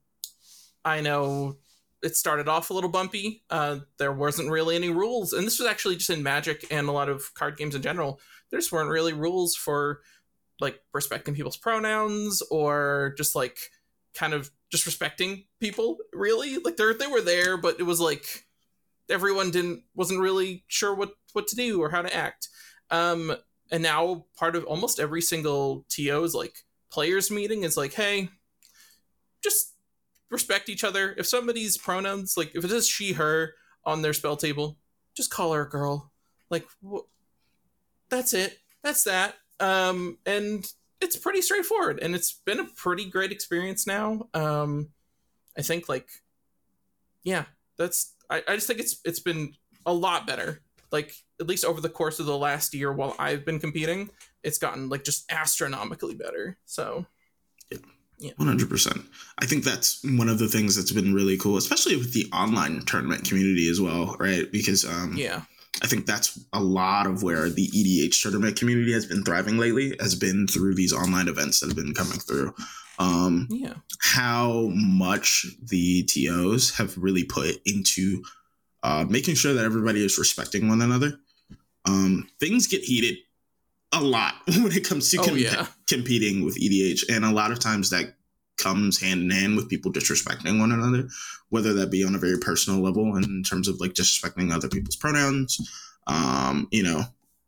I 0.84 1.00
know 1.00 1.56
it 2.02 2.16
started 2.16 2.48
off 2.48 2.70
a 2.70 2.74
little 2.74 2.90
bumpy. 2.90 3.42
Uh, 3.50 3.80
there 3.98 4.12
wasn't 4.12 4.50
really 4.50 4.76
any 4.76 4.90
rules, 4.90 5.32
and 5.32 5.46
this 5.46 5.58
was 5.58 5.68
actually 5.68 5.96
just 5.96 6.10
in 6.10 6.22
Magic 6.22 6.64
and 6.70 6.88
a 6.88 6.92
lot 6.92 7.08
of 7.08 7.34
card 7.34 7.56
games 7.56 7.74
in 7.74 7.82
general. 7.82 8.20
There 8.50 8.60
just 8.60 8.72
weren't 8.72 8.90
really 8.90 9.12
rules 9.12 9.54
for 9.54 10.00
like 10.60 10.80
respecting 10.92 11.34
people's 11.34 11.56
pronouns 11.56 12.42
or 12.50 13.14
just 13.16 13.34
like 13.34 13.58
kind 14.18 14.34
of 14.34 14.50
just 14.70 14.84
respecting 14.86 15.44
people. 15.60 15.98
Really, 16.12 16.58
like 16.58 16.76
they 16.76 16.92
they 16.92 17.06
were 17.06 17.22
there, 17.22 17.56
but 17.56 17.78
it 17.78 17.84
was 17.84 18.00
like 18.00 18.44
everyone 19.08 19.50
didn't 19.50 19.84
wasn't 19.94 20.20
really 20.20 20.64
sure 20.66 20.94
what 20.94 21.12
what 21.32 21.46
to 21.48 21.56
do 21.56 21.80
or 21.80 21.90
how 21.90 22.02
to 22.02 22.14
act. 22.14 22.48
Um, 22.90 23.34
and 23.70 23.82
now 23.82 24.26
part 24.36 24.56
of 24.56 24.64
almost 24.64 24.98
every 24.98 25.20
single 25.20 25.84
TO 25.88 26.24
is 26.24 26.34
like 26.34 26.64
players 26.90 27.30
meeting 27.30 27.64
is 27.64 27.76
like, 27.76 27.94
hey, 27.94 28.30
just 29.42 29.74
respect 30.30 30.68
each 30.68 30.84
other. 30.84 31.14
If 31.16 31.26
somebody's 31.26 31.76
pronouns, 31.76 32.34
like 32.36 32.54
if 32.54 32.64
it 32.64 32.72
is 32.72 32.88
she, 32.88 33.12
her 33.12 33.54
on 33.84 34.02
their 34.02 34.12
SpellTable, 34.12 34.76
just 35.16 35.30
call 35.30 35.52
her 35.52 35.62
a 35.62 35.68
girl. 35.68 36.12
Like, 36.50 36.66
wh- 36.84 37.06
that's 38.08 38.32
it. 38.32 38.58
That's 38.82 39.04
that. 39.04 39.34
Um, 39.60 40.18
and 40.24 40.64
it's 41.00 41.16
pretty 41.16 41.42
straightforward, 41.42 41.98
and 42.00 42.14
it's 42.14 42.32
been 42.44 42.60
a 42.60 42.64
pretty 42.64 43.04
great 43.04 43.32
experience 43.32 43.86
now. 43.86 44.28
Um, 44.34 44.90
I 45.56 45.62
think 45.62 45.88
like 45.88 46.08
yeah, 47.22 47.44
that's 47.76 48.14
I, 48.30 48.42
I 48.46 48.54
just 48.54 48.66
think 48.66 48.80
it's 48.80 49.00
it's 49.04 49.20
been 49.20 49.54
a 49.86 49.92
lot 49.92 50.26
better. 50.26 50.60
Like 50.90 51.14
at 51.40 51.46
least 51.46 51.64
over 51.64 51.80
the 51.80 51.88
course 51.88 52.18
of 52.18 52.26
the 52.26 52.36
last 52.36 52.74
year 52.74 52.92
while 52.92 53.14
I've 53.18 53.44
been 53.44 53.60
competing, 53.60 54.10
it's 54.42 54.58
gotten 54.58 54.88
like 54.88 55.04
just 55.04 55.30
astronomically 55.30 56.14
better. 56.14 56.58
So 56.64 57.06
yeah, 58.20 58.32
One 58.36 58.48
hundred 58.48 58.68
percent. 58.68 59.02
I 59.40 59.46
think 59.46 59.62
that's 59.64 60.02
one 60.02 60.28
of 60.28 60.40
the 60.40 60.48
things 60.48 60.74
that's 60.74 60.90
been 60.90 61.14
really 61.14 61.36
cool, 61.36 61.56
especially 61.56 61.96
with 61.96 62.12
the 62.12 62.26
online 62.32 62.80
tournament 62.80 63.28
community 63.28 63.68
as 63.70 63.80
well, 63.80 64.16
right? 64.18 64.50
Because 64.50 64.84
um, 64.84 65.14
yeah, 65.16 65.42
I 65.82 65.86
think 65.86 66.06
that's 66.06 66.38
a 66.52 66.60
lot 66.62 67.06
of 67.06 67.22
where 67.22 67.48
the 67.48 67.68
EDH 67.68 68.20
tournament 68.22 68.58
community 68.58 68.92
has 68.92 69.06
been 69.06 69.22
thriving 69.22 69.58
lately, 69.58 69.94
has 70.00 70.14
been 70.16 70.46
through 70.48 70.74
these 70.74 70.92
online 70.92 71.28
events 71.28 71.60
that 71.60 71.66
have 71.68 71.76
been 71.76 71.94
coming 71.94 72.18
through. 72.18 72.52
Um, 72.98 73.46
yeah, 73.48 73.74
how 74.00 74.70
much 74.74 75.46
the 75.62 76.02
TOs 76.04 76.76
have 76.76 76.96
really 76.98 77.22
put 77.22 77.60
into 77.64 78.24
uh, 78.82 79.04
making 79.08 79.36
sure 79.36 79.54
that 79.54 79.64
everybody 79.64 80.04
is 80.04 80.18
respecting 80.18 80.68
one 80.68 80.82
another. 80.82 81.20
Um, 81.84 82.28
things 82.40 82.66
get 82.66 82.82
heated 82.82 83.18
a 83.92 84.00
lot 84.02 84.34
when 84.48 84.72
it 84.72 84.84
comes 84.86 85.10
to 85.10 85.18
Oh, 85.20 85.24
com- 85.24 85.38
yeah. 85.38 85.68
competing 85.88 86.44
with 86.44 86.56
EDH, 86.58 87.04
and 87.08 87.24
a 87.24 87.30
lot 87.32 87.52
of 87.52 87.60
times 87.60 87.90
that 87.90 88.14
comes 88.58 89.00
hand 89.00 89.22
in 89.22 89.30
hand 89.30 89.56
with 89.56 89.68
people 89.68 89.92
disrespecting 89.92 90.58
one 90.58 90.72
another, 90.72 91.08
whether 91.48 91.72
that 91.74 91.90
be 91.90 92.04
on 92.04 92.14
a 92.14 92.18
very 92.18 92.38
personal 92.38 92.80
level 92.80 93.16
in 93.16 93.42
terms 93.42 93.68
of 93.68 93.80
like 93.80 93.94
disrespecting 93.94 94.52
other 94.52 94.68
people's 94.68 94.96
pronouns, 94.96 95.58
um, 96.06 96.68
you 96.70 96.82
know, 96.82 97.02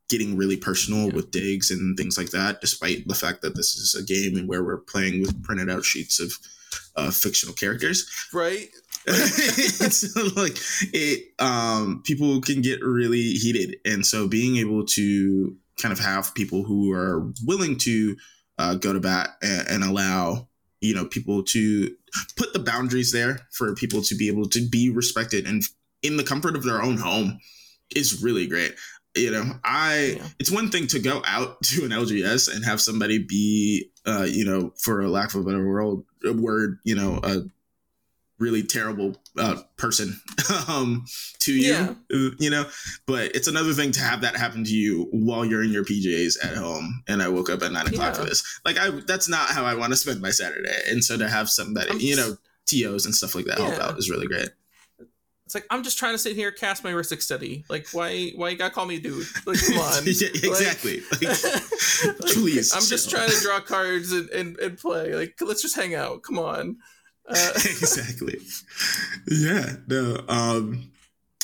getting 0.08 0.36
really 0.36 0.56
personal 0.56 1.06
Yeah. 1.08 1.14
with 1.14 1.30
digs 1.30 1.70
and 1.70 1.96
things 1.96 2.16
like 2.18 2.30
that, 2.30 2.60
despite 2.60 3.06
the 3.06 3.14
fact 3.14 3.42
that 3.42 3.54
this 3.54 3.74
is 3.76 3.94
a 3.94 4.02
game 4.02 4.36
and 4.36 4.48
where 4.48 4.64
we're 4.64 4.78
playing 4.78 5.20
with 5.20 5.42
printed 5.42 5.70
out 5.70 5.84
sheets 5.84 6.18
of 6.20 6.32
uh, 6.96 7.10
fictional 7.10 7.54
characters. 7.54 8.08
right. 8.32 8.68
it's 9.06 10.14
like 10.36 10.58
it 10.92 11.32
um 11.38 12.02
people 12.04 12.38
can 12.42 12.60
get 12.60 12.82
really 12.82 13.32
heated 13.32 13.76
and 13.86 14.04
so 14.04 14.28
being 14.28 14.58
able 14.58 14.84
to 14.84 15.56
kind 15.80 15.90
of 15.90 15.98
have 15.98 16.34
people 16.34 16.64
who 16.64 16.92
are 16.92 17.32
willing 17.46 17.78
to 17.78 18.14
uh, 18.58 18.74
go 18.74 18.92
to 18.92 19.00
bat 19.00 19.30
and, 19.42 19.68
and 19.68 19.84
allow 19.84 20.46
you 20.80 20.94
know 20.94 21.04
people 21.04 21.42
to 21.42 21.94
put 22.36 22.52
the 22.52 22.58
boundaries 22.58 23.12
there 23.12 23.40
for 23.52 23.74
people 23.74 24.02
to 24.02 24.14
be 24.14 24.28
able 24.28 24.48
to 24.48 24.66
be 24.68 24.90
respected 24.90 25.46
and 25.46 25.62
in 26.02 26.16
the 26.16 26.24
comfort 26.24 26.56
of 26.56 26.64
their 26.64 26.82
own 26.82 26.96
home 26.96 27.38
is 27.94 28.22
really 28.22 28.46
great 28.46 28.74
you 29.16 29.30
know 29.30 29.44
i 29.64 30.16
Yeah. 30.16 30.26
it's 30.38 30.50
one 30.50 30.70
thing 30.70 30.86
to 30.88 30.98
go 30.98 31.22
out 31.26 31.62
to 31.64 31.84
an 31.84 31.90
lgs 31.90 32.54
and 32.54 32.64
have 32.64 32.80
somebody 32.80 33.18
be 33.18 33.90
uh 34.06 34.26
you 34.28 34.44
know 34.44 34.72
for 34.78 35.00
a 35.00 35.08
lack 35.08 35.34
of 35.34 35.40
a 35.40 35.44
better 35.44 35.66
word 35.66 36.02
a 36.24 36.32
word 36.32 36.78
you 36.84 36.94
know 36.94 37.20
a 37.22 37.42
really 38.40 38.62
terrible 38.64 39.14
uh, 39.38 39.62
person 39.76 40.20
um, 40.68 41.04
to 41.38 41.52
you, 41.52 41.72
Yeah. 41.72 41.94
you 42.38 42.50
know. 42.50 42.64
But 43.06 43.36
it's 43.36 43.46
another 43.46 43.72
thing 43.72 43.92
to 43.92 44.00
have 44.00 44.22
that 44.22 44.34
happen 44.36 44.64
to 44.64 44.74
you 44.74 45.06
while 45.12 45.44
you're 45.44 45.62
in 45.62 45.70
your 45.70 45.84
PJs 45.84 46.44
at 46.44 46.56
home. 46.56 47.02
And 47.06 47.22
I 47.22 47.28
woke 47.28 47.50
up 47.50 47.62
at 47.62 47.70
nine 47.70 47.86
o'clock 47.86 48.16
for 48.16 48.24
this. 48.24 48.60
Like, 48.64 48.78
I 48.78 48.90
that's 49.06 49.28
not 49.28 49.50
how 49.50 49.64
I 49.64 49.74
want 49.74 49.92
to 49.92 49.96
spend 49.96 50.20
my 50.20 50.30
Saturday. 50.30 50.74
And 50.88 51.04
so 51.04 51.16
to 51.18 51.28
have 51.28 51.48
somebody, 51.48 51.90
I'm 51.90 52.00
you 52.00 52.16
know, 52.16 52.36
TOs 52.66 53.04
and 53.06 53.14
stuff 53.14 53.34
like 53.34 53.44
that 53.44 53.58
help 53.58 53.78
out 53.78 53.98
is 53.98 54.10
really 54.10 54.26
great. 54.26 54.48
It's 55.46 55.54
like 55.56 55.66
I'm 55.68 55.82
just 55.82 55.98
trying 55.98 56.14
to 56.14 56.18
sit 56.18 56.36
here, 56.36 56.52
cast 56.52 56.84
my 56.84 56.92
Rhystic 56.92 57.20
Study. 57.20 57.64
Like, 57.68 57.88
why? 57.90 58.30
Why 58.36 58.50
you 58.50 58.56
gotta 58.56 58.72
call 58.72 58.86
me 58.86 58.96
a 58.96 59.00
dude? 59.00 59.26
Like, 59.46 59.58
come 59.66 59.78
on. 59.80 60.04
yeah, 60.06 60.28
exactly. 60.32 61.00
Like, 61.10 61.22
Like, 62.04 62.32
please, 62.34 62.72
I'm 62.72 62.82
just 62.84 63.10
trying 63.10 63.30
to 63.30 63.40
draw 63.40 63.58
cards 63.60 64.12
and, 64.12 64.30
and, 64.30 64.56
and 64.60 64.78
play. 64.78 65.12
Like, 65.14 65.34
let's 65.40 65.60
just 65.60 65.74
hang 65.74 65.94
out. 65.94 66.22
Come 66.22 66.38
on. 66.38 66.76
Uh, 67.30 67.52
exactly. 67.54 68.38
Yeah. 69.28 69.74
No. 69.86 70.22
Um, 70.28 70.90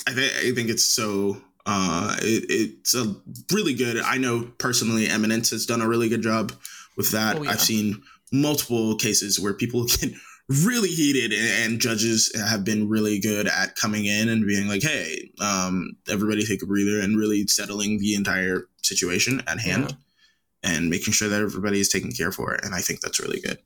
I 0.07 0.13
think 0.13 0.33
I 0.33 0.53
think 0.55 0.71
it's 0.71 0.85
so. 0.85 1.41
Uh, 1.65 2.17
it, 2.21 2.45
it's 2.49 2.95
a 2.95 3.17
really 3.53 3.75
good. 3.75 4.01
I 4.01 4.19
know 4.19 4.51
personally, 4.59 5.09
Eminence 5.09 5.51
has 5.51 5.67
done 5.67 5.81
a 5.81 5.89
really 5.89 6.09
good 6.09 6.23
job 6.23 6.53
with 6.97 7.11
that. 7.11 7.37
Oh, 7.37 7.43
yeah. 7.43 7.51
I've 7.51 7.61
seen 7.61 8.03
multiple 8.33 8.97
cases 8.97 9.41
where 9.41 9.53
people 9.53 9.85
get 10.01 10.13
really 10.49 10.89
heated, 10.89 11.33
and, 11.33 11.73
and 11.73 11.81
judges 11.81 12.33
have 12.37 12.65
been 12.65 12.89
really 12.89 13.19
good 13.19 13.49
at 13.49 13.75
coming 13.75 14.07
in 14.07 14.29
and 14.29 14.47
being 14.47 14.69
like, 14.69 14.83
"Hey, 14.83 15.31
um, 15.41 15.97
everybody 16.09 16.45
take 16.45 16.63
a 16.63 16.67
breather," 16.67 17.01
and 17.01 17.19
really 17.19 17.47
settling 17.47 17.99
the 17.99 18.15
entire 18.15 18.69
situation 18.83 19.43
at 19.47 19.61
hand. 19.61 19.97
And 20.63 20.91
making 20.91 21.13
sure 21.13 21.29
that 21.29 21.43
everybody 21.43 21.79
is 21.79 21.89
taken 21.89 22.11
care 22.11 22.33
for 22.33 22.53
it, 22.55 22.65
and 22.65 22.75
I 22.75 22.81
think 22.81 23.01
that's 23.01 23.21
really 23.21 23.41
good. 23.41 23.59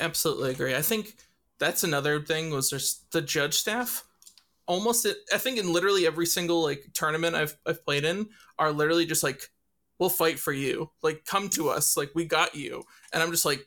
Absolutely 0.00 0.50
agree. 0.50 0.74
I 0.74 0.82
think 0.82 1.16
that's 1.58 1.84
another 1.84 2.20
thing 2.20 2.50
was 2.50 2.70
just 2.70 3.10
the 3.12 3.20
judge 3.20 3.54
staff. 3.54 4.04
Almost, 4.66 5.06
I 5.32 5.38
think 5.38 5.58
in 5.58 5.72
literally 5.72 6.06
every 6.06 6.26
single 6.26 6.62
like 6.62 6.90
tournament 6.92 7.34
I've 7.34 7.56
I've 7.66 7.84
played 7.84 8.04
in 8.04 8.28
are 8.58 8.70
literally 8.70 9.06
just 9.06 9.22
like, 9.22 9.48
we'll 9.98 10.10
fight 10.10 10.38
for 10.38 10.52
you. 10.52 10.90
Like, 11.02 11.24
come 11.24 11.48
to 11.50 11.68
us. 11.68 11.96
Like, 11.96 12.10
we 12.14 12.24
got 12.24 12.54
you. 12.54 12.84
And 13.12 13.22
I'm 13.22 13.30
just 13.30 13.44
like, 13.44 13.66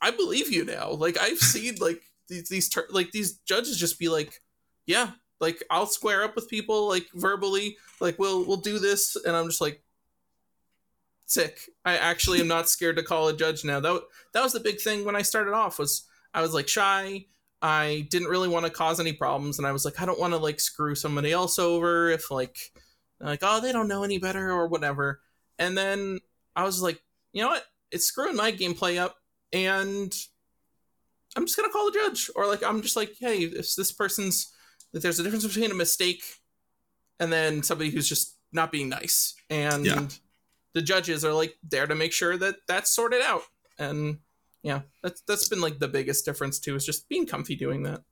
I 0.00 0.10
believe 0.10 0.52
you 0.52 0.64
now. 0.64 0.90
Like, 0.90 1.18
I've 1.18 1.38
seen 1.54 1.76
like 1.80 2.02
these 2.28 2.48
these 2.48 2.68
tur- 2.68 2.88
like 2.90 3.10
these 3.10 3.34
judges 3.38 3.78
just 3.78 3.98
be 3.98 4.08
like, 4.08 4.40
yeah, 4.86 5.12
like 5.40 5.62
I'll 5.70 5.86
square 5.86 6.24
up 6.24 6.36
with 6.36 6.48
people 6.48 6.88
like 6.88 7.08
verbally. 7.14 7.76
Like, 8.00 8.18
we'll 8.18 8.44
we'll 8.44 8.58
do 8.58 8.78
this. 8.78 9.16
And 9.16 9.36
I'm 9.36 9.46
just 9.46 9.60
like, 9.60 9.82
sick. 11.32 11.60
I 11.84 11.96
actually 11.96 12.40
am 12.40 12.48
not 12.48 12.68
scared 12.68 12.96
to 12.96 13.02
call 13.02 13.28
a 13.28 13.36
judge 13.36 13.64
now. 13.64 13.80
That 13.80 14.02
that 14.32 14.42
was 14.42 14.52
the 14.52 14.60
big 14.60 14.80
thing 14.80 15.04
when 15.04 15.16
I 15.16 15.22
started 15.22 15.52
off 15.54 15.78
was 15.78 16.04
I 16.34 16.42
was 16.42 16.54
like 16.54 16.68
shy. 16.68 17.26
I 17.60 18.08
didn't 18.10 18.28
really 18.28 18.48
want 18.48 18.66
to 18.66 18.72
cause 18.72 18.98
any 18.98 19.12
problems, 19.12 19.58
and 19.58 19.66
I 19.66 19.72
was 19.72 19.84
like, 19.84 20.00
I 20.00 20.06
don't 20.06 20.18
want 20.18 20.32
to 20.32 20.38
like 20.38 20.60
screw 20.60 20.94
somebody 20.94 21.32
else 21.32 21.58
over 21.58 22.10
if 22.10 22.30
like 22.30 22.58
like 23.20 23.40
oh 23.42 23.60
they 23.60 23.72
don't 23.72 23.88
know 23.88 24.02
any 24.02 24.18
better 24.18 24.50
or 24.50 24.66
whatever. 24.66 25.20
And 25.58 25.76
then 25.78 26.18
I 26.56 26.64
was 26.64 26.82
like, 26.82 27.00
you 27.32 27.42
know 27.42 27.48
what? 27.48 27.64
It's 27.90 28.04
screwing 28.04 28.36
my 28.36 28.52
gameplay 28.52 28.98
up, 28.98 29.16
and 29.52 30.12
I'm 31.36 31.46
just 31.46 31.56
gonna 31.56 31.72
call 31.72 31.86
the 31.86 31.98
judge, 31.98 32.30
or 32.34 32.46
like 32.46 32.62
I'm 32.62 32.82
just 32.82 32.96
like, 32.96 33.14
hey, 33.20 33.38
if 33.42 33.74
this 33.74 33.92
person's 33.92 34.52
that 34.92 35.02
there's 35.02 35.18
a 35.18 35.22
difference 35.22 35.46
between 35.46 35.70
a 35.70 35.74
mistake 35.74 36.22
and 37.18 37.32
then 37.32 37.62
somebody 37.62 37.90
who's 37.90 38.08
just 38.08 38.36
not 38.52 38.72
being 38.72 38.88
nice, 38.88 39.34
and 39.48 39.86
Yeah. 39.86 40.06
The 40.74 40.82
judges 40.82 41.24
are 41.24 41.32
like 41.32 41.56
there 41.68 41.86
to 41.86 41.94
make 41.94 42.12
sure 42.12 42.36
that 42.36 42.56
that's 42.66 42.90
sorted 42.90 43.22
out, 43.22 43.42
and 43.78 44.18
yeah, 44.62 44.82
that's 45.02 45.22
that's 45.22 45.48
been 45.48 45.60
like 45.60 45.78
the 45.78 45.88
biggest 45.88 46.24
difference 46.24 46.58
too 46.58 46.74
is 46.76 46.86
just 46.86 47.08
being 47.08 47.26
comfy 47.26 47.56
doing 47.56 47.82
that. 47.84 48.02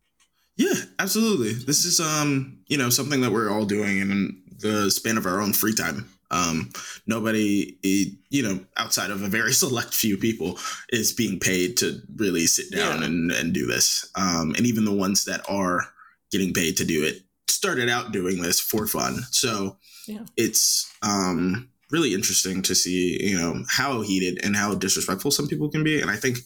Yeah, 0.57 0.75
absolutely. 0.99 1.55
This 1.55 1.85
is 1.85 2.01
um, 2.01 2.59
you 2.66 2.77
know, 2.77 2.90
something 2.90 3.20
that 3.23 3.33
we're 3.33 3.51
all 3.51 3.64
doing 3.64 3.99
in 4.01 4.42
the 4.59 4.90
span 4.90 5.16
of 5.16 5.27
our 5.27 5.40
own 5.40 5.53
free 5.55 5.75
time. 5.75 6.09
Um, 6.33 6.70
nobody, 7.07 7.77
eh, 7.83 8.12
you 8.29 8.42
know, 8.42 8.61
outside 8.77 9.11
of 9.11 9.23
a 9.23 9.27
very 9.29 9.53
select 9.64 9.94
few 9.94 10.16
people, 10.18 10.59
is 10.90 11.12
being 11.12 11.40
paid 11.40 11.77
to 11.79 12.01
really 12.16 12.46
sit 12.46 12.70
down 12.70 13.01
Yeah. 13.01 13.07
and, 13.07 13.33
and 13.33 13.53
do 13.55 13.66
this. 13.66 14.09
Um, 14.16 14.55
and 14.57 14.66
even 14.66 14.85
the 14.85 14.92
ones 14.92 15.25
that 15.25 15.49
are 15.49 15.87
getting 16.31 16.53
paid 16.53 16.77
to 16.77 16.85
do 16.85 17.05
it 17.05 17.23
started 17.49 17.88
out 17.88 18.12
doing 18.12 18.42
this 18.42 18.61
for 18.61 18.87
fun. 18.87 19.20
So 19.31 19.77
Yeah. 20.07 20.25
it's 20.37 20.88
um 21.03 21.68
really 21.90 22.14
interesting 22.14 22.62
to 22.62 22.74
see, 22.74 23.18
you 23.20 23.38
know, 23.38 23.64
how 23.68 24.00
heated 24.03 24.44
and 24.44 24.57
how 24.57 24.74
disrespectful 24.74 25.31
some 25.31 25.48
people 25.48 25.70
can 25.70 25.83
be. 25.83 26.00
And 26.00 26.11
I 26.11 26.16
think 26.16 26.38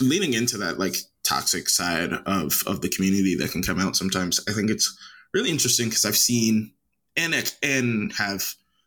leaning 0.00 0.34
into 0.34 0.58
that 0.58 0.78
like 0.78 0.96
toxic 1.24 1.68
side 1.68 2.12
of 2.26 2.62
of 2.66 2.80
the 2.80 2.88
community 2.88 3.34
that 3.34 3.50
can 3.50 3.62
come 3.62 3.78
out 3.78 3.96
sometimes 3.96 4.40
i 4.48 4.52
think 4.52 4.70
it's 4.70 4.96
really 5.34 5.50
interesting 5.50 5.88
because 5.88 6.04
i've 6.04 6.16
seen 6.16 6.72
and 7.16 7.54
and 7.62 8.12
have 8.12 8.42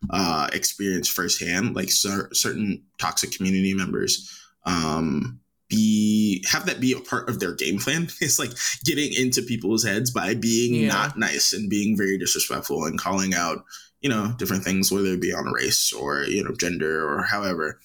uh 0.10 0.50
experienced 0.54 1.12
firsthand 1.12 1.76
like 1.76 1.92
cer- 1.92 2.30
certain 2.34 2.84
toxic 3.00 3.32
community 3.32 3.74
members 3.74 4.40
um 4.66 5.40
be 5.70 6.46
have 6.48 6.66
that 6.68 6.80
be 6.80 6.92
a 6.94 7.00
part 7.00 7.28
of 7.28 7.40
their 7.40 7.54
game 7.54 7.80
plan 7.80 8.04
it's 8.22 8.38
like 8.38 8.52
getting 8.84 9.12
into 9.14 9.42
people's 9.42 9.84
heads 9.84 10.12
by 10.12 10.34
being 10.36 10.76
Yeah. 10.84 10.90
not 10.90 11.18
nice 11.18 11.54
and 11.54 11.70
being 11.70 11.98
very 11.98 12.18
disrespectful 12.18 12.86
and 12.86 13.00
calling 13.00 13.34
out 13.34 13.64
you 14.02 14.10
know 14.10 14.34
different 14.38 14.64
things 14.64 14.92
whether 14.92 15.08
it 15.14 15.22
be 15.22 15.34
on 15.34 15.46
race 15.52 15.92
or 15.92 16.24
you 16.26 16.44
know 16.44 16.54
gender 16.60 17.08
or 17.08 17.24
however 17.24 17.80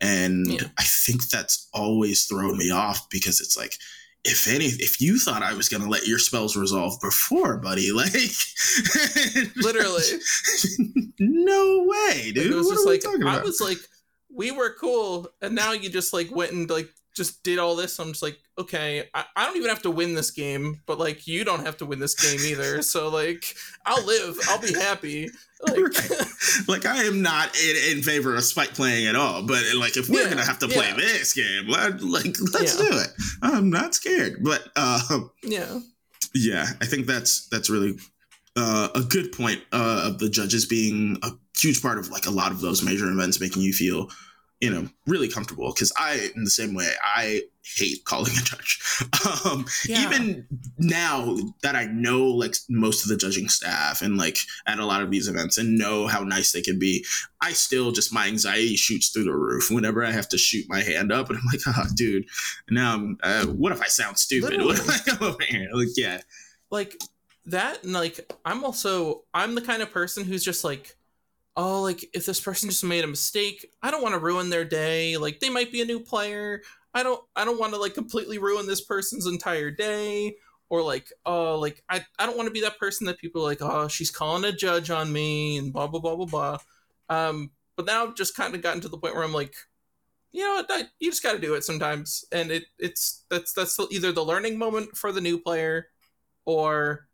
and 0.00 0.46
Yeah. 0.46 0.68
i 0.78 0.82
think 0.84 1.28
that's 1.28 1.68
always 1.74 2.24
thrown 2.24 2.56
me 2.56 2.70
off 2.70 3.10
because 3.10 3.40
it's 3.40 3.56
like 3.58 3.74
if 4.24 4.48
any 4.48 4.64
if 4.66 5.00
you 5.00 5.18
thought 5.18 5.42
i 5.42 5.52
was 5.52 5.68
going 5.68 5.82
to 5.82 5.88
let 5.88 6.06
your 6.06 6.18
spells 6.18 6.56
resolve 6.56 6.94
before 7.02 7.58
buddy 7.58 7.92
like 7.94 8.12
Literally. 9.56 10.02
no 11.18 11.84
way 11.86 12.32
dude 12.32 12.46
it 12.52 12.54
was 12.54 12.66
what 12.66 12.74
just 12.74 12.86
like 12.86 13.24
I 13.26 13.40
was 13.42 13.60
like, 13.60 13.78
we 14.30 14.50
were 14.50 14.74
cool, 14.80 15.28
and 15.42 15.54
now 15.54 15.72
you 15.72 15.88
just 15.90 16.12
like 16.12 16.30
went 16.34 16.52
and 16.52 16.68
like 16.70 16.88
just 17.18 17.42
did 17.42 17.58
all 17.58 17.76
this. 17.76 17.98
I'm 17.98 18.08
just 18.08 18.22
like, 18.22 18.38
okay, 18.56 19.08
I, 19.12 19.24
I 19.36 19.44
don't 19.44 19.56
even 19.58 19.68
have 19.68 19.82
to 19.82 19.90
win 19.90 20.14
this 20.14 20.30
game, 20.30 20.80
but 20.86 20.98
like 20.98 21.26
you 21.26 21.44
don't 21.44 21.66
have 21.66 21.76
to 21.78 21.86
win 21.86 21.98
this 21.98 22.14
game 22.14 22.40
either. 22.40 22.80
So 22.88 23.08
like, 23.10 23.44
I'll 23.84 24.02
live, 24.06 24.38
I'll 24.48 24.60
be 24.60 24.72
happy. 24.72 25.28
Like, 25.60 26.68
like 26.68 26.86
I 26.86 27.04
am 27.04 27.20
not 27.20 27.54
in, 27.60 27.96
in 27.98 28.02
favor 28.02 28.34
of 28.34 28.44
spike 28.44 28.74
playing 28.74 29.06
at 29.06 29.16
all, 29.16 29.42
but 29.42 29.62
like 29.76 29.96
if 29.96 30.08
we're 30.08 30.22
Yeah, 30.22 30.30
gonna 30.30 30.44
have 30.44 30.60
to 30.60 30.68
play 30.68 30.86
yeah. 30.88 30.96
this 30.96 31.34
game, 31.34 31.68
let, 31.68 32.00
like 32.00 32.36
let's 32.54 32.78
Yeah. 32.80 32.88
do 32.88 32.96
it. 32.98 33.08
I'm 33.42 33.68
not 33.68 33.94
scared, 33.94 34.42
but 34.42 34.68
um, 34.76 35.30
yeah, 35.42 35.80
yeah, 36.34 36.66
I 36.80 36.86
think 36.86 37.06
that's 37.06 37.48
that's 37.48 37.68
really 37.68 37.98
uh, 38.56 38.88
a 38.94 39.00
good 39.02 39.32
point 39.32 39.60
uh, 39.72 40.02
of 40.06 40.18
the 40.18 40.28
judges 40.28 40.64
being 40.66 41.18
a 41.22 41.30
huge 41.58 41.82
part 41.82 41.98
of 41.98 42.08
like 42.10 42.26
a 42.26 42.30
lot 42.30 42.52
of 42.52 42.60
those 42.60 42.82
major 42.82 43.10
events, 43.10 43.40
making 43.40 43.62
you 43.62 43.72
feel 43.72 44.08
you 44.60 44.70
know 44.70 44.88
really 45.06 45.28
comfortable 45.28 45.72
because 45.72 45.92
i 45.96 46.30
in 46.34 46.42
the 46.44 46.50
same 46.50 46.74
way 46.74 46.90
i 47.04 47.40
hate 47.76 48.04
calling 48.04 48.32
a 48.32 48.42
judge 48.44 48.80
um 49.44 49.64
Yeah. 49.86 50.02
even 50.02 50.46
now 50.78 51.36
that 51.62 51.76
i 51.76 51.84
know 51.84 52.24
like 52.26 52.56
most 52.68 53.04
of 53.04 53.08
the 53.08 53.16
judging 53.16 53.48
staff 53.48 54.02
and 54.02 54.16
like 54.16 54.38
at 54.66 54.78
a 54.78 54.84
lot 54.86 55.02
of 55.02 55.10
these 55.10 55.28
events 55.28 55.58
and 55.58 55.78
know 55.78 56.06
how 56.06 56.24
nice 56.24 56.50
they 56.52 56.62
can 56.62 56.78
be 56.78 57.04
i 57.40 57.52
still 57.52 57.92
just 57.92 58.12
my 58.12 58.26
anxiety 58.26 58.74
shoots 58.74 59.10
through 59.10 59.24
the 59.24 59.36
roof 59.36 59.70
whenever 59.70 60.04
i 60.04 60.10
have 60.10 60.28
to 60.30 60.38
shoot 60.38 60.64
my 60.68 60.80
hand 60.80 61.12
up 61.12 61.28
and 61.28 61.38
i'm 61.38 61.44
like 61.52 61.60
oh 61.66 61.86
dude 61.94 62.24
now 62.70 62.94
i'm 62.94 63.18
uh, 63.22 63.44
what 63.46 63.70
if 63.72 63.80
i 63.80 63.86
sound 63.86 64.18
stupid? 64.18 64.60
What 64.60 64.78
if 64.78 64.88
i 64.90 64.98
come 65.10 65.28
over 65.28 65.42
here 65.44 65.68
like 65.72 65.88
yeah. 65.96 66.20
Like 66.70 66.96
that 67.46 67.82
and 67.82 67.92
like 67.94 68.30
i'm 68.44 68.62
also 68.64 69.24
i'm 69.32 69.54
the 69.54 69.62
kind 69.62 69.80
of 69.82 69.90
person 69.90 70.24
who's 70.24 70.44
just 70.44 70.64
like 70.64 70.96
oh 71.58 71.82
like 71.82 72.08
if 72.14 72.24
this 72.24 72.40
person 72.40 72.70
just 72.70 72.84
made 72.84 73.04
a 73.04 73.08
mistake 73.08 73.66
i 73.82 73.90
don't 73.90 74.02
want 74.02 74.14
to 74.14 74.18
ruin 74.20 74.48
their 74.48 74.64
day 74.64 75.16
like 75.16 75.40
they 75.40 75.50
might 75.50 75.72
be 75.72 75.82
a 75.82 75.84
new 75.84 76.00
player. 76.00 76.62
I 76.94 77.02
don't 77.02 77.20
i 77.36 77.44
don't 77.44 77.60
want 77.60 77.74
to 77.74 77.80
like 77.80 77.94
completely 77.94 78.38
ruin 78.38 78.66
this 78.66 78.80
person's 78.80 79.26
entire 79.26 79.70
day. 79.70 80.36
Or 80.70 80.82
like 80.82 81.12
oh 81.26 81.58
like 81.58 81.82
i, 81.88 82.04
I 82.18 82.26
don't 82.26 82.36
want 82.36 82.46
to 82.46 82.52
be 82.52 82.60
that 82.60 82.78
person 82.78 83.06
that 83.06 83.18
people 83.18 83.42
are 83.42 83.46
like 83.46 83.62
oh 83.62 83.88
she's 83.88 84.10
calling 84.10 84.44
a 84.44 84.52
judge 84.52 84.90
on 84.90 85.12
me 85.12 85.58
and 85.58 85.72
blah 85.72 85.86
blah 85.86 86.00
blah 86.00 86.16
blah 86.16 86.26
blah. 86.26 86.58
Um 87.08 87.50
but 87.76 87.86
now 87.86 88.04
i've 88.06 88.14
just 88.14 88.36
kind 88.36 88.54
of 88.54 88.62
gotten 88.62 88.80
to 88.82 88.88
the 88.88 88.98
point 88.98 89.14
where 89.14 89.24
i'm 89.24 89.32
like 89.32 89.54
you 90.30 90.42
know 90.42 90.62
what? 90.68 90.88
You 91.00 91.10
just 91.10 91.22
got 91.22 91.32
to 91.32 91.38
do 91.38 91.54
it 91.54 91.64
sometimes. 91.64 92.24
And 92.32 92.50
it 92.50 92.64
it's 92.78 93.24
that's 93.30 93.52
that's 93.52 93.78
either 93.90 94.12
the 94.12 94.24
learning 94.24 94.58
moment 94.58 94.96
for 94.96 95.10
the 95.10 95.20
new 95.20 95.38
player 95.38 95.88
or 96.44 97.08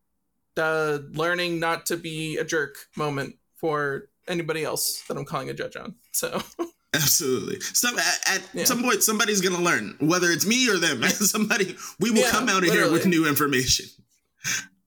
the 0.57 1.09
learning 1.13 1.61
not 1.61 1.87
to 1.87 1.97
be 1.97 2.37
a 2.39 2.45
jerk 2.45 2.75
moment 2.97 3.37
for 3.57 4.09
anybody 4.29 4.65
else 4.65 5.03
that 5.09 5.17
I'm 5.17 5.25
calling 5.25 5.51
a 5.51 5.55
judge 5.55 5.77
on. 5.77 5.95
So 6.13 6.43
Absolutely. 6.95 7.59
Some 7.61 7.99
at, 7.99 8.21
at 8.29 8.43
Yeah. 8.55 8.65
some 8.65 8.83
point, 8.83 9.03
somebody's 9.03 9.41
gonna 9.41 9.63
learn, 9.63 9.97
whether 10.01 10.31
it's 10.31 10.47
me 10.47 10.69
or 10.71 10.79
them. 10.79 11.03
Somebody, 11.09 11.77
we 11.99 12.11
will 12.11 12.21
Yeah, 12.21 12.31
come 12.31 12.49
out 12.49 12.63
of 12.65 12.73
here 12.73 12.91
with 12.91 13.07
new 13.07 13.27
information. 13.29 13.87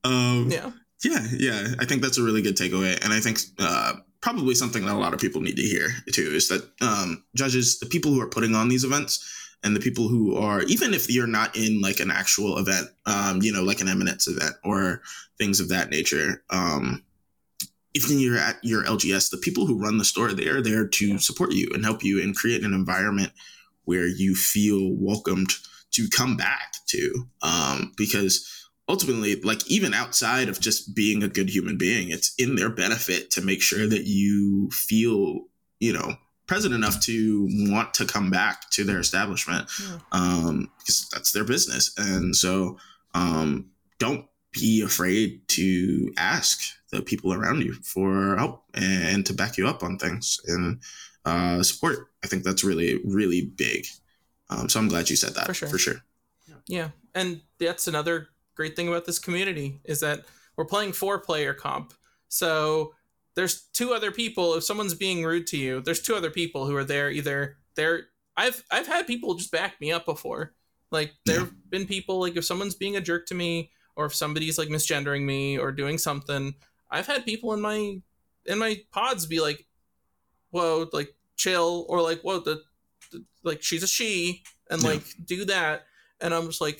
Um, 0.04 0.50
yeah, 0.50 0.72
yeah, 1.04 1.28
yeah. 1.38 1.68
I 1.80 1.86
think 1.86 2.02
that's 2.02 2.18
a 2.18 2.24
really 2.24 2.42
good 2.42 2.56
takeaway, 2.56 3.04
and 3.04 3.12
I 3.12 3.20
think 3.20 3.40
uh, 3.60 3.96
probably 4.22 4.56
something 4.56 4.86
that 4.86 4.94
a 4.96 4.98
lot 4.98 5.14
of 5.14 5.20
people 5.20 5.42
need 5.42 5.58
to 5.58 5.62
hear 5.64 5.90
too 6.14 6.30
is 6.34 6.48
that 6.48 6.62
um, 6.82 7.24
judges, 7.36 7.80
the 7.80 7.88
people 7.88 8.12
who 8.14 8.22
are 8.22 8.30
putting 8.30 8.56
on 8.56 8.70
these 8.70 8.86
events, 8.86 9.20
and 9.64 9.76
the 9.76 9.80
people 9.82 10.08
who 10.08 10.38
are, 10.38 10.62
even 10.64 10.94
if 10.94 11.10
you're 11.12 11.28
not 11.28 11.58
in 11.58 11.82
like 11.82 12.00
an 12.00 12.12
actual 12.12 12.58
event, 12.58 12.88
um, 13.06 13.42
you 13.42 13.52
know, 13.52 13.64
like 13.64 13.82
an 13.82 13.90
Eminence 13.90 14.28
event 14.28 14.54
or 14.64 15.02
things 15.38 15.60
of 15.60 15.68
that 15.70 15.90
nature. 15.90 16.44
Um, 16.52 17.04
if 17.98 18.10
you're 18.10 18.38
at 18.38 18.58
your 18.64 18.84
LGS, 18.84 19.30
the 19.32 19.38
people 19.38 19.66
who 19.66 19.80
run 19.80 19.98
the 19.98 20.06
store, 20.06 20.32
they 20.34 20.48
are 20.48 20.62
there 20.62 20.88
to 20.88 21.18
support 21.18 21.52
you 21.54 21.68
and 21.74 21.84
help 21.84 22.04
you 22.04 22.22
and 22.22 22.36
create 22.36 22.64
an 22.64 22.74
environment 22.74 23.32
where 23.86 24.08
you 24.08 24.36
feel 24.36 24.94
welcomed 24.94 25.50
to 25.92 26.08
come 26.10 26.36
back 26.38 26.74
to. 26.88 27.28
Um, 27.42 27.94
because 27.98 28.46
ultimately, 28.88 29.36
like 29.42 29.66
even 29.70 29.94
outside 29.94 30.50
of 30.50 30.60
just 30.60 30.96
being 30.96 31.24
a 31.24 31.28
good 31.28 31.50
human 31.50 31.78
being, 31.78 32.10
it's 32.10 32.34
in 32.38 32.56
their 32.56 32.70
benefit 32.70 33.32
to 33.32 33.42
make 33.42 33.62
sure 33.62 33.88
that 33.88 34.04
you 34.06 34.70
feel, 34.72 35.46
you 35.80 35.94
know, 35.94 36.16
present 36.46 36.74
enough 36.74 37.02
to 37.02 37.48
want 37.72 37.94
to 37.94 38.06
come 38.06 38.30
back 38.30 38.70
to 38.72 38.84
their 38.84 39.00
establishment 39.00 39.70
Yeah. 39.82 39.98
um, 40.12 40.72
because 40.80 41.10
that's 41.12 41.32
their 41.32 41.44
business. 41.44 41.92
And 41.98 42.36
so 42.36 42.78
um, 43.14 43.72
don't 44.00 44.26
be 44.52 44.82
afraid 44.82 45.48
to 45.50 46.14
ask 46.18 46.62
the 46.92 47.02
people 47.02 47.34
around 47.34 47.62
you 47.62 47.74
for 47.74 48.38
help 48.38 48.64
and 48.74 49.26
to 49.26 49.34
back 49.34 49.58
you 49.58 49.68
up 49.68 49.84
on 49.84 49.98
things 49.98 50.40
and 50.48 50.80
uh, 51.26 51.62
support. 51.62 52.08
I 52.24 52.28
think 52.28 52.44
that's 52.44 52.64
really, 52.64 53.02
really 53.06 53.42
big. 53.42 53.86
Um, 54.50 54.70
so 54.70 54.80
I'm 54.80 54.88
glad 54.88 55.10
you 55.10 55.16
said 55.16 55.36
that 55.36 55.46
For 55.46 55.54
sure. 55.54 55.70
For 55.70 55.78
sure. 55.78 56.04
yeah, 56.68 56.90
and 57.14 57.42
that's 57.60 57.88
another 57.88 58.30
great 58.56 58.76
thing 58.76 58.88
about 58.88 59.06
this 59.06 59.20
community 59.20 59.82
is 59.84 60.00
that 60.00 60.24
we're 60.56 60.66
playing 60.66 60.94
four 60.94 61.20
player 61.20 61.54
comp. 61.54 61.94
So 62.30 62.94
there's 63.36 63.68
two 63.74 63.94
other 63.94 64.12
people. 64.12 64.56
If 64.56 64.64
someone's 64.64 64.96
being 64.96 65.24
rude 65.24 65.48
to 65.48 65.58
you, 65.58 65.82
there's 65.82 66.02
two 66.02 66.16
other 66.16 66.32
people 66.32 66.66
who 66.66 66.76
are 66.76 66.84
there. 66.84 67.12
Either 67.12 67.58
they're 67.76 68.08
I've 68.36 68.64
I've 68.72 68.88
had 68.88 69.08
people 69.08 69.36
just 69.36 69.52
back 69.52 69.80
me 69.82 69.92
up 69.92 70.06
before. 70.06 70.54
Like 70.92 71.14
there've 71.26 71.54
been 71.70 71.86
people 71.86 72.20
like 72.20 72.38
if 72.38 72.46
someone's 72.46 72.76
being 72.76 72.96
a 72.96 73.02
jerk 73.02 73.26
to 73.28 73.36
me 73.36 73.72
or 73.98 74.06
if 74.06 74.16
somebody's 74.16 74.58
like 74.58 74.70
misgendering 74.70 75.24
me 75.26 75.58
or 75.58 75.72
doing 75.74 75.98
something, 75.98 76.56
I've 76.90 77.08
had 77.08 77.26
people 77.26 77.52
in 77.54 77.60
my 77.62 78.00
in 78.46 78.58
my 78.60 78.82
pods 78.92 79.26
be 79.26 79.42
like, 79.42 79.66
"Whoa, 80.52 80.88
like 80.94 81.14
chill," 81.36 81.86
or 81.90 82.02
like, 82.02 82.22
"Whoa, 82.22 82.40
the, 82.40 82.62
the 83.12 83.26
like 83.44 83.62
she's 83.62 83.84
a 83.84 83.88
she," 83.88 84.44
and 84.70 84.82
Yeah. 84.82 84.90
like 84.90 85.04
do 85.26 85.44
that, 85.46 85.86
and 86.22 86.34
I'm 86.34 86.46
just 86.48 86.62
like, 86.62 86.80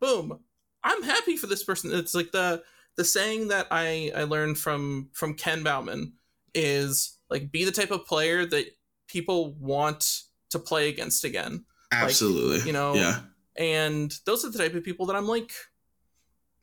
boom, 0.00 0.40
I'm 0.84 1.02
happy 1.02 1.36
for 1.36 1.46
this 1.46 1.64
person. 1.64 1.92
It's 1.94 2.14
like 2.14 2.32
the 2.32 2.62
the 2.96 3.04
saying 3.04 3.48
that 3.48 3.68
I 3.70 4.12
I 4.14 4.24
learned 4.24 4.58
from 4.58 5.08
from 5.12 5.34
Ken 5.34 5.62
Baumann 5.62 6.12
is 6.54 7.18
like 7.30 7.50
be 7.50 7.64
the 7.64 7.72
type 7.72 7.90
of 7.90 8.04
player 8.06 8.44
that 8.46 8.66
people 9.06 9.52
want 9.54 10.22
to 10.50 10.58
play 10.58 10.88
against 10.88 11.24
again. 11.24 11.64
Absolutely. 11.92 12.66
you 12.66 12.72
know, 12.72 12.94
yeah. 12.94 13.20
And 13.56 14.12
those 14.26 14.44
are 14.44 14.50
the 14.50 14.58
type 14.58 14.74
of 14.74 14.84
people 14.84 15.06
that 15.06 15.16
I'm 15.16 15.26
like, 15.28 15.52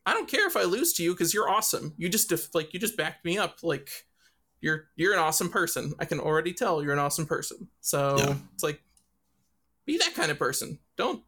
I 0.06 0.14
don't 0.14 0.28
care 0.30 0.48
if 0.48 0.58
I 0.58 0.64
lose 0.64 0.94
to 0.94 1.04
you 1.04 1.14
because 1.14 1.34
you're 1.34 1.50
awesome. 1.50 1.94
You 1.98 2.10
just 2.10 2.30
def- 2.30 2.54
like 2.54 2.74
you 2.74 2.80
just 2.80 2.98
backed 2.98 3.24
me 3.24 3.38
up. 3.38 3.60
Like 3.64 3.90
you're 4.62 4.86
you're 4.96 5.14
an 5.14 5.20
awesome 5.20 5.50
person. 5.50 5.94
I 6.00 6.06
can 6.06 6.20
already 6.20 6.54
tell 6.54 6.84
you're 6.84 6.94
an 6.94 7.00
awesome 7.00 7.26
person. 7.26 7.68
So 7.82 8.18
Yeah. 8.18 8.36
it's 8.54 8.64
like 8.64 8.82
be 9.86 9.98
that 9.98 10.14
kind 10.14 10.32
of 10.32 10.38
person. 10.40 10.80
Don't 10.98 11.24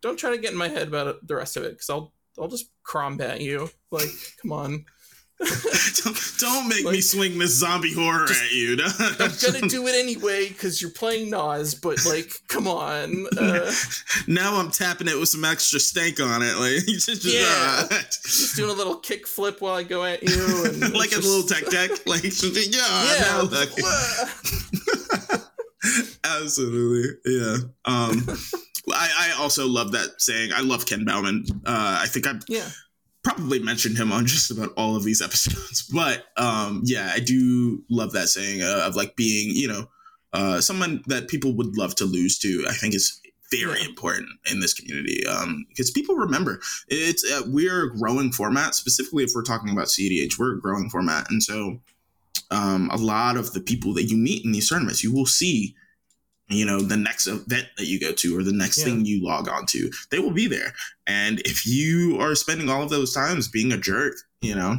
don't 0.00 0.16
try 0.18 0.30
to 0.30 0.38
get 0.38 0.52
in 0.52 0.58
my 0.58 0.68
head 0.68 0.88
about 0.88 1.06
it, 1.08 1.26
the 1.26 1.34
rest 1.36 1.56
of 1.56 1.64
it 1.64 1.72
because 1.72 1.90
I'll 1.90 2.12
I'll 2.38 2.48
just 2.48 2.70
crombat 2.82 3.40
you. 3.40 3.68
Like 3.90 4.08
come 4.40 4.52
on. 4.52 4.84
don't, 6.04 6.18
don't 6.38 6.68
make 6.68 6.84
me 6.84 7.00
swing 7.00 7.38
this 7.38 7.58
zombie 7.58 7.94
horror 7.94 8.26
Just- 8.26 8.42
at 8.44 8.52
you. 8.52 8.76
I'm 8.98 9.32
gonna 9.58 9.68
do 9.68 9.86
it 9.86 9.94
anyway 9.94 10.48
because 10.48 10.82
you're 10.82 10.90
playing 10.90 11.30
Nas, 11.30 11.74
but 11.74 12.04
like, 12.04 12.30
come 12.48 12.68
on. 12.68 13.26
Uh, 13.38 13.72
now 14.26 14.56
I'm 14.56 14.70
tapping 14.70 15.08
it 15.08 15.18
with 15.18 15.30
some 15.30 15.44
extra 15.44 15.80
stank 15.80 16.20
on 16.20 16.42
it. 16.42 16.56
Like, 16.56 16.84
just, 16.86 17.24
Yeah. 17.24 17.86
uh, 17.90 18.00
just 18.10 18.54
doing 18.56 18.70
a 18.70 18.74
little 18.74 18.96
kick 18.96 19.26
flip 19.26 19.60
while 19.62 19.74
I 19.74 19.82
go 19.82 20.04
at 20.04 20.22
you, 20.22 20.36
like 20.90 21.12
a 21.12 21.16
just- 21.16 21.24
little 21.26 21.46
tech 21.48 21.66
deck. 21.70 21.90
Like, 22.06 22.22
yeah, 22.24 23.16
Yeah, 23.18 23.40
look. 23.50 23.70
Absolutely. 26.24 27.16
Yeah. 27.24 27.56
Um, 27.86 28.26
I, 28.92 29.10
I 29.18 29.34
also 29.38 29.66
love 29.66 29.92
that 29.92 30.20
saying. 30.20 30.50
I 30.54 30.60
love 30.60 30.84
Ken 30.86 31.04
Baumann. 31.04 31.44
Uh, 31.64 32.00
I 32.02 32.06
think 32.06 32.26
I'm. 32.26 32.40
yeah, 32.48 32.68
probably 33.22 33.58
mentioned 33.58 33.98
him 33.98 34.12
on 34.12 34.26
just 34.26 34.50
about 34.50 34.72
all 34.76 34.96
of 34.96 35.04
these 35.04 35.22
episodes. 35.22 35.88
But 35.94 36.24
um, 36.36 36.82
yeah, 36.84 37.10
I 37.12 37.20
do 37.20 37.82
love 37.90 38.12
that 38.12 38.28
saying 38.28 38.62
uh, 38.62 38.84
of 38.86 38.96
like 38.96 39.16
being, 39.16 39.54
you 39.54 39.68
know, 39.68 39.88
uh, 40.32 40.60
someone 40.60 41.02
that 41.06 41.28
people 41.28 41.54
would 41.56 41.76
love 41.76 41.94
to 41.96 42.04
lose 42.04 42.38
to. 42.38 42.64
I 42.68 42.72
think 42.72 42.94
is 42.94 43.20
very 43.50 43.82
important 43.82 44.28
in 44.50 44.60
this 44.60 44.72
community 44.72 45.26
um, 45.26 45.66
because 45.68 45.90
people 45.90 46.14
remember 46.14 46.60
it's 46.88 47.24
uh, 47.30 47.42
we're 47.46 47.84
a 47.84 47.96
growing 47.96 48.32
format. 48.32 48.74
Specifically, 48.74 49.24
if 49.24 49.32
we're 49.34 49.42
talking 49.42 49.70
about 49.70 49.86
CDH, 49.86 50.38
we're 50.38 50.56
a 50.56 50.60
growing 50.60 50.88
format, 50.88 51.28
and 51.30 51.42
so 51.42 51.80
um, 52.50 52.88
a 52.92 52.96
lot 52.96 53.36
of 53.36 53.52
the 53.52 53.60
people 53.60 53.92
that 53.94 54.04
you 54.04 54.16
meet 54.16 54.44
in 54.44 54.52
these 54.52 54.68
tournaments, 54.68 55.02
you 55.02 55.12
will 55.12 55.26
see. 55.26 55.74
You 56.50 56.64
know, 56.66 56.80
the 56.80 56.96
next 56.96 57.26
event 57.28 57.68
that 57.78 57.86
you 57.86 58.00
go 58.00 58.12
to 58.12 58.36
or 58.36 58.42
the 58.42 58.52
next 58.52 58.78
Yeah. 58.78 58.84
thing 58.86 59.04
you 59.04 59.22
log 59.24 59.48
on 59.48 59.66
to, 59.66 59.90
they 60.10 60.18
will 60.18 60.32
be 60.32 60.46
there. 60.48 60.74
And 61.06 61.40
if 61.40 61.64
you 61.66 62.18
are 62.20 62.34
spending 62.34 62.68
all 62.68 62.82
of 62.82 62.90
those 62.90 63.14
times 63.14 63.46
being 63.48 63.70
a 63.72 63.78
jerk, 63.78 64.14
you 64.40 64.54
know, 64.56 64.78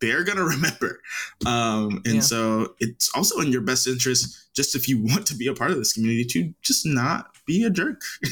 they're 0.00 0.22
gonna 0.22 0.44
remember. 0.56 1.00
Um, 1.44 2.02
and 2.04 2.16
Yeah. 2.16 2.20
so 2.20 2.76
it's 2.78 3.10
also 3.14 3.40
in 3.40 3.50
your 3.50 3.62
best 3.62 3.86
interest, 3.88 4.54
just 4.54 4.74
if 4.76 4.88
you 4.88 4.98
want 5.02 5.26
to 5.26 5.34
be 5.34 5.48
a 5.48 5.54
part 5.54 5.72
of 5.72 5.78
this 5.78 5.92
community, 5.92 6.24
to 6.26 6.54
just 6.62 6.86
not 6.86 7.34
be 7.46 7.64
a 7.64 7.70
jerk. 7.70 8.00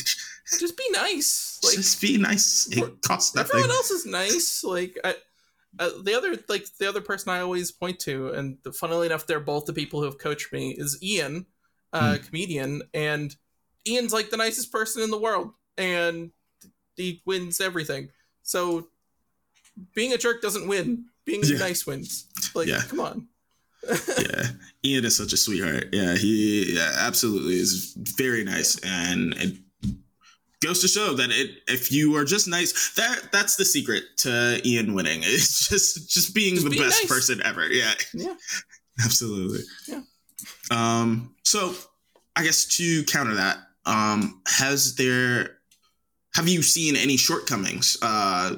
just 0.58 0.76
be 0.76 0.88
nice. 0.90 1.58
Like 1.64 1.74
just 1.74 2.00
be 2.00 2.18
nice. 2.18 2.68
It 2.70 3.02
costs 3.02 3.34
nothing. 3.34 3.50
everyone 3.56 3.70
else 3.70 3.90
is 3.90 4.06
nice. 4.06 4.62
Like 4.62 4.96
I, 5.02 5.16
uh, 5.80 5.90
the 6.04 6.14
other 6.14 6.38
like 6.48 6.66
the 6.78 6.88
other 6.88 7.00
person 7.00 7.30
I 7.30 7.40
always 7.40 7.72
point 7.72 7.98
to, 8.00 8.28
and 8.28 8.58
funnily 8.72 9.06
enough, 9.06 9.26
they're 9.26 9.40
both 9.40 9.64
the 9.66 9.72
people 9.72 9.98
who 10.00 10.06
have 10.06 10.18
coached 10.18 10.52
me. 10.52 10.70
Is 10.78 10.98
Ian, 11.02 11.46
uh, 11.96 12.18
comedian, 12.26 12.82
and 12.94 13.34
Ian's 13.86 14.12
like 14.12 14.30
the 14.30 14.36
nicest 14.36 14.70
person 14.72 15.02
in 15.02 15.10
the 15.10 15.18
world, 15.18 15.50
and 15.78 16.30
he 16.96 17.22
wins 17.24 17.60
everything. 17.60 18.10
So 18.42 18.88
being 19.94 20.12
a 20.12 20.18
jerk 20.18 20.40
doesn't 20.42 20.66
win. 20.68 21.06
Being 21.24 21.42
Yeah. 21.44 21.58
nice 21.58 21.86
wins. 21.86 22.26
Like 22.54 22.68
Yeah. 22.68 22.82
come 22.88 23.00
on. 23.00 23.28
yeah, 24.18 24.48
Ian 24.84 25.04
is 25.04 25.16
such 25.16 25.32
a 25.32 25.36
sweetheart. 25.36 25.90
Yeah, 25.92 26.16
he 26.16 26.74
yeah, 26.74 26.92
absolutely 26.98 27.54
is 27.56 27.92
very 28.16 28.42
nice 28.42 28.78
and, 28.78 29.34
it 29.36 29.54
goes 30.60 30.80
to 30.80 30.88
show 30.88 31.14
that 31.14 31.30
it 31.30 31.50
if 31.68 31.92
you 31.92 32.16
are 32.16 32.24
just 32.24 32.48
nice 32.48 32.94
that 32.94 33.30
that's 33.30 33.56
the 33.56 33.64
secret 33.64 34.02
to 34.18 34.60
Ian 34.64 34.94
winning. 34.94 35.20
It's 35.24 35.68
just 35.68 36.10
just 36.10 36.34
being 36.34 36.54
Just 36.54 36.64
the 36.64 36.70
being 36.70 36.82
best 36.82 37.02
nice. 37.02 37.08
person 37.08 37.42
ever. 37.44 37.68
Yeah. 37.68 37.94
Yeah. 38.14 38.34
Absolutely. 39.04 39.60
Yeah. 39.86 40.00
Um 40.70 41.34
so 41.42 41.74
I 42.34 42.42
guess 42.42 42.64
to 42.76 43.04
counter 43.04 43.34
that, 43.34 43.58
um 43.84 44.42
has 44.46 44.96
there 44.96 45.58
have 46.34 46.48
you 46.48 46.62
seen 46.62 46.96
any 46.96 47.16
shortcomings 47.16 47.96
uh 48.02 48.56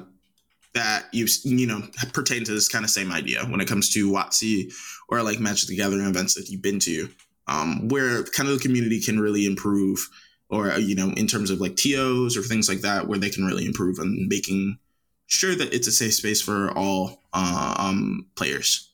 that 0.73 1.05
you 1.11 1.27
you 1.43 1.67
know 1.67 1.81
pertain 2.13 2.43
to 2.43 2.51
this 2.51 2.67
kind 2.67 2.85
of 2.85 2.91
same 2.91 3.11
idea 3.11 3.43
when 3.45 3.61
it 3.61 3.67
comes 3.67 3.89
to 3.91 4.11
WotC 4.11 4.71
or 5.09 5.23
like 5.23 5.39
Magic 5.39 5.67
the 5.67 5.75
Gathering 5.75 6.05
events 6.05 6.35
that 6.35 6.49
you've 6.49 6.61
been 6.61 6.79
to, 6.79 7.09
um, 7.47 7.87
where 7.87 8.23
kind 8.23 8.47
of 8.47 8.55
the 8.55 8.61
community 8.61 9.01
can 9.01 9.19
really 9.19 9.45
improve, 9.45 10.07
or 10.49 10.71
uh, 10.71 10.77
you 10.77 10.95
know, 10.95 11.11
in 11.17 11.27
terms 11.27 11.49
of 11.49 11.59
like 11.59 11.75
TOs 11.75 12.37
or 12.37 12.41
things 12.41 12.69
like 12.69 12.81
that, 12.81 13.07
where 13.07 13.17
they 13.19 13.29
can 13.29 13.45
really 13.45 13.65
improve 13.65 13.99
on 13.99 14.27
making 14.29 14.77
sure 15.25 15.55
that 15.55 15.73
it's 15.73 15.87
a 15.87 15.91
safe 15.91 16.13
space 16.13 16.41
for 16.41 16.71
all 16.77 17.23
uh, 17.33 17.75
um, 17.77 18.27
players. 18.35 18.91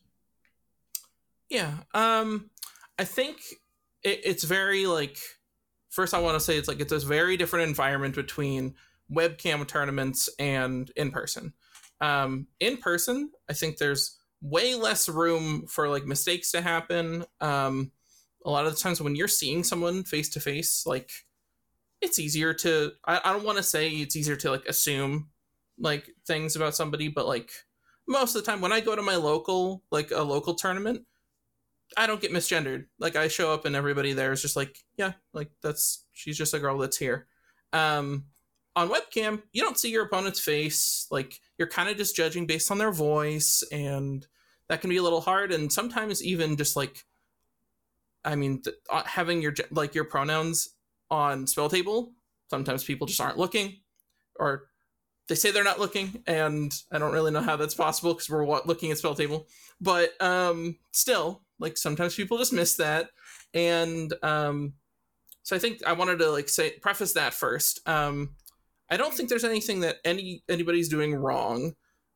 Yeah. 1.49 1.71
Um, 1.93 2.49
I 2.97 3.03
think 3.03 3.37
it, 4.03 4.21
it's 4.23 4.43
very 4.43 4.85
like. 4.85 5.17
First, 5.89 6.13
I 6.13 6.19
want 6.19 6.35
to 6.35 6.41
say 6.41 6.57
it's 6.57 6.67
like 6.67 6.81
it's 6.81 6.91
a 6.91 6.99
very 6.99 7.37
different 7.37 7.69
environment 7.69 8.15
between 8.15 8.75
webcam 9.11 9.65
tournaments 9.65 10.29
and 10.39 10.91
in 10.95 11.11
person. 11.11 11.53
Um, 12.01 12.47
in 12.59 12.77
person, 12.77 13.31
I 13.49 13.53
think 13.53 13.77
there's 13.77 14.17
way 14.41 14.75
less 14.75 15.07
room 15.07 15.67
for 15.67 15.87
like 15.87 16.05
mistakes 16.05 16.51
to 16.51 16.61
happen. 16.61 17.25
Um, 17.39 17.91
a 18.45 18.49
lot 18.49 18.65
of 18.65 18.75
the 18.75 18.79
times 18.79 19.01
when 19.01 19.15
you're 19.15 19.27
seeing 19.27 19.63
someone 19.63 20.03
face 20.03 20.29
to 20.29 20.39
face, 20.39 20.85
like 20.85 21.11
it's 22.01 22.19
easier 22.19 22.53
to. 22.55 22.91
I, 23.05 23.21
I 23.23 23.33
don't 23.33 23.45
want 23.45 23.57
to 23.57 23.63
say 23.63 23.89
it's 23.89 24.15
easier 24.15 24.35
to 24.37 24.51
like 24.51 24.65
assume 24.65 25.29
like 25.79 26.09
things 26.27 26.55
about 26.55 26.75
somebody, 26.75 27.07
but 27.07 27.27
like 27.27 27.51
most 28.07 28.35
of 28.35 28.43
the 28.43 28.51
time 28.51 28.61
when 28.61 28.71
I 28.71 28.81
go 28.81 28.95
to 28.95 29.01
my 29.01 29.15
local 29.15 29.83
like 29.91 30.11
a 30.11 30.21
local 30.21 30.53
tournament, 30.53 31.05
I 31.97 32.07
don't 32.07 32.21
get 32.21 32.31
misgendered. 32.31 32.85
Like 32.99 33.15
I 33.15 33.27
show 33.27 33.53
up 33.53 33.65
and 33.65 33.75
everybody 33.75 34.13
there 34.13 34.31
is 34.31 34.41
just 34.41 34.55
like, 34.55 34.77
yeah, 34.97 35.13
like 35.33 35.49
that's 35.61 36.03
she's 36.11 36.37
just 36.37 36.53
a 36.53 36.59
girl 36.59 36.77
that's 36.77 36.97
here. 36.97 37.27
Um 37.73 38.25
on 38.75 38.89
webcam, 38.89 39.41
you 39.53 39.61
don't 39.61 39.79
see 39.79 39.89
your 39.89 40.05
opponent's 40.05 40.39
face. 40.39 41.07
Like 41.09 41.39
you're 41.57 41.67
kind 41.69 41.89
of 41.89 41.97
just 41.97 42.15
judging 42.15 42.45
based 42.45 42.71
on 42.71 42.77
their 42.77 42.91
voice 42.91 43.63
and 43.71 44.25
that 44.67 44.81
can 44.81 44.89
be 44.89 44.97
a 44.97 45.03
little 45.03 45.21
hard 45.21 45.51
and 45.51 45.71
sometimes 45.71 46.23
even 46.23 46.57
just 46.57 46.75
like 46.75 47.05
I 48.23 48.35
mean 48.35 48.61
th- 48.61 48.75
uh, 48.91 49.03
having 49.05 49.41
your 49.41 49.53
like 49.71 49.95
your 49.95 50.05
pronouns 50.05 50.69
on 51.09 51.45
SpellTable, 51.45 52.11
sometimes 52.49 52.83
people 52.83 53.07
just 53.07 53.21
aren't 53.21 53.37
looking 53.37 53.77
or 54.37 54.67
they 55.27 55.35
say 55.35 55.51
they're 55.51 55.63
not 55.63 55.79
looking 55.79 56.23
and 56.27 56.73
I 56.91 56.99
don't 56.99 57.13
really 57.13 57.31
know 57.31 57.41
how 57.41 57.55
that's 57.55 57.73
possible 57.73 58.13
because 58.13 58.29
we're 58.29 58.45
looking 58.65 58.91
at 58.91 58.97
SpellTable. 58.97 59.45
But 59.81 60.19
um 60.21 60.77
still 60.91 61.41
like 61.59 61.77
sometimes 61.77 62.15
people 62.15 62.37
just 62.37 62.53
miss 62.53 62.75
that 62.75 63.09
and 63.53 64.13
um 64.23 64.73
so 65.43 65.55
i 65.55 65.59
think 65.59 65.79
i 65.85 65.93
wanted 65.93 66.19
to 66.19 66.29
like 66.29 66.49
say 66.49 66.71
preface 66.81 67.13
that 67.13 67.33
first 67.33 67.79
um 67.87 68.35
i 68.89 68.97
don't 68.97 69.13
think 69.13 69.29
there's 69.29 69.43
anything 69.43 69.81
that 69.81 69.97
any 70.03 70.43
anybody's 70.49 70.89
doing 70.89 71.15
wrong 71.15 71.73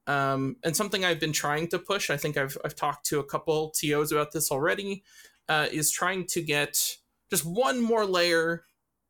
um 0.08 0.56
and 0.64 0.76
something 0.76 1.06
i've 1.06 1.20
been 1.20 1.34
trying 1.34 1.68
to 1.68 1.80
push 1.80 2.10
i 2.10 2.18
think 2.18 2.38
i've 2.38 2.58
i've 2.66 2.76
talked 2.76 3.06
to 3.06 3.20
a 3.20 3.24
couple 3.24 3.72
tos 3.72 4.12
about 4.12 4.32
this 4.32 4.52
already 4.52 5.04
uh 5.48 5.68
is 5.72 5.92
trying 5.92 6.26
to 6.26 6.42
get 6.42 6.98
just 7.30 7.46
one 7.46 7.82
more 7.82 8.06
layer 8.06 8.66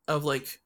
of 0.08 0.24
like 0.24 0.60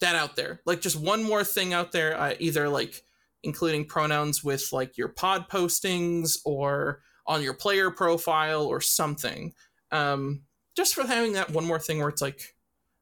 that 0.00 0.16
out 0.16 0.36
there 0.36 0.60
like 0.66 0.80
just 0.80 0.96
one 0.96 1.22
more 1.22 1.44
thing 1.44 1.72
out 1.72 1.92
there 1.92 2.18
uh, 2.18 2.34
either 2.38 2.68
like 2.68 3.04
including 3.44 3.84
pronouns 3.84 4.42
with 4.42 4.72
like 4.72 4.96
your 4.96 5.08
pod 5.08 5.48
postings 5.48 6.38
or 6.44 7.00
on 7.26 7.42
your 7.42 7.54
player 7.54 7.90
profile 7.90 8.64
or 8.64 8.80
something. 8.80 9.52
Um, 9.90 10.42
just 10.76 10.94
for 10.94 11.06
having 11.06 11.34
that 11.34 11.50
one 11.50 11.64
more 11.64 11.78
thing 11.78 11.98
where 11.98 12.08
it's 12.08 12.22
like, 12.22 12.54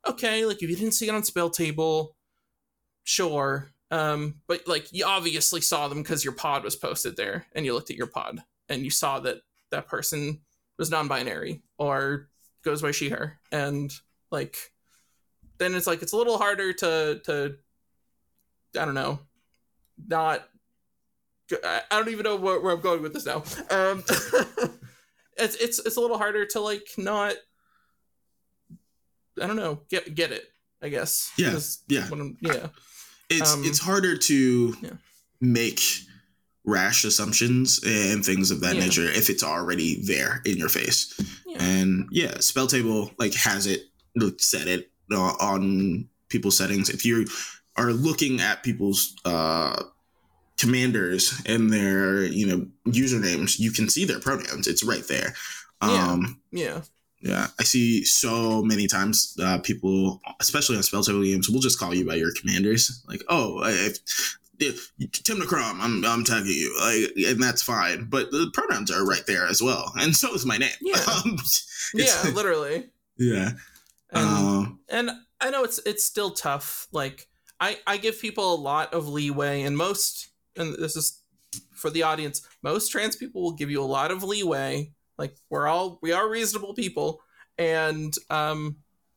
okay, 0.07 0.44
like 0.44 0.62
if 0.62 0.68
you 0.68 0.76
didn't 0.76 0.92
see 0.92 1.09
it 1.09 1.14
on 1.14 1.22
SpellTable, 1.22 2.09
sure. 3.05 3.70
Um, 3.90 4.40
but 4.46 4.66
like 4.66 4.92
you 4.92 5.05
obviously 5.05 5.61
saw 5.61 5.88
them 5.88 6.02
because 6.02 6.24
your 6.24 6.35
pod 6.35 6.64
was 6.64 6.76
posted 6.76 7.16
there 7.16 7.46
and 7.55 7.64
you 7.64 7.74
looked 7.74 7.90
at 7.90 7.96
your 7.96 8.07
pod 8.07 8.42
and 8.68 8.83
you 8.83 8.90
saw 8.90 9.20
that 9.20 9.38
that 9.70 9.88
person 9.88 10.40
was 10.78 10.90
non-binary 10.90 11.62
or 11.78 12.28
goes 12.64 12.83
by 12.83 12.90
she 12.90 13.11
her 13.11 13.38
and 13.50 13.92
like 14.31 14.57
then 15.62 15.75
it's 15.75 15.87
like 15.87 16.03
it's 16.03 16.12
a 16.12 16.16
little 16.16 16.38
harder 16.38 16.72
to 16.72 17.20
to 17.25 17.57
I 18.79 18.85
don't 18.85 18.94
know 18.94 19.18
not 20.09 20.48
I 21.64 21.83
don't 21.90 22.09
even 22.09 22.25
know 22.25 22.37
where, 22.37 22.61
where 22.61 22.75
I'm 22.75 22.81
going 22.81 23.03
with 23.03 23.12
this 23.12 23.27
now. 23.27 23.42
Um, 23.70 24.03
it's 25.37 25.55
it's 25.57 25.79
it's 25.81 25.96
a 25.96 26.01
little 26.01 26.18
harder 26.18 26.46
to 26.46 26.61
like 26.61 26.87
not. 26.96 27.35
I 29.40 29.46
don't 29.46 29.57
know. 29.57 29.81
Get 29.90 30.14
get 30.14 30.33
it. 30.33 30.44
I 30.81 30.88
guess. 30.88 31.31
Yeah, 31.37 31.59
yeah. 31.88 32.09
yeah. 32.40 32.66
It's 33.29 33.53
Um, 33.53 33.64
it's 33.64 33.79
harder 33.79 34.16
to 34.16 34.77
yeah. 34.81 34.90
make 35.40 35.81
rash 36.64 37.05
assumptions 37.05 37.81
and 37.85 38.25
things 38.25 38.51
of 38.51 38.61
that 38.61 38.77
Yeah. 38.77 38.85
nature 38.85 39.11
if 39.11 39.31
it's 39.31 39.42
already 39.42 40.01
there 40.03 40.42
in 40.44 40.57
your 40.57 40.68
face. 40.68 41.12
Yeah. 41.46 41.62
And 41.62 42.09
yeah, 42.11 42.33
SpellTable 42.35 43.14
like 43.18 43.35
has 43.35 43.66
it 43.66 43.85
said 44.38 44.68
it 44.68 44.90
uh, 45.10 45.34
on 45.40 46.08
people's 46.28 46.56
settings. 46.56 46.88
If 46.90 47.04
you 47.04 47.26
are 47.76 47.92
looking 47.92 48.40
at 48.40 48.62
people's 48.62 49.14
uh, 49.24 49.82
commanders 50.58 51.40
and 51.46 51.72
their 51.72 52.24
you 52.24 52.46
know 52.46 52.66
usernames, 52.86 53.58
you 53.58 53.70
can 53.72 53.88
see 53.88 54.04
their 54.04 54.20
pronouns. 54.20 54.66
It's 54.68 54.84
right 54.84 55.06
there. 55.08 55.34
Yeah. 55.82 56.08
Um, 56.12 56.40
Yeah. 56.52 56.82
yeah, 57.20 57.48
I 57.58 57.64
see 57.64 58.04
so 58.04 58.62
many 58.62 58.86
times 58.86 59.36
uh, 59.42 59.58
people, 59.58 60.20
especially 60.40 60.76
on 60.76 60.82
SpellTable 60.82 61.24
games, 61.24 61.48
will 61.48 61.60
just 61.60 61.78
call 61.78 61.94
you 61.94 62.06
by 62.06 62.14
your 62.14 62.32
commanders. 62.40 63.02
Like, 63.08 63.22
oh, 63.28 63.60
if, 63.64 64.38
if 64.60 64.92
Tymna 65.00 65.46
Kraum, 65.46 65.80
I'm 65.80 66.04
I'm 66.04 66.22
tagging 66.24 66.52
you, 66.52 66.76
like, 66.80 67.26
and 67.32 67.42
that's 67.42 67.62
fine. 67.62 68.04
But 68.04 68.30
the 68.30 68.50
pronouns 68.54 68.90
are 68.92 69.04
right 69.04 69.24
there 69.26 69.46
as 69.48 69.60
well, 69.60 69.92
and 69.96 70.14
so 70.14 70.32
is 70.34 70.46
my 70.46 70.56
name. 70.58 70.70
Yeah. 70.80 71.00
Um, 71.24 71.36
Yeah. 71.94 72.30
Literally. 72.32 72.90
yeah. 73.18 73.50
And, 74.12 74.27
Um, 74.27 74.81
and 74.88 75.11
I 75.40 75.51
know 75.51 75.64
it's 75.64 75.79
it's 75.87 76.05
still 76.05 76.31
tough. 76.31 76.87
Like 76.92 77.29
I 77.61 77.79
I 77.87 77.96
give 77.96 78.20
people 78.20 78.55
a 78.55 78.61
lot 78.61 78.92
of 78.94 79.09
leeway, 79.09 79.62
and 79.62 79.77
most 79.77 80.31
and 80.57 80.75
this 80.75 80.96
is 80.96 81.22
for 81.75 81.90
the 81.90 82.03
audience. 82.03 82.46
Most 82.62 82.88
trans 82.90 83.16
people 83.16 83.42
will 83.42 83.53
give 83.53 83.70
you 83.70 83.83
a 83.83 83.85
lot 83.85 84.11
of 84.11 84.22
leeway. 84.22 84.92
Like 85.18 85.37
we're 85.51 85.66
all 85.66 85.98
we 86.03 86.12
are 86.12 86.29
reasonable 86.29 86.75
people, 86.75 87.22
and 87.59 88.14
um, 88.31 88.77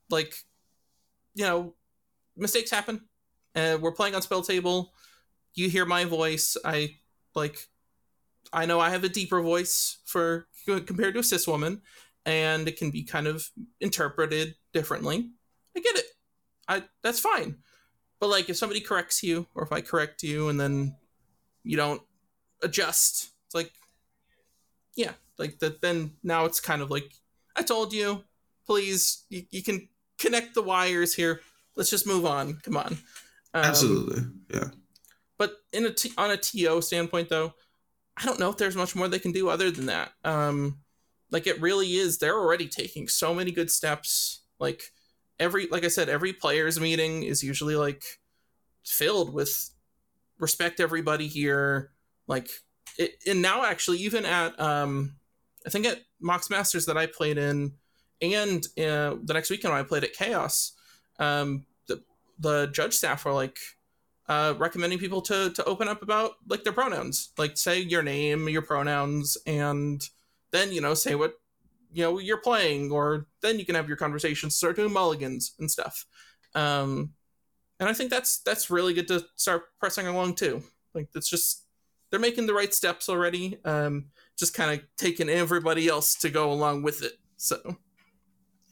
like 0.10 0.36
you 1.34 1.46
know, 1.46 1.76
mistakes 2.38 2.72
happen. 2.72 3.02
And 3.54 3.82
we're 3.82 3.94
playing 3.94 4.16
on 4.16 4.22
SpellTable. 4.22 4.90
You 5.54 5.70
hear 5.70 5.86
my 5.86 6.06
voice. 6.06 6.58
I 6.66 6.98
like. 7.36 7.68
I 8.54 8.66
know 8.66 8.80
I 8.80 8.90
have 8.90 9.04
a 9.04 9.10
deeper 9.10 9.42
voice 9.42 9.98
for 10.06 10.48
compared 10.66 11.14
to 11.16 11.20
a 11.20 11.24
cis 11.24 11.48
woman, 11.48 11.82
and 12.26 12.68
it 12.68 12.78
can 12.78 12.92
be 12.92 13.04
kind 13.04 13.28
of 13.28 13.50
interpreted 13.80 14.56
differently. 14.74 15.30
I 15.76 15.80
get 15.80 15.96
it. 15.98 16.06
I 16.68 16.84
that's 17.04 17.20
fine. 17.20 17.58
But 18.20 18.30
like 18.30 18.50
if 18.50 18.58
somebody 18.58 18.82
corrects 18.82 19.22
you 19.24 19.48
or 19.56 19.64
if 19.64 19.72
I 19.72 19.82
correct 19.82 20.24
you 20.24 20.50
and 20.50 20.60
then 20.60 20.96
you 21.64 21.78
don't 21.78 22.02
adjust, 22.64 23.32
it's 23.46 23.56
like 23.56 23.72
yeah, 24.96 25.12
like 25.38 25.60
that 25.60 25.82
then 25.82 26.12
now 26.24 26.46
it's 26.46 26.60
kind 26.60 26.82
of 26.82 26.90
like 26.90 27.14
I 27.56 27.62
told 27.62 27.94
you, 27.94 28.24
please 28.66 29.26
you, 29.30 29.44
you 29.52 29.62
can 29.62 29.88
connect 30.18 30.56
the 30.56 30.64
wires 30.64 31.14
here. 31.14 31.42
Let's 31.76 31.90
just 31.90 32.08
move 32.08 32.26
on. 32.26 32.56
Come 32.64 32.78
on. 32.78 32.98
Um, 33.54 33.64
absolutely. 33.66 34.24
Yeah. 34.54 34.70
but 35.38 35.54
in 35.74 35.86
a 35.86 35.92
t- 35.92 36.14
on 36.18 36.32
a 36.32 36.38
TO 36.38 36.82
standpoint, 36.82 37.30
though, 37.30 37.54
I 38.18 38.26
don't 38.26 38.40
know 38.40 38.50
if 38.50 38.58
there's 38.58 38.76
much 38.76 38.96
more 38.96 39.08
they 39.08 39.20
can 39.20 39.34
do 39.34 39.50
other 39.50 39.72
than 39.72 39.88
that. 39.88 40.12
Um, 40.24 40.80
like 41.36 41.48
it 41.48 41.60
really 41.60 41.96
is. 41.96 42.18
They're 42.18 42.40
already 42.40 42.70
taking 42.70 43.10
so 43.10 43.34
many 43.34 43.52
good 43.52 43.70
steps. 43.70 44.40
Like 44.58 44.94
every, 45.38 45.68
like 45.68 45.84
I 45.84 45.90
said, 45.90 46.08
every 46.08 46.32
players 46.32 46.80
meeting 46.80 47.24
is 47.24 47.44
usually 47.44 47.76
like 47.76 48.06
filled 48.86 49.34
with 49.34 49.70
respect 50.40 50.80
everybody 50.80 51.28
here. 51.28 51.92
Like 52.26 52.50
it, 52.98 53.22
and 53.28 53.42
now 53.42 53.66
actually 53.66 53.98
even 53.98 54.26
at 54.26 54.58
um, 54.62 55.18
I 55.68 55.70
think 55.70 55.86
at 55.86 56.04
Mox 56.22 56.50
Masters 56.50 56.86
that 56.86 56.96
I 56.96 57.06
played 57.06 57.38
in, 57.38 57.74
and 58.22 58.66
uh, 58.78 59.20
the 59.22 59.34
next 59.34 59.50
weekend 59.50 59.74
when 59.74 59.82
I 59.82 59.86
played 59.86 60.06
at 60.06 60.14
Chaos, 60.14 60.72
um, 61.20 61.66
the 61.88 62.02
the 62.40 62.68
judge 62.68 62.94
staff 62.94 63.26
were 63.26 63.34
like 63.34 63.58
uh, 64.30 64.54
recommending 64.58 65.00
people 65.00 65.22
to 65.24 65.52
to 65.52 65.66
open 65.66 65.90
up 65.90 66.02
about 66.02 66.36
like 66.48 66.64
their 66.64 66.72
pronouns, 66.72 67.32
like 67.38 67.58
say 67.58 67.82
your 67.82 68.04
name, 68.04 68.48
your 68.48 68.62
pronouns, 68.62 69.38
and 69.46 70.02
then 70.56 70.72
you 70.72 70.82
know 70.82 70.94
say 70.94 71.16
what 71.16 71.36
you 71.92 72.04
know 72.04 72.20
you're 72.20 72.42
playing, 72.42 72.92
or 72.92 73.28
then 73.42 73.60
you 73.60 73.66
can 73.66 73.76
have 73.76 73.88
your 73.88 73.98
conversations, 73.98 74.56
start 74.56 74.76
doing 74.76 74.94
mulligans 74.94 75.54
and 75.60 75.70
stuff. 75.70 76.06
Um, 76.54 77.14
and 77.80 77.90
I 77.90 77.94
think 77.94 78.10
that's 78.10 78.40
that's 78.40 78.70
really 78.70 78.94
good 78.94 79.08
to 79.10 79.26
start 79.36 79.64
pressing 79.80 80.08
along 80.08 80.36
too. 80.36 80.64
Like 80.94 81.10
it's 81.16 81.30
just 81.30 81.66
they're 82.10 82.20
making 82.20 82.48
the 82.48 82.54
right 82.54 82.74
steps 82.74 83.10
already. 83.10 83.58
Um, 83.66 84.08
just 84.38 84.54
kind 84.54 84.72
of 84.80 84.86
taking 84.98 85.30
everybody 85.30 85.88
else 85.88 86.16
to 86.16 86.30
go 86.30 86.52
along 86.52 86.84
with 86.84 87.04
it. 87.04 87.14
So 87.38 87.78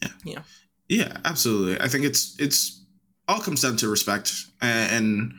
Yeah. 0.01 0.09
yeah, 0.23 0.43
Yeah, 0.89 1.17
absolutely. 1.25 1.79
I 1.81 1.87
think 1.87 2.05
it's 2.05 2.39
it's 2.39 2.85
all 3.27 3.39
comes 3.39 3.61
down 3.61 3.77
to 3.77 3.89
respect, 3.89 4.33
and 4.61 5.33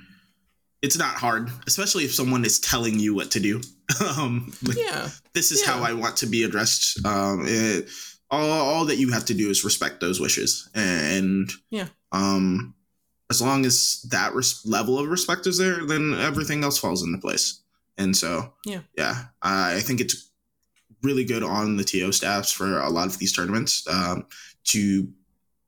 it's 0.84 0.98
not 0.98 1.14
hard, 1.14 1.50
especially 1.66 2.04
if 2.04 2.14
someone 2.14 2.44
is 2.44 2.60
telling 2.60 2.98
you 2.98 3.14
what 3.14 3.30
to 3.32 3.40
do. 3.40 3.60
um, 4.18 4.52
like, 4.62 4.76
yeah, 4.78 5.08
this 5.32 5.50
is 5.50 5.64
how 5.64 5.82
I 5.82 5.94
want 5.94 6.18
to 6.18 6.26
be 6.26 6.42
addressed. 6.44 7.04
Um, 7.06 7.44
it, 7.46 7.88
all, 8.30 8.50
all 8.50 8.84
that 8.86 8.96
you 8.98 9.10
have 9.12 9.24
to 9.26 9.34
do 9.34 9.48
is 9.48 9.64
respect 9.64 10.00
those 10.00 10.20
wishes, 10.20 10.68
and 10.74 11.50
Yeah. 11.70 11.88
um, 12.12 12.74
as 13.30 13.40
long 13.40 13.64
as 13.64 14.02
that 14.10 14.34
res- 14.34 14.60
level 14.66 14.98
of 14.98 15.08
respect 15.08 15.46
is 15.46 15.56
there, 15.58 15.86
then 15.86 16.14
everything 16.14 16.62
else 16.62 16.78
falls 16.78 17.02
into 17.02 17.18
place. 17.18 17.60
And 17.96 18.14
so, 18.16 18.52
Yeah. 18.66 18.80
yeah, 18.96 19.24
I 19.42 19.80
think 19.80 20.00
it's 20.00 20.30
really 21.02 21.24
good 21.24 21.42
on 21.42 21.76
the 21.76 21.84
TO 21.84 22.12
staffs 22.12 22.50
for 22.52 22.78
a 22.80 22.90
lot 22.90 23.06
of 23.06 23.18
these 23.18 23.32
tournaments 23.32 23.86
um, 23.88 24.26
to 24.64 25.08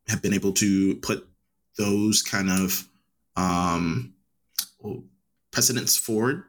have 0.08 0.20
been 0.22 0.34
able 0.34 0.52
to 0.52 0.96
put 0.96 1.26
those 1.78 2.22
kind 2.22 2.50
of 2.50 2.86
um, 3.36 4.14
precedents 5.52 5.96
forward 5.96 6.44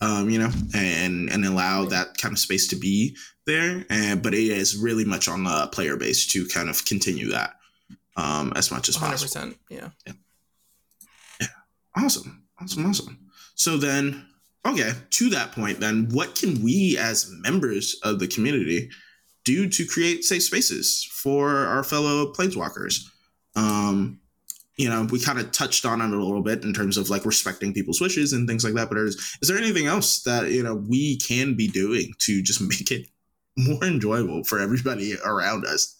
um, 0.00 0.28
you 0.28 0.38
know, 0.38 0.50
and 0.74 1.30
and 1.30 1.44
allow 1.44 1.84
that 1.86 2.18
kind 2.18 2.32
of 2.32 2.38
space 2.38 2.68
to 2.68 2.76
be 2.76 3.16
there. 3.46 3.84
And 3.88 4.22
but 4.22 4.34
it 4.34 4.40
is 4.40 4.76
really 4.76 5.04
much 5.04 5.28
on 5.28 5.44
the 5.44 5.68
player 5.72 5.96
base 5.96 6.26
to 6.28 6.46
kind 6.46 6.68
of 6.68 6.84
continue 6.84 7.30
that 7.30 7.54
um, 8.16 8.52
as 8.56 8.70
much 8.70 8.88
as 8.88 8.96
hundred 8.96 9.12
possible. 9.12 9.52
percent. 9.52 9.58
Yeah, 9.70 11.48
Awesome, 11.98 12.44
awesome, 12.60 12.84
awesome. 12.84 13.18
So 13.54 13.78
then, 13.78 14.26
okay, 14.66 14.92
to 15.12 15.30
that 15.30 15.52
point, 15.52 15.80
then 15.80 16.10
what 16.10 16.34
can 16.34 16.62
we 16.62 16.98
as 16.98 17.30
members 17.40 17.98
of 18.02 18.18
the 18.18 18.28
community 18.28 18.90
do 19.44 19.66
to 19.70 19.86
create 19.86 20.22
safe 20.22 20.42
spaces 20.42 21.08
for 21.10 21.48
our 21.48 21.82
fellow 21.82 22.34
planeswalkers? 22.34 23.02
Um, 23.54 24.20
you 24.76 24.88
know, 24.88 25.06
we 25.10 25.20
kind 25.20 25.38
of 25.38 25.52
touched 25.52 25.86
on 25.86 26.00
it 26.00 26.10
a 26.12 26.22
little 26.22 26.42
bit 26.42 26.62
in 26.62 26.74
terms 26.74 26.96
of 26.96 27.08
like 27.08 27.24
respecting 27.24 27.72
people's 27.72 28.00
wishes 28.00 28.32
and 28.32 28.48
things 28.48 28.62
like 28.62 28.74
that. 28.74 28.88
But 28.88 28.98
is, 28.98 29.16
is 29.40 29.48
there 29.48 29.58
anything 29.58 29.86
else 29.86 30.22
that 30.24 30.50
you 30.50 30.62
know 30.62 30.74
we 30.74 31.16
can 31.18 31.54
be 31.54 31.68
doing 31.68 32.12
to 32.20 32.42
just 32.42 32.60
make 32.60 32.90
it 32.90 33.08
more 33.56 33.84
enjoyable 33.84 34.44
for 34.44 34.58
everybody 34.58 35.14
around 35.24 35.64
us? 35.64 35.96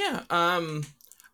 yeah. 0.00 0.22
Um, 0.30 0.84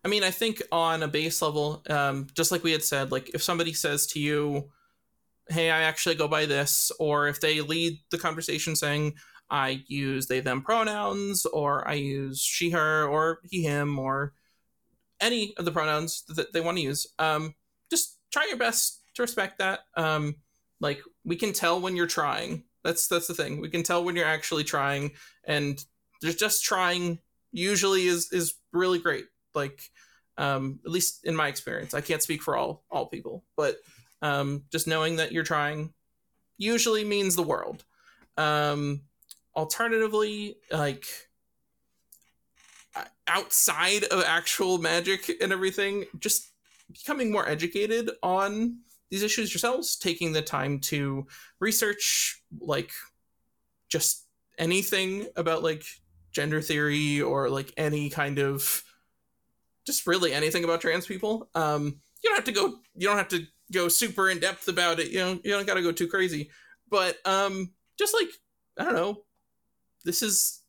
I 0.03 0.07
mean, 0.09 0.23
I 0.23 0.31
think 0.31 0.61
on 0.71 1.03
a 1.03 1.07
base 1.07 1.41
level, 1.41 1.83
um, 1.89 2.27
just 2.33 2.51
like 2.51 2.63
we 2.63 2.71
had 2.71 2.83
said, 2.83 3.11
like 3.11 3.33
if 3.33 3.41
somebody 3.41 3.73
says 3.73 4.05
to 4.07 4.19
you, 4.19 4.69
"Hey, 5.49 5.69
I 5.71 5.83
actually 5.83 6.15
go 6.15 6.27
by 6.27 6.45
this," 6.45 6.91
or 6.99 7.27
if 7.27 7.39
they 7.39 7.61
lead 7.61 7.99
the 8.11 8.17
conversation 8.17 8.75
saying, 8.75 9.15
"I 9.49 9.83
use 9.87 10.27
they 10.27 10.41
them 10.41 10.61
pronouns," 10.61 11.45
or 11.45 11.87
"I 11.87 11.93
use 11.93 12.41
she 12.41 12.71
her," 12.71 13.07
or 13.07 13.39
he 13.49 13.63
him, 13.63 13.97
or 13.99 14.33
any 15.19 15.55
of 15.57 15.65
the 15.65 15.71
pronouns 15.71 16.23
that 16.29 16.53
they 16.53 16.61
want 16.61 16.77
to 16.77 16.83
use, 16.83 17.07
um, 17.19 17.55
just 17.89 18.17
try 18.31 18.45
your 18.47 18.57
best 18.57 19.01
to 19.15 19.21
respect 19.21 19.59
that. 19.59 19.81
Um, 19.95 20.35
like 20.79 21.01
we 21.25 21.35
can 21.35 21.53
tell 21.53 21.79
when 21.79 21.95
you're 21.95 22.07
trying. 22.07 22.63
That's 22.83 23.07
that's 23.07 23.27
the 23.27 23.33
thing. 23.33 23.59
We 23.59 23.69
can 23.69 23.83
tell 23.83 24.03
when 24.03 24.15
you're 24.15 24.25
actually 24.25 24.63
trying, 24.63 25.11
and 25.43 25.83
there's 26.21 26.35
just 26.35 26.63
trying 26.63 27.19
usually 27.51 28.05
is 28.05 28.31
is 28.31 28.55
really 28.71 28.99
great. 28.99 29.25
Like 29.53 29.81
um, 30.37 30.79
at 30.85 30.91
least 30.91 31.25
in 31.25 31.35
my 31.35 31.47
experience, 31.47 31.93
I 31.93 32.01
can't 32.01 32.21
speak 32.21 32.43
for 32.43 32.55
all 32.55 32.83
all 32.91 33.07
people, 33.07 33.43
but 33.55 33.77
um, 34.21 34.63
just 34.71 34.87
knowing 34.87 35.17
that 35.17 35.31
you're 35.31 35.43
trying 35.43 35.93
usually 36.57 37.03
means 37.03 37.35
the 37.35 37.43
world. 37.43 37.83
Um, 38.37 39.01
alternatively, 39.55 40.57
like 40.71 41.05
outside 43.27 44.03
of 44.05 44.23
actual 44.25 44.77
magic 44.77 45.31
and 45.41 45.51
everything, 45.51 46.05
just 46.19 46.51
becoming 46.91 47.31
more 47.31 47.47
educated 47.47 48.09
on 48.23 48.79
these 49.09 49.23
issues 49.23 49.53
yourselves, 49.53 49.95
taking 49.97 50.33
the 50.33 50.41
time 50.41 50.79
to 50.79 51.27
research 51.59 52.41
like 52.59 52.91
just 53.89 54.25
anything 54.57 55.27
about 55.35 55.63
like 55.63 55.83
gender 56.31 56.61
theory 56.61 57.21
or 57.21 57.49
like 57.49 57.73
any 57.77 58.09
kind 58.09 58.39
of 58.39 58.83
just 59.85 60.05
really 60.05 60.33
anything 60.33 60.63
about 60.63 60.81
trans 60.81 61.05
people. 61.05 61.49
Um, 61.55 61.99
you 62.23 62.29
don't 62.29 62.35
have 62.35 62.45
to 62.45 62.51
go. 62.51 62.79
You 62.95 63.07
don't 63.07 63.17
have 63.17 63.29
to 63.29 63.45
go 63.71 63.87
super 63.87 64.29
in 64.29 64.39
depth 64.39 64.67
about 64.67 64.99
it. 64.99 65.11
You 65.11 65.19
know, 65.19 65.39
you 65.43 65.51
don't 65.51 65.65
got 65.65 65.75
to 65.75 65.81
go 65.81 65.91
too 65.91 66.07
crazy. 66.07 66.49
But 66.89 67.17
um, 67.25 67.71
just 67.97 68.13
like 68.13 68.29
I 68.77 68.83
don't 68.83 68.95
know, 68.95 69.23
this 70.03 70.21
is 70.21 70.61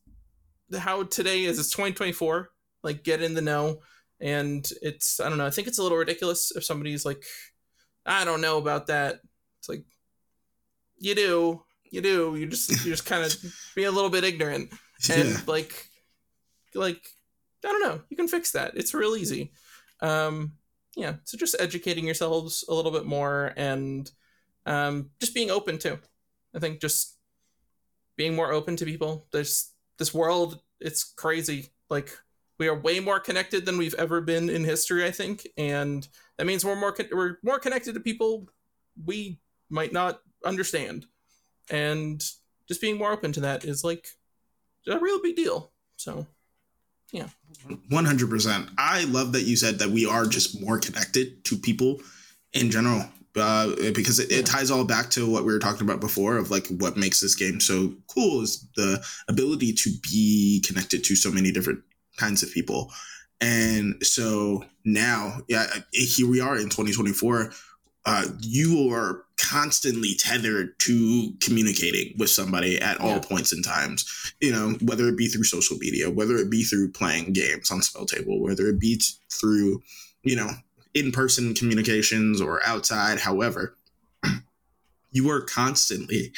how 0.77 1.03
today 1.03 1.45
is. 1.45 1.59
It's 1.59 1.71
2024. 1.71 2.49
Like, 2.83 3.03
get 3.03 3.21
in 3.21 3.33
the 3.33 3.41
know. 3.41 3.79
And 4.21 4.69
it's 4.81 5.19
I 5.19 5.29
don't 5.29 5.37
know. 5.37 5.45
I 5.45 5.49
think 5.49 5.67
it's 5.67 5.77
a 5.77 5.83
little 5.83 5.97
ridiculous 5.97 6.51
if 6.55 6.65
somebody's 6.65 7.05
like, 7.05 7.23
I 8.05 8.25
don't 8.25 8.41
know 8.41 8.57
about 8.57 8.87
that. 8.87 9.21
It's 9.59 9.69
like, 9.69 9.85
you 10.97 11.15
do, 11.15 11.63
you 11.89 12.01
do. 12.01 12.35
You 12.35 12.45
just 12.47 12.69
you 12.69 12.91
just 12.91 13.05
kind 13.05 13.23
of 13.23 13.33
be 13.75 13.85
a 13.85 13.91
little 13.91 14.09
bit 14.09 14.25
ignorant 14.25 14.71
and 15.09 15.29
yeah, 15.29 15.37
like 15.47 15.87
like 16.75 17.01
i 17.65 17.67
don't 17.67 17.81
know 17.81 18.01
you 18.09 18.17
can 18.17 18.27
fix 18.27 18.51
that 18.51 18.73
it's 18.75 18.93
real 18.93 19.15
easy 19.15 19.51
um 20.01 20.53
yeah 20.95 21.15
so 21.23 21.37
just 21.37 21.55
educating 21.59 22.05
yourselves 22.05 22.65
a 22.67 22.73
little 22.73 22.91
bit 22.91 23.05
more 23.05 23.53
and 23.55 24.11
um 24.65 25.09
just 25.19 25.33
being 25.33 25.49
open 25.49 25.77
too 25.77 25.97
i 26.55 26.59
think 26.59 26.81
just 26.81 27.15
being 28.17 28.35
more 28.35 28.51
open 28.51 28.75
to 28.75 28.85
people 28.85 29.25
there's 29.31 29.71
this 29.99 30.13
world 30.13 30.59
it's 30.79 31.03
crazy. 31.03 31.69
Like 31.89 32.17
we 32.57 32.67
are 32.67 32.79
way 32.79 32.99
more 32.99 33.19
connected 33.19 33.65
than 33.65 33.77
we've 33.77 33.93
ever 33.95 34.21
been 34.21 34.49
in 34.49 34.63
history 34.63 35.05
i 35.05 35.11
think. 35.11 35.47
And 35.57 36.07
that 36.37 36.47
means 36.47 36.65
we're 36.65 36.75
more 36.75 36.91
con- 36.91 37.09
we're 37.11 37.37
more 37.43 37.59
connected 37.59 37.93
to 37.93 37.99
people 37.99 38.49
we 39.05 39.39
might 39.69 39.93
not 39.93 40.21
understand. 40.45 41.05
And 41.69 42.23
just 42.67 42.81
being 42.81 42.97
more 42.97 43.11
open 43.11 43.31
to 43.33 43.41
that 43.41 43.65
is 43.65 43.83
like 43.83 44.07
a 44.87 44.97
real 44.99 45.21
big 45.21 45.35
deal. 45.35 45.71
So 45.97 46.25
yeah. 47.11 47.27
One 47.89 48.05
hundred 48.05 48.29
percent. 48.29 48.69
I 48.77 49.03
love 49.05 49.33
that 49.33 49.43
you 49.43 49.55
said 49.55 49.79
that 49.79 49.89
we 49.89 50.05
are 50.05 50.25
just 50.25 50.61
more 50.61 50.79
connected 50.79 51.43
to 51.45 51.57
people 51.57 51.99
in 52.53 52.71
general, 52.71 53.05
uh, 53.37 53.73
because 53.93 54.19
it, 54.19 54.31
it 54.31 54.45
ties 54.45 54.71
all 54.71 54.83
back 54.83 55.09
to 55.11 55.29
what 55.29 55.45
we 55.45 55.53
were 55.53 55.59
talking 55.59 55.83
about 55.87 55.99
before 56.01 56.37
of 56.37 56.51
like 56.51 56.67
what 56.67 56.97
makes 56.97 57.19
this 57.19 57.35
game 57.35 57.59
so 57.59 57.93
cool 58.07 58.41
is 58.41 58.67
the 58.75 59.03
ability 59.27 59.73
to 59.73 59.91
be 60.01 60.63
connected 60.65 61.03
to 61.03 61.15
so 61.15 61.31
many 61.31 61.51
different 61.51 61.79
kinds 62.17 62.43
of 62.43 62.51
people, 62.51 62.91
and 63.41 63.95
so 64.05 64.65
now, 64.83 65.39
yeah, 65.47 65.67
here 65.91 66.29
we 66.29 66.41
are 66.41 66.57
in 66.57 66.69
twenty 66.69 66.91
twenty 66.91 67.13
four. 67.13 67.51
Uh, 68.05 68.25
you 68.39 68.89
are 68.91 69.25
constantly 69.37 70.15
tethered 70.17 70.77
to 70.79 71.31
communicating 71.41 72.13
with 72.17 72.29
somebody 72.29 72.79
at 72.81 72.99
all 72.99 73.11
Yeah. 73.15 73.19
points 73.19 73.53
in 73.53 73.61
times 73.61 74.05
you 74.41 74.51
know, 74.51 74.77
whether 74.81 75.07
it 75.07 75.17
be 75.17 75.27
through 75.27 75.43
social 75.43 75.77
media, 75.77 76.09
whether 76.09 76.37
it 76.37 76.49
be 76.49 76.63
through 76.63 76.91
playing 76.91 77.33
games 77.33 77.69
on 77.71 77.81
SpellTable, 77.81 78.39
whether 78.39 78.67
it 78.67 78.79
be 78.79 78.99
through, 79.31 79.81
you 80.23 80.35
know, 80.35 80.49
in 80.93 81.11
person 81.11 81.53
communications 81.53 82.41
or 82.41 82.61
outside, 82.65 83.19
however, 83.19 83.75
you 85.11 85.29
are 85.29 85.41
constantly 85.41 86.31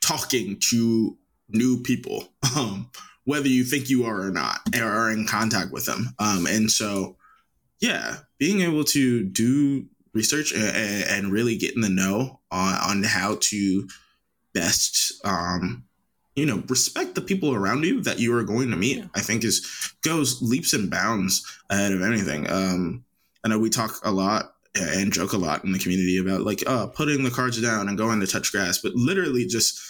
talking 0.00 0.58
to 0.70 1.16
new 1.48 1.82
people, 1.82 2.28
um, 2.56 2.90
whether 3.24 3.48
you 3.48 3.64
think 3.64 3.88
you 3.88 4.04
are 4.04 4.22
or 4.22 4.30
not, 4.30 4.60
or 4.78 4.84
are 4.84 5.10
in 5.10 5.26
contact 5.26 5.72
with 5.72 5.86
them. 5.86 6.14
Um, 6.18 6.46
and 6.46 6.70
so, 6.70 7.16
yeah, 7.80 8.18
being 8.38 8.60
able 8.60 8.84
to 8.84 9.24
do 9.24 9.86
research 10.12 10.52
and, 10.52 11.04
and 11.08 11.32
really 11.32 11.56
get 11.56 11.74
in 11.74 11.82
the 11.82 11.88
know 11.88 12.40
on, 12.50 12.74
on 12.74 13.02
how 13.02 13.36
to 13.40 13.88
best 14.54 15.12
um, 15.24 15.84
you 16.36 16.46
know 16.46 16.62
respect 16.68 17.14
the 17.14 17.20
people 17.20 17.54
around 17.54 17.82
you 17.84 18.00
that 18.02 18.20
you 18.20 18.36
are 18.36 18.44
going 18.44 18.70
to 18.70 18.76
meet 18.76 18.98
Yeah. 18.98 19.06
i 19.14 19.20
think 19.20 19.42
is 19.42 19.94
goes 20.04 20.40
leaps 20.42 20.74
and 20.74 20.90
bounds 20.90 21.42
ahead 21.70 21.92
of 21.92 22.02
anything 22.02 22.48
um 22.50 23.04
i 23.46 23.48
know 23.48 23.58
we 23.58 23.70
talk 23.70 23.98
a 24.04 24.10
lot 24.10 24.52
and 24.74 25.12
joke 25.12 25.32
a 25.32 25.38
lot 25.38 25.64
in 25.64 25.72
the 25.72 25.78
community 25.78 26.18
about 26.18 26.42
like 26.42 26.62
uh 26.66 26.86
putting 26.88 27.24
the 27.24 27.30
cards 27.30 27.60
down 27.62 27.88
and 27.88 27.96
going 27.96 28.20
to 28.20 28.26
touch 28.26 28.52
grass 28.52 28.78
but 28.78 28.94
literally 28.94 29.46
just 29.46 29.80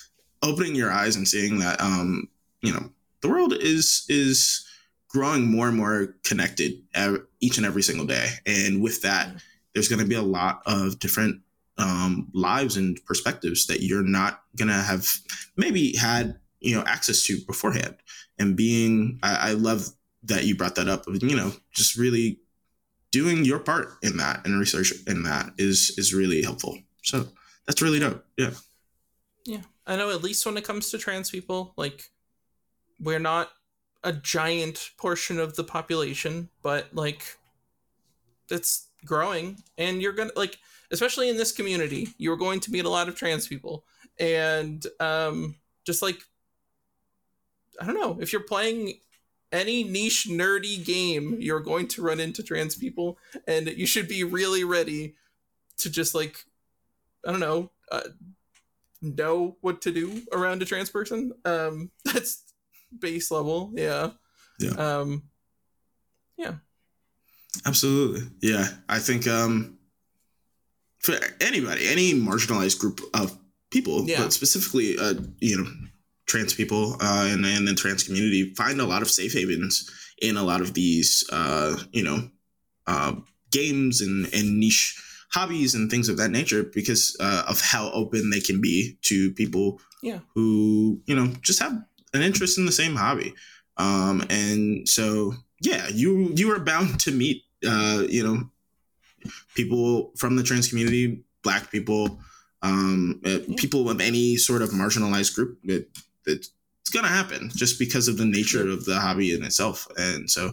opening 0.42 0.74
your 0.74 0.92
eyes 0.92 1.16
and 1.16 1.26
seeing 1.26 1.58
that 1.58 1.80
um 1.80 2.28
you 2.62 2.72
know 2.72 2.90
the 3.20 3.28
world 3.28 3.52
is 3.52 4.04
is 4.08 4.66
growing 5.08 5.50
more 5.50 5.68
and 5.68 5.76
more 5.76 6.14
connected 6.24 6.74
each 7.40 7.56
and 7.56 7.66
every 7.66 7.82
single 7.82 8.06
day. 8.06 8.28
And 8.44 8.82
with 8.82 9.02
that 9.02 9.30
there's 9.74 9.88
going 9.88 10.00
to 10.00 10.06
be 10.06 10.14
a 10.14 10.22
lot 10.22 10.62
of 10.66 10.98
different 10.98 11.40
um, 11.78 12.28
lives 12.32 12.76
and 12.76 12.98
perspectives 13.04 13.66
that 13.66 13.82
you're 13.82 14.02
not 14.02 14.42
gonna 14.56 14.80
have 14.80 15.06
maybe 15.56 15.94
had 15.94 16.38
you 16.60 16.74
know 16.74 16.82
access 16.86 17.22
to 17.24 17.38
beforehand. 17.46 17.96
And 18.38 18.56
being 18.56 19.18
I, 19.22 19.50
I 19.50 19.52
love 19.52 19.88
that 20.22 20.44
you 20.44 20.56
brought 20.56 20.76
that 20.76 20.88
up 20.88 21.04
you 21.06 21.36
know 21.36 21.52
just 21.72 21.96
really 21.96 22.40
doing 23.16 23.46
your 23.46 23.58
part 23.58 23.94
in 24.02 24.18
that 24.18 24.44
and 24.44 24.60
research 24.60 24.92
in 25.06 25.22
that 25.22 25.50
is 25.56 25.94
is 25.96 26.12
really 26.12 26.42
helpful. 26.42 26.78
So 27.02 27.26
that's 27.66 27.80
really 27.80 27.98
dope. 27.98 28.22
Yeah. 28.36 28.50
Yeah. 29.46 29.62
I 29.86 29.96
know 29.96 30.10
at 30.10 30.22
least 30.22 30.44
when 30.44 30.58
it 30.58 30.64
comes 30.64 30.90
to 30.90 30.98
trans 30.98 31.30
people, 31.30 31.72
like 31.78 32.10
we're 33.00 33.18
not 33.18 33.52
a 34.04 34.12
giant 34.12 34.90
portion 34.98 35.40
of 35.40 35.56
the 35.56 35.64
population, 35.64 36.50
but 36.62 36.90
like 36.92 37.22
it's 38.50 38.88
growing 39.06 39.62
and 39.78 40.02
you're 40.02 40.12
gonna 40.12 40.36
like 40.36 40.58
especially 40.90 41.30
in 41.30 41.38
this 41.38 41.52
community, 41.52 42.08
you're 42.18 42.36
going 42.36 42.60
to 42.60 42.70
meet 42.70 42.84
a 42.84 42.90
lot 42.90 43.08
of 43.08 43.16
trans 43.16 43.48
people. 43.48 43.86
And 44.20 44.86
um 45.00 45.54
just 45.86 46.02
like 46.02 46.18
I 47.80 47.86
don't 47.86 47.98
know, 47.98 48.18
if 48.20 48.30
you're 48.30 48.42
playing 48.42 49.00
any 49.56 49.84
niche 49.84 50.26
nerdy 50.28 50.84
game, 50.84 51.36
you're 51.40 51.60
going 51.60 51.88
to 51.88 52.02
run 52.02 52.20
into 52.20 52.42
trans 52.42 52.74
people, 52.76 53.18
and 53.46 53.66
you 53.68 53.86
should 53.86 54.08
be 54.08 54.24
really 54.24 54.64
ready 54.64 55.14
to 55.78 55.90
just 55.90 56.14
like, 56.14 56.44
I 57.26 57.30
don't 57.30 57.40
know, 57.40 57.70
uh, 57.90 58.00
know 59.02 59.56
what 59.60 59.82
to 59.82 59.92
do 59.92 60.22
around 60.32 60.62
a 60.62 60.64
trans 60.64 60.90
person. 60.90 61.32
Um, 61.44 61.90
that's 62.04 62.42
base 62.98 63.30
level, 63.30 63.72
yeah. 63.74 64.10
Yeah. 64.58 64.70
Um, 64.72 65.24
yeah. 66.38 66.54
Absolutely. 67.64 68.22
Yeah. 68.42 68.66
I 68.88 68.98
think 68.98 69.26
um 69.26 69.78
for 71.00 71.14
anybody, 71.40 71.86
any 71.88 72.12
marginalized 72.14 72.78
group 72.78 73.00
of 73.14 73.36
people, 73.70 74.06
Yeah. 74.08 74.22
but 74.22 74.32
specifically 74.32 74.98
uh, 74.98 75.14
you 75.40 75.58
know, 75.62 75.70
trans 76.26 76.52
people 76.54 76.96
uh 77.00 77.28
and, 77.30 77.44
and 77.46 77.66
the 77.68 77.74
trans 77.74 78.02
community 78.02 78.52
find 78.54 78.80
a 78.80 78.84
lot 78.86 79.02
of 79.02 79.10
safe 79.10 79.32
havens 79.32 79.90
in 80.22 80.36
a 80.36 80.42
lot 80.42 80.60
of 80.60 80.74
these 80.74 81.24
uh, 81.32 81.76
you 81.92 82.02
know, 82.02 82.28
uh 82.86 83.12
games 83.52 84.00
and, 84.00 84.26
and 84.34 84.58
niche 84.58 85.00
hobbies 85.30 85.74
and 85.74 85.90
things 85.90 86.08
of 86.08 86.16
that 86.16 86.30
nature 86.30 86.62
because 86.74 87.16
uh, 87.20 87.44
of 87.48 87.60
how 87.60 87.90
open 87.92 88.30
they 88.30 88.40
can 88.40 88.60
be 88.60 88.96
to 89.02 89.32
people 89.34 89.80
Yeah. 90.02 90.20
who, 90.34 91.00
you 91.06 91.14
know, 91.16 91.26
just 91.42 91.58
have 91.60 91.72
an 92.14 92.22
interest 92.22 92.58
in 92.58 92.64
the 92.66 92.72
same 92.72 92.94
hobby. 92.96 93.34
Um, 93.76 94.24
and 94.30 94.88
so 94.88 95.34
yeah, 95.60 95.88
you 95.88 96.32
you 96.34 96.50
are 96.52 96.60
bound 96.60 96.98
to 97.00 97.10
meet 97.10 97.42
uh, 97.66 98.04
you 98.08 98.22
know, 98.24 98.50
people 99.54 100.12
from 100.16 100.36
the 100.36 100.42
trans 100.42 100.68
community, 100.68 101.24
black 101.42 101.70
people, 101.70 102.20
um, 102.62 103.20
uh, 103.24 103.40
Yeah. 103.46 103.56
people 103.56 103.88
of 103.90 104.00
any 104.00 104.36
sort 104.36 104.62
of 104.62 104.70
marginalized 104.70 105.34
group. 105.34 105.58
It, 105.64 105.90
it, 106.26 106.46
it's 106.82 106.90
gonna 106.92 107.08
happen 107.08 107.50
just 107.54 107.78
because 107.78 108.08
of 108.08 108.16
the 108.16 108.24
nature 108.24 108.68
of 108.68 108.84
the 108.84 108.98
hobby 108.98 109.34
in 109.34 109.42
itself. 109.44 109.88
And 109.96 110.30
so, 110.30 110.52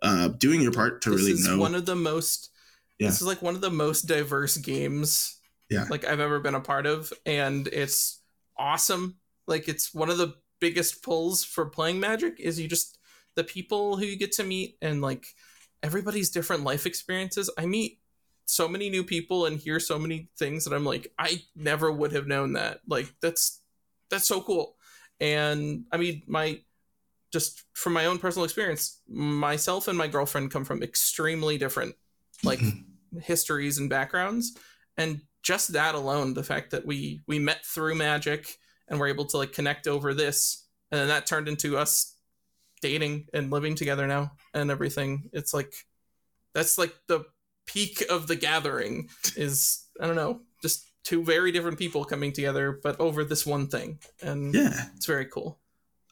uh, 0.00 0.28
doing 0.28 0.60
your 0.60 0.72
part 0.72 1.02
to 1.02 1.10
this 1.10 1.20
really 1.20 1.32
is 1.32 1.46
know. 1.48 1.58
one 1.58 1.74
of 1.74 1.86
the 1.86 1.96
most 1.96 2.50
Yeah. 2.98 3.08
this 3.08 3.20
is 3.20 3.26
like 3.26 3.42
one 3.42 3.54
of 3.54 3.60
the 3.60 3.70
most 3.70 4.02
diverse 4.02 4.56
games 4.56 5.38
Yeah. 5.70 5.86
like 5.90 6.04
i've 6.04 6.20
ever 6.20 6.40
been 6.40 6.54
a 6.56 6.60
part 6.60 6.86
of 6.86 7.12
and 7.26 7.68
it's 7.68 8.20
awesome 8.56 9.16
like 9.46 9.68
it's 9.68 9.94
one 9.94 10.10
of 10.10 10.18
the 10.18 10.34
biggest 10.60 11.02
pulls 11.02 11.44
for 11.44 11.66
playing 11.66 11.98
magic 12.00 12.38
is 12.38 12.58
you 12.60 12.68
just 12.68 12.98
the 13.36 13.44
people 13.44 13.96
who 13.96 14.04
you 14.04 14.16
get 14.16 14.32
to 14.32 14.44
meet 14.44 14.76
and 14.82 15.00
like 15.02 15.24
everybody's 15.82 16.30
different 16.30 16.62
life 16.64 16.84
experiences 16.86 17.48
i 17.58 17.64
meet 17.66 17.98
so 18.44 18.68
many 18.68 18.90
new 18.90 19.02
people 19.04 19.46
and 19.46 19.58
hear 19.60 19.78
so 19.80 19.98
many 19.98 20.28
things 20.38 20.64
that 20.64 20.74
i'm 20.74 20.84
like 20.84 21.12
i 21.18 21.40
never 21.56 21.90
would 21.92 22.12
have 22.12 22.26
known 22.26 22.52
that 22.54 22.80
like 22.88 23.12
that's 23.20 23.60
that's 24.10 24.26
so 24.26 24.40
cool 24.40 24.76
and 25.22 25.84
i 25.90 25.96
mean 25.96 26.22
my 26.26 26.60
just 27.32 27.62
from 27.72 27.94
my 27.94 28.04
own 28.04 28.18
personal 28.18 28.44
experience 28.44 29.00
myself 29.08 29.88
and 29.88 29.96
my 29.96 30.06
girlfriend 30.06 30.50
come 30.50 30.64
from 30.64 30.82
extremely 30.82 31.56
different 31.56 31.94
like 32.44 32.60
histories 33.20 33.78
and 33.78 33.90
backgrounds. 33.90 34.56
And 34.96 35.20
just 35.42 35.72
that 35.72 35.94
alone 35.94 36.34
the 36.34 36.44
fact 36.44 36.70
that 36.70 36.86
we 36.86 37.22
we 37.26 37.38
met 37.38 37.64
through 37.64 37.96
magic 37.96 38.56
and 38.86 39.00
we're 39.00 39.08
able 39.08 39.24
to 39.24 39.36
like 39.38 39.52
connect 39.52 39.88
over 39.88 40.14
this 40.14 40.68
and 40.92 41.00
then 41.00 41.08
that 41.08 41.26
turned 41.26 41.48
into 41.48 41.76
us 41.76 42.14
dating 42.80 43.26
and 43.34 43.50
living 43.50 43.74
together 43.74 44.06
now 44.06 44.30
and 44.54 44.70
everything 44.70 45.28
it's 45.32 45.52
like 45.52 45.74
that's 46.54 46.78
like 46.78 46.94
the 47.08 47.24
peak 47.66 48.04
of 48.08 48.28
the 48.28 48.36
gathering 48.36 49.08
is 49.34 49.84
i 50.00 50.06
don't 50.06 50.14
know 50.14 50.40
just 50.62 50.91
two 51.04 51.22
very 51.24 51.50
different 51.52 51.78
people 51.78 52.04
coming 52.04 52.32
together 52.32 52.78
but 52.82 52.98
over 53.00 53.24
this 53.24 53.44
one 53.46 53.66
thing 53.68 53.98
and 54.22 54.54
yeah, 54.54 54.86
it's 54.96 55.06
very 55.06 55.26
cool 55.26 55.58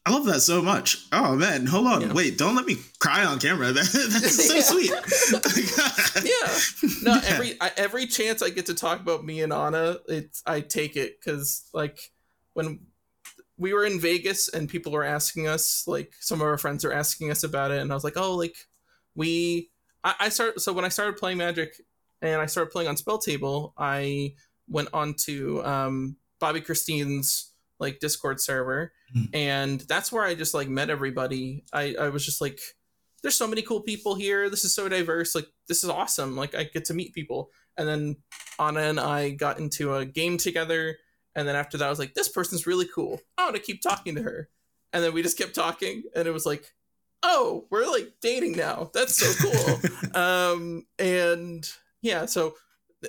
I 0.06 0.12
love 0.12 0.24
that 0.26 0.40
so 0.40 0.62
much. 0.62 0.96
Oh 1.12 1.36
man, 1.36 1.66
hold 1.66 1.86
on, 1.86 2.00
Yeah. 2.00 2.12
wait, 2.14 2.38
don't 2.38 2.56
let 2.56 2.64
me 2.64 2.76
cry 3.00 3.22
on 3.22 3.38
camera. 3.38 3.66
That, 3.72 3.84
that's 3.84 4.48
so 4.48 4.58
sweet. 4.60 4.90
yeah 6.24 6.98
no 7.02 7.14
Yeah. 7.20 7.22
every 7.26 7.56
I, 7.60 7.70
every 7.76 8.06
chance 8.06 8.42
i 8.42 8.48
get 8.50 8.66
to 8.66 8.74
talk 8.74 9.00
about 9.00 9.24
me 9.24 9.42
and 9.42 9.52
anna 9.52 9.98
it's 10.08 10.42
i 10.46 10.60
take 10.62 10.96
it 10.96 11.20
because 11.20 11.68
like 11.74 12.10
when 12.54 12.80
we 13.58 13.74
were 13.74 13.84
in 13.84 14.00
vegas 14.00 14.48
and 14.48 14.68
people 14.70 14.90
were 14.92 15.04
asking 15.04 15.46
us 15.46 15.86
like 15.86 16.14
some 16.20 16.40
of 16.40 16.46
our 16.46 16.58
friends 16.58 16.84
are 16.84 16.92
asking 16.92 17.30
us 17.30 17.44
about 17.44 17.70
it 17.70 17.80
and 17.82 17.92
i 17.92 17.94
was 17.94 18.02
like 18.04 18.16
oh 18.16 18.34
like 18.34 18.56
we 19.14 19.70
i, 20.02 20.14
I 20.18 20.28
started 20.30 20.60
so 20.60 20.72
when 20.72 20.84
i 20.86 20.88
started 20.88 21.18
playing 21.18 21.38
magic 21.38 21.74
and 22.22 22.40
i 22.40 22.46
started 22.46 22.70
playing 22.70 22.88
on 22.88 22.96
SpellTable 22.96 23.72
i 23.76 24.32
went 24.70 24.88
on 24.92 25.14
to 25.14 25.64
um 25.64 26.16
bobby 26.38 26.60
christine's 26.60 27.52
like 27.78 27.98
discord 28.00 28.40
server 28.40 28.92
Hmm. 29.12 29.24
and 29.34 29.80
that's 29.82 30.12
where 30.12 30.24
i 30.24 30.36
just 30.36 30.54
like 30.54 30.68
met 30.68 30.88
everybody 30.88 31.64
i 31.72 31.96
i 32.00 32.08
was 32.10 32.24
just 32.24 32.40
like 32.40 32.60
there's 33.22 33.34
so 33.36 33.46
many 33.46 33.62
cool 33.62 33.80
people 33.80 34.14
here. 34.14 34.48
This 34.48 34.64
is 34.64 34.74
so 34.74 34.88
diverse. 34.88 35.34
Like 35.34 35.46
this 35.68 35.84
is 35.84 35.90
awesome. 35.90 36.36
Like 36.36 36.54
I 36.54 36.64
get 36.64 36.86
to 36.86 36.94
meet 36.94 37.12
people. 37.14 37.50
And 37.76 37.86
then 37.86 38.16
Anna 38.58 38.80
and 38.80 39.00
I 39.00 39.30
got 39.30 39.58
into 39.58 39.94
a 39.94 40.04
game 40.04 40.38
together. 40.38 40.96
And 41.34 41.46
then 41.46 41.54
after 41.54 41.78
that, 41.78 41.86
I 41.86 41.90
was 41.90 41.98
like, 41.98 42.14
this 42.14 42.28
person's 42.28 42.66
really 42.66 42.88
cool. 42.92 43.20
I 43.38 43.44
want 43.44 43.56
to 43.56 43.62
keep 43.62 43.82
talking 43.82 44.14
to 44.16 44.22
her. 44.22 44.48
And 44.92 45.04
then 45.04 45.12
we 45.12 45.22
just 45.22 45.38
kept 45.38 45.54
talking, 45.54 46.02
and 46.16 46.26
it 46.26 46.32
was 46.32 46.44
like, 46.46 46.64
oh, 47.22 47.66
we're 47.70 47.86
like 47.88 48.10
dating 48.20 48.56
now. 48.56 48.90
That's 48.92 49.14
so 49.16 49.48
cool. 49.50 50.14
um, 50.20 50.86
and 50.98 51.68
yeah, 52.02 52.26
so 52.26 52.54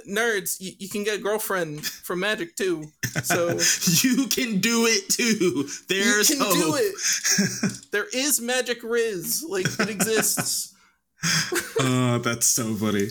nerds, 0.07 0.59
you, 0.59 0.71
you 0.79 0.89
can 0.89 1.03
get 1.03 1.19
a 1.19 1.21
girlfriend 1.21 1.85
from 1.85 2.19
Magic 2.19 2.55
too. 2.55 2.85
So 3.23 3.49
you 4.07 4.27
can 4.27 4.59
do 4.59 4.85
it 4.85 5.09
too. 5.09 5.67
There's 5.89 6.29
you 6.29 6.37
can 6.37 6.45
hope. 6.45 6.55
do 6.55 6.75
it. 6.75 6.95
There 7.91 8.07
is 8.13 8.39
Magic 8.41 8.83
Riz. 8.83 9.45
Like 9.47 9.67
it 9.79 9.89
exists. 9.89 10.73
oh, 11.79 12.19
that's 12.23 12.47
so 12.47 12.73
funny. 12.75 13.07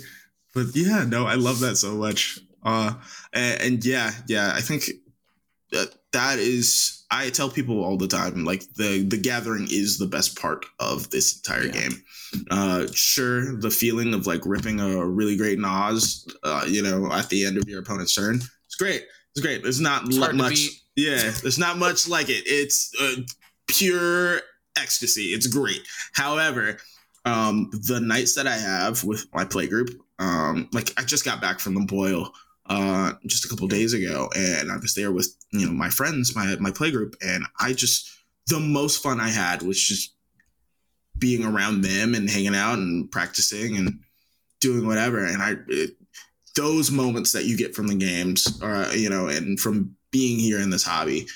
But 0.55 0.75
yeah, 0.75 1.05
no, 1.05 1.27
I 1.27 1.35
love 1.35 1.61
that 1.61 1.77
so 1.77 1.93
much. 1.93 2.41
Uh, 2.63 2.95
and, 3.33 3.63
and 3.63 3.85
yeah, 3.85 4.11
yeah, 4.27 4.53
I 4.55 4.61
think 4.61 4.91
that 5.73 5.95
that 6.13 6.39
is. 6.39 7.00
I 7.11 7.31
tell 7.31 7.49
people 7.51 7.83
all 7.83 7.97
the 7.97 8.07
time, 8.09 8.45
like 8.45 8.63
the 8.75 9.03
the 9.03 9.17
gathering 9.17 9.67
is 9.71 9.99
the 9.99 10.07
best 10.07 10.41
part 10.41 10.65
of 10.79 11.11
this 11.11 11.37
entire 11.37 11.67
Yeah. 11.67 11.73
game. 11.73 12.03
Uh, 12.51 12.87
sure, 12.95 13.57
the 13.61 13.71
feeling 13.71 14.15
of 14.15 14.27
like 14.27 14.43
ripping 14.47 14.79
a 14.81 15.05
really 15.05 15.37
great 15.37 15.59
Nas, 15.59 16.27
uh, 16.45 16.65
you 16.69 16.83
know, 16.83 17.11
at 17.13 17.29
the 17.29 17.45
end 17.45 17.57
of 17.59 17.69
your 17.69 17.81
opponent's 17.81 18.15
turn, 18.15 18.41
it's 18.67 18.77
great. 18.77 19.05
It's 19.35 19.45
great. 19.45 19.63
There's 19.63 19.81
not 19.81 20.07
It's 20.07 20.15
mu- 20.17 20.23
hard 20.23 20.33
to 20.33 20.37
much. 20.39 20.69
Yeah, 20.97 21.31
there's 21.43 21.59
not 21.59 21.79
much 21.79 22.07
like 22.09 22.29
it. 22.29 22.43
It's 22.47 22.93
uh, 23.01 23.23
pure 23.67 24.41
ecstasy. 24.77 25.27
It's 25.35 25.47
great. 25.47 25.83
However, 26.13 26.79
um, 27.25 27.71
the 27.87 28.01
nights 28.01 28.35
that 28.35 28.47
I 28.47 28.57
have 28.57 29.03
with 29.05 29.27
my 29.35 29.45
play 29.45 29.67
group, 29.67 29.91
um, 30.19 30.69
like 30.73 30.93
I 30.97 31.03
just 31.05 31.25
got 31.25 31.41
back 31.41 31.59
from 31.61 31.75
the 31.75 31.81
boil 31.81 32.33
uh, 32.71 33.13
just 33.27 33.45
a 33.45 33.49
couple 33.49 33.67
days 33.67 33.93
ago, 33.93 34.31
and 34.37 34.71
I 34.71 34.77
was 34.77 34.95
there 34.95 35.11
with 35.11 35.35
you 35.53 35.67
know 35.67 35.73
my 35.73 35.91
friends, 35.91 36.37
my 36.37 36.55
my 36.61 36.71
play 36.71 36.93
group, 36.93 37.17
and 37.21 37.45
I 37.59 37.73
just 37.73 38.09
the 38.47 38.61
most 38.61 39.03
fun 39.03 39.21
I 39.21 39.29
had 39.29 39.63
was 39.63 39.79
just 39.79 40.15
being 41.19 41.45
around 41.45 41.83
them 41.83 42.15
and 42.15 42.31
hanging 42.31 42.55
out 42.55 42.79
and 42.79 43.11
practicing 43.11 43.77
and 43.77 44.01
doing 44.61 44.87
whatever. 44.87 45.25
And 45.25 45.43
I 45.43 45.57
it, 45.67 45.97
those 46.55 46.93
moments 46.93 47.33
that 47.33 47.45
you 47.45 47.57
get 47.57 47.75
from 47.75 47.89
the 47.89 47.97
games, 47.97 48.61
or 48.63 48.87
you 48.95 49.11
know, 49.11 49.27
and 49.27 49.59
from 49.59 49.97
being 50.13 50.39
here 50.39 50.61
in 50.61 50.71
this 50.71 50.85
hobby, 50.85 51.27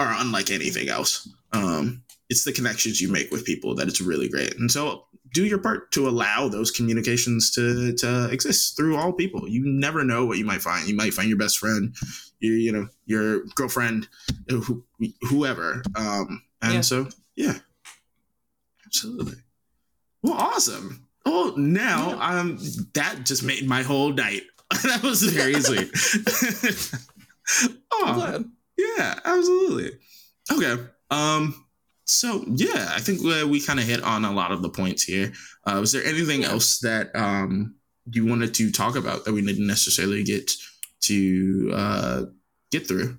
are 0.00 0.14
unlike 0.18 0.50
anything 0.50 0.88
else. 0.88 1.28
Um, 1.52 2.02
it's 2.28 2.42
the 2.42 2.52
connections 2.52 3.00
you 3.00 3.10
make 3.10 3.30
with 3.30 3.44
people 3.44 3.76
that 3.76 3.86
it's 3.86 4.00
really 4.00 4.28
great. 4.28 4.58
And 4.58 4.70
so 4.70 5.05
do 5.34 5.44
your 5.44 5.58
part 5.58 5.90
to 5.92 6.08
allow 6.08 6.48
those 6.48 6.70
communications 6.70 7.50
to 7.52 7.92
to 7.96 8.28
exist 8.30 8.76
through 8.76 8.96
all 8.96 9.12
people. 9.12 9.48
You 9.48 9.62
never 9.64 10.04
know 10.04 10.24
what 10.26 10.38
you 10.38 10.44
might 10.44 10.62
find. 10.62 10.88
You 10.88 10.94
might 10.96 11.14
find 11.14 11.28
your 11.28 11.38
best 11.38 11.58
friend, 11.58 11.94
your 12.40 12.54
you 12.54 12.72
know 12.72 12.88
your 13.06 13.44
girlfriend, 13.54 14.08
who, 14.48 14.84
whoever. 15.28 15.82
Um, 15.94 16.42
and 16.62 16.74
Yeah. 16.74 16.80
so 16.82 17.08
yeah, 17.36 17.58
absolutely. 18.86 19.34
Well, 20.22 20.34
awesome. 20.34 21.06
Oh, 21.24 21.54
now 21.56 22.10
Yeah. 22.10 22.40
um, 22.40 22.58
that 22.94 23.24
just 23.24 23.42
made 23.42 23.66
my 23.66 23.82
whole 23.82 24.12
night. 24.12 24.42
that 24.84 25.02
was 25.02 25.22
very 25.22 25.60
sweet. 25.60 25.90
I'm 25.92 27.78
oh, 27.92 28.14
glad. 28.14 28.44
yeah, 28.76 29.20
absolutely. 29.24 29.98
Okay. 30.52 30.82
Um 31.10 31.65
so 32.06 32.44
yeah, 32.46 32.92
I 32.94 33.00
think 33.00 33.20
we, 33.20 33.44
we 33.44 33.60
kind 33.60 33.80
of 33.80 33.84
hit 33.84 34.02
on 34.02 34.24
a 34.24 34.32
lot 34.32 34.52
of 34.52 34.62
the 34.62 34.70
points 34.70 35.02
here. 35.02 35.32
Uh, 35.66 35.78
was 35.80 35.92
there 35.92 36.04
anything 36.04 36.44
else 36.44 36.78
that 36.78 37.14
um, 37.14 37.74
you 38.10 38.24
wanted 38.24 38.54
to 38.54 38.70
talk 38.70 38.96
about 38.96 39.24
that 39.24 39.32
we 39.32 39.42
didn't 39.42 39.66
necessarily 39.66 40.22
get 40.22 40.52
to 41.02 41.72
uh, 41.74 42.22
get 42.70 42.86
through? 42.86 43.18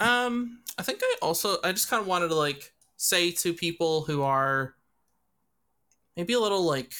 Um, 0.00 0.58
I 0.76 0.82
think 0.82 0.98
I 1.02 1.16
also 1.22 1.58
I 1.62 1.70
just 1.70 1.88
kind 1.88 2.00
of 2.00 2.08
wanted 2.08 2.28
to 2.28 2.34
like 2.34 2.72
say 2.96 3.30
to 3.30 3.52
people 3.52 4.02
who 4.02 4.22
are 4.22 4.74
maybe 6.16 6.32
a 6.32 6.40
little 6.40 6.64
like 6.64 6.92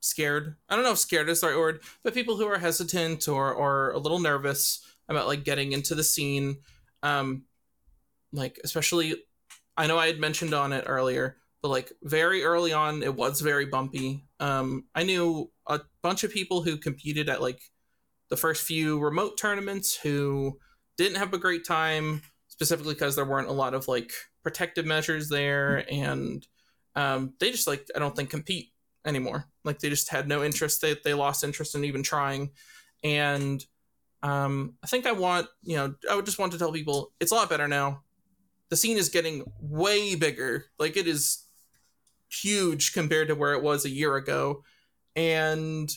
scared. 0.00 0.56
I 0.68 0.76
don't 0.76 0.84
know 0.84 0.92
if 0.92 0.98
scared 0.98 1.30
is 1.30 1.40
the 1.40 1.48
right 1.48 1.56
word, 1.56 1.80
but 2.04 2.14
people 2.14 2.36
who 2.36 2.46
are 2.46 2.58
hesitant 2.58 3.28
or 3.28 3.52
or 3.54 3.92
a 3.92 3.98
little 3.98 4.18
nervous 4.18 4.84
about 5.08 5.26
like 5.26 5.44
getting 5.44 5.72
into 5.72 5.94
the 5.94 6.04
scene. 6.04 6.58
Um, 7.02 7.44
like 8.32 8.60
especially, 8.62 9.14
I 9.76 9.86
know 9.86 9.98
I 9.98 10.06
had 10.06 10.18
mentioned 10.18 10.54
on 10.54 10.72
it 10.72 10.84
earlier, 10.86 11.36
but 11.62 11.68
like 11.68 11.92
very 12.02 12.44
early 12.44 12.72
on, 12.72 13.02
it 13.02 13.14
was 13.14 13.40
very 13.40 13.66
bumpy. 13.66 14.26
Um, 14.40 14.84
I 14.94 15.02
knew 15.02 15.50
a 15.66 15.80
bunch 16.02 16.24
of 16.24 16.32
people 16.32 16.62
who 16.62 16.76
competed 16.76 17.28
at 17.28 17.42
like 17.42 17.60
the 18.30 18.36
first 18.36 18.62
few 18.62 18.98
remote 18.98 19.38
tournaments 19.38 19.96
who 19.96 20.58
didn't 20.96 21.18
have 21.18 21.32
a 21.32 21.38
great 21.38 21.64
time 21.64 22.22
specifically 22.48 22.94
because 22.94 23.16
there 23.16 23.24
weren't 23.24 23.48
a 23.48 23.52
lot 23.52 23.74
of 23.74 23.86
like 23.86 24.12
protective 24.42 24.86
measures 24.86 25.28
there 25.28 25.84
and 25.92 26.46
um, 26.94 27.34
they 27.40 27.50
just 27.50 27.66
like 27.66 27.86
i 27.94 27.98
don't 27.98 28.16
think 28.16 28.30
compete 28.30 28.70
anymore. 29.04 29.46
Like 29.64 29.78
they 29.78 29.90
just 29.90 30.10
had 30.10 30.26
no 30.26 30.42
interest. 30.42 30.80
They, 30.80 30.96
they 31.04 31.14
lost 31.14 31.44
interest 31.44 31.74
in 31.74 31.84
even 31.84 32.02
trying. 32.02 32.50
And 33.04 33.64
um, 34.22 34.74
i 34.82 34.86
think 34.86 35.06
i 35.06 35.12
want 35.12 35.46
you 35.62 35.76
know 35.76 35.94
i 36.10 36.14
would 36.14 36.24
just 36.24 36.38
want 36.38 36.52
to 36.52 36.58
tell 36.58 36.72
people 36.72 37.12
it's 37.20 37.32
a 37.32 37.34
lot 37.34 37.48
better 37.50 37.68
now 37.68 38.02
the 38.68 38.76
scene 38.76 38.96
is 38.96 39.08
getting 39.08 39.44
way 39.60 40.14
bigger. 40.14 40.66
Like 40.78 40.96
it 40.96 41.06
is 41.06 41.44
huge 42.28 42.92
compared 42.92 43.28
to 43.28 43.34
where 43.34 43.52
it 43.52 43.62
was 43.62 43.84
a 43.84 43.90
year 43.90 44.16
ago. 44.16 44.64
And 45.14 45.90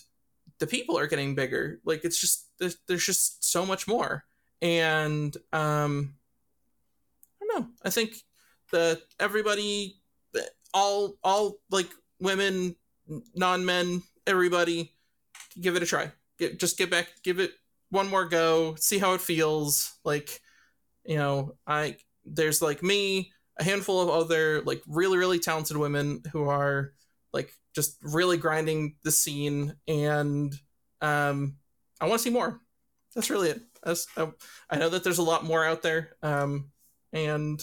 the 0.60 0.68
people 0.68 0.98
are 0.98 1.08
getting 1.08 1.36
bigger. 1.36 1.80
Like 1.84 2.04
it's 2.04 2.20
just 2.20 2.48
there's, 2.60 2.78
there's 2.88 3.06
just 3.06 3.44
so 3.44 3.66
much 3.66 3.88
more. 3.88 4.24
And 4.62 5.36
um 5.54 6.16
i 7.42 7.46
don't 7.46 7.62
know. 7.62 7.68
I 7.84 7.90
think 7.90 8.16
that 8.72 9.02
everybody 9.20 9.96
all 10.74 11.16
all 11.24 11.56
like 11.72 11.90
women 12.20 12.76
non-men 13.34 14.04
everybody 14.28 14.94
give 15.60 15.76
it 15.76 15.84
a 15.84 15.86
try. 15.86 16.12
Get, 16.38 16.60
just 16.60 16.78
get 16.78 16.92
back 16.92 17.08
give 17.24 17.40
it 17.40 17.52
one 17.90 18.08
more 18.08 18.26
go 18.26 18.76
see 18.76 19.00
how 19.00 19.14
it 19.14 19.22
feels. 19.22 19.98
Like 20.04 20.42
you 21.06 21.16
know 21.16 21.56
i 21.66 21.96
there's 22.26 22.62
like 22.62 22.82
me 22.84 23.32
a 23.58 23.64
handful 23.64 24.02
of 24.02 24.10
other 24.10 24.62
like 24.62 24.82
really 24.88 25.18
really 25.18 25.40
talented 25.40 25.78
women 25.78 26.22
who 26.32 26.48
are 26.48 26.94
like 27.34 27.52
just 27.76 27.98
really 28.02 28.38
grinding 28.38 28.96
the 29.04 29.12
scene 29.12 29.76
and 29.88 30.54
um 31.02 31.56
i 32.02 32.08
want 32.08 32.20
to 32.20 32.24
see 32.24 32.30
more. 32.30 32.60
That's 33.16 33.30
really 33.32 33.50
it. 33.50 33.62
That's, 33.84 34.06
I, 34.16 34.30
I 34.70 34.78
know 34.78 34.90
that 34.90 35.04
there's 35.04 35.18
a 35.18 35.24
lot 35.24 35.44
more 35.44 35.66
out 35.66 35.82
there 35.82 36.16
um 36.24 36.72
and 37.12 37.62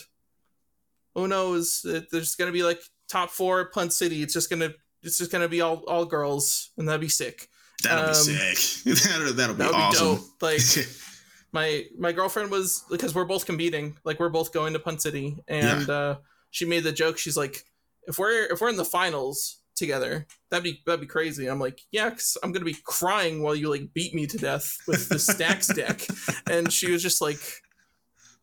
who 1.14 1.28
knows? 1.28 1.84
There's 2.10 2.34
gonna 2.34 2.52
be 2.52 2.62
like 2.62 2.80
top 3.08 3.30
four 3.30 3.66
punt 3.70 3.92
city. 3.92 4.22
It's 4.22 4.34
just 4.34 4.50
gonna 4.50 4.70
it's 5.02 5.18
just 5.18 5.30
gonna 5.32 5.48
be 5.48 5.60
all 5.60 5.84
all 5.88 6.04
girls 6.04 6.70
and 6.76 6.88
that'd 6.88 7.00
be 7.00 7.08
sick. 7.08 7.48
That'll 7.82 8.04
Um, 8.04 8.10
be 8.10 8.14
sick. 8.54 8.84
that'll, 9.04 9.32
that'll 9.34 9.54
be 9.54 9.58
that 9.58 9.66
would 9.68 9.76
be 9.76 9.82
awesome. 9.82 10.16
dope 10.16 10.42
like 10.42 10.60
my 11.56 11.86
my 11.98 12.12
girlfriend 12.12 12.50
was 12.50 12.84
because 12.90 13.14
we're 13.14 13.24
both 13.24 13.46
competing 13.46 13.96
like 14.04 14.20
we're 14.20 14.28
both 14.28 14.52
going 14.52 14.74
to 14.74 14.78
punt 14.78 15.00
city 15.00 15.38
and 15.48 15.88
uh 15.88 16.16
she 16.50 16.66
made 16.66 16.84
the 16.84 16.92
joke 16.92 17.16
she's 17.16 17.36
like 17.36 17.64
if 18.06 18.18
we're 18.18 18.44
if 18.52 18.60
we're 18.60 18.68
in 18.68 18.76
the 18.76 18.84
finals 18.84 19.62
together 19.74 20.26
that'd 20.50 20.62
be 20.62 20.82
that'd 20.84 21.00
be 21.00 21.06
crazy. 21.06 21.46
I'm 21.46 21.58
like 21.58 21.80
yeah 21.90 22.10
because 22.10 22.36
i'm 22.42 22.52
gonna 22.52 22.66
be 22.66 22.76
crying 22.84 23.42
while 23.42 23.54
you 23.54 23.70
like 23.70 23.94
beat 23.94 24.14
me 24.14 24.26
to 24.26 24.36
death 24.36 24.76
with 24.86 25.08
the 25.08 25.18
stacks 25.18 25.68
deck. 25.68 26.06
And 26.50 26.70
she 26.70 26.92
was 26.92 27.02
just 27.02 27.22
like 27.22 27.40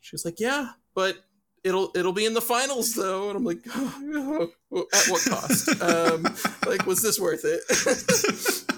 she 0.01 0.16
was 0.16 0.26
like 0.26 0.39
yeah 0.39 0.72
but 0.95 1.16
it'll 1.64 1.91
it'll 1.95 2.14
be 2.14 2.26
in 2.26 2.34
the 2.34 2.41
finals 2.41 2.95
though. 2.95 3.30
And 3.30 3.38
i'm 3.38 3.45
like 3.45 3.66
at 4.95 5.05
what 5.07 5.24
cost? 5.30 5.70
Um 5.82 6.24
like 6.66 6.88
was 6.88 7.03
this 7.03 7.20
worth 7.20 7.45
it 7.45 8.72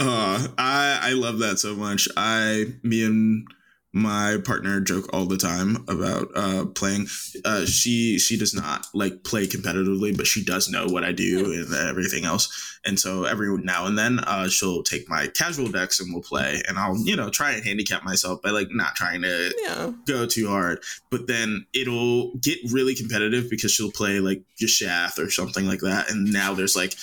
Uh, 0.00 0.48
I 0.56 0.98
I 1.02 1.12
love 1.12 1.38
that 1.40 1.58
so 1.58 1.74
much. 1.74 2.08
I 2.16 2.66
me 2.82 3.04
and 3.04 3.46
my 3.92 4.36
partner 4.44 4.80
joke 4.80 5.08
all 5.12 5.24
the 5.24 5.38
time 5.38 5.84
about 5.88 6.28
uh 6.36 6.66
playing. 6.66 7.08
Uh, 7.44 7.64
she 7.64 8.18
she 8.18 8.36
does 8.38 8.54
not 8.54 8.86
like 8.94 9.24
play 9.24 9.46
competitively, 9.46 10.16
but 10.16 10.26
she 10.26 10.44
does 10.44 10.68
know 10.68 10.86
what 10.86 11.04
I 11.04 11.12
do 11.12 11.52
and 11.52 11.74
everything 11.74 12.24
else. 12.24 12.78
And 12.84 13.00
so 13.00 13.24
every 13.24 13.48
now 13.58 13.86
and 13.86 13.98
then, 13.98 14.20
uh, 14.20 14.48
she'll 14.48 14.82
take 14.82 15.08
my 15.08 15.26
casual 15.26 15.68
decks 15.68 15.98
and 15.98 16.12
we'll 16.12 16.22
play, 16.22 16.62
and 16.68 16.78
I'll 16.78 16.96
you 16.98 17.16
know 17.16 17.28
try 17.30 17.52
and 17.52 17.64
handicap 17.64 18.04
myself 18.04 18.40
by 18.40 18.50
like 18.50 18.68
not 18.70 18.94
trying 18.94 19.22
to 19.22 19.52
yeah 19.62 19.90
go 20.06 20.26
too 20.26 20.48
hard. 20.48 20.80
But 21.10 21.26
then 21.26 21.66
it'll 21.72 22.34
get 22.36 22.58
really 22.70 22.94
competitive 22.94 23.50
because 23.50 23.72
she'll 23.72 23.90
play 23.90 24.20
like 24.20 24.42
Yashath 24.62 25.18
or 25.18 25.30
something 25.30 25.66
like 25.66 25.80
that. 25.80 26.10
And 26.10 26.32
now 26.32 26.54
there's 26.54 26.76
like, 26.76 26.94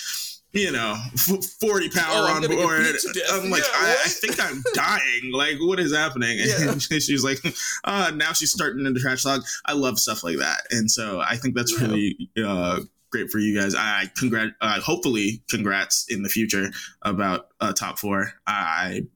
you 0.55 0.71
know, 0.71 0.95
f- 1.13 1.43
40 1.59 1.89
power 1.89 2.03
Oh, 2.27 2.33
on 2.35 2.41
board. 2.47 2.83
beat 2.83 2.99
to 3.01 3.13
death. 3.13 3.29
I'm 3.33 3.49
like, 3.49 3.61
Yeah, 3.61 3.69
I, 3.77 3.91
I 4.05 4.07
think 4.07 4.43
I'm 4.43 4.63
dying. 4.73 5.31
Like, 5.31 5.57
what 5.59 5.79
is 5.79 5.93
happening? 5.93 6.39
Yeah. 6.39 6.71
And 6.71 6.81
she's 7.03 7.23
like, 7.23 7.39
uh, 7.83 8.11
now 8.15 8.31
she's 8.33 8.51
starting 8.51 8.85
into 8.85 8.99
trash 8.99 9.25
log. 9.25 9.43
I 9.65 9.73
love 9.73 9.99
stuff 9.99 10.23
like 10.23 10.37
that. 10.37 10.61
And 10.71 10.89
so 10.89 11.19
I 11.19 11.35
think 11.37 11.55
that's 11.55 11.73
Yeah. 11.79 11.87
really 11.87 12.29
uh, 12.43 12.79
great 13.11 13.29
for 13.29 13.39
you 13.39 13.59
guys. 13.59 13.75
I 13.75 14.09
congrat, 14.17 14.53
uh, 14.61 14.79
hopefully, 14.81 15.43
congrats 15.49 16.05
in 16.09 16.23
the 16.23 16.29
future 16.29 16.69
about 17.01 17.47
uh, 17.59 17.73
top 17.73 17.99
four. 17.99 18.31
I 18.47 19.07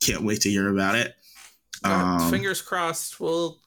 can't 0.00 0.22
wait 0.22 0.42
to 0.42 0.50
hear 0.50 0.68
about 0.72 0.94
it. 0.94 1.14
Uh, 1.84 2.18
Um, 2.20 2.30
fingers 2.30 2.62
crossed. 2.62 3.18
Well, 3.20 3.58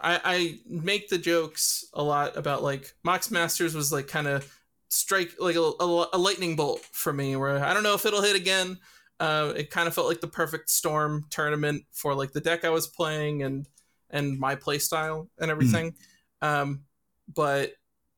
I, 0.00 0.20
I 0.24 0.58
make 0.68 1.08
the 1.08 1.18
jokes 1.18 1.84
a 1.92 2.02
lot 2.02 2.36
about 2.36 2.62
like 2.62 2.94
Mox 3.04 3.30
Masters 3.30 3.74
was 3.74 3.90
like 3.92 4.06
kind 4.08 4.26
of 4.28 4.57
strike 4.88 5.32
like 5.38 5.56
a, 5.56 5.72
a, 5.80 6.08
a 6.14 6.18
lightning 6.18 6.56
bolt 6.56 6.80
for 6.92 7.12
me 7.12 7.36
where 7.36 7.62
I 7.62 7.74
don't 7.74 7.82
know 7.82 7.94
if 7.94 8.06
it'll 8.06 8.22
hit 8.22 8.36
again. 8.36 8.78
Uh, 9.20 9.52
it 9.56 9.70
kind 9.70 9.88
of 9.88 9.94
felt 9.94 10.06
like 10.06 10.20
the 10.20 10.28
perfect 10.28 10.70
storm 10.70 11.26
tournament 11.30 11.84
for 11.92 12.14
like 12.14 12.32
the 12.32 12.40
deck 12.40 12.64
I 12.64 12.70
was 12.70 12.86
playing 12.86 13.42
and 13.42 13.66
and 14.10 14.38
my 14.38 14.54
play 14.54 14.78
style 14.78 15.28
and 15.38 15.50
everything. 15.50 15.94
Um, 16.40 16.84
but 17.34 17.72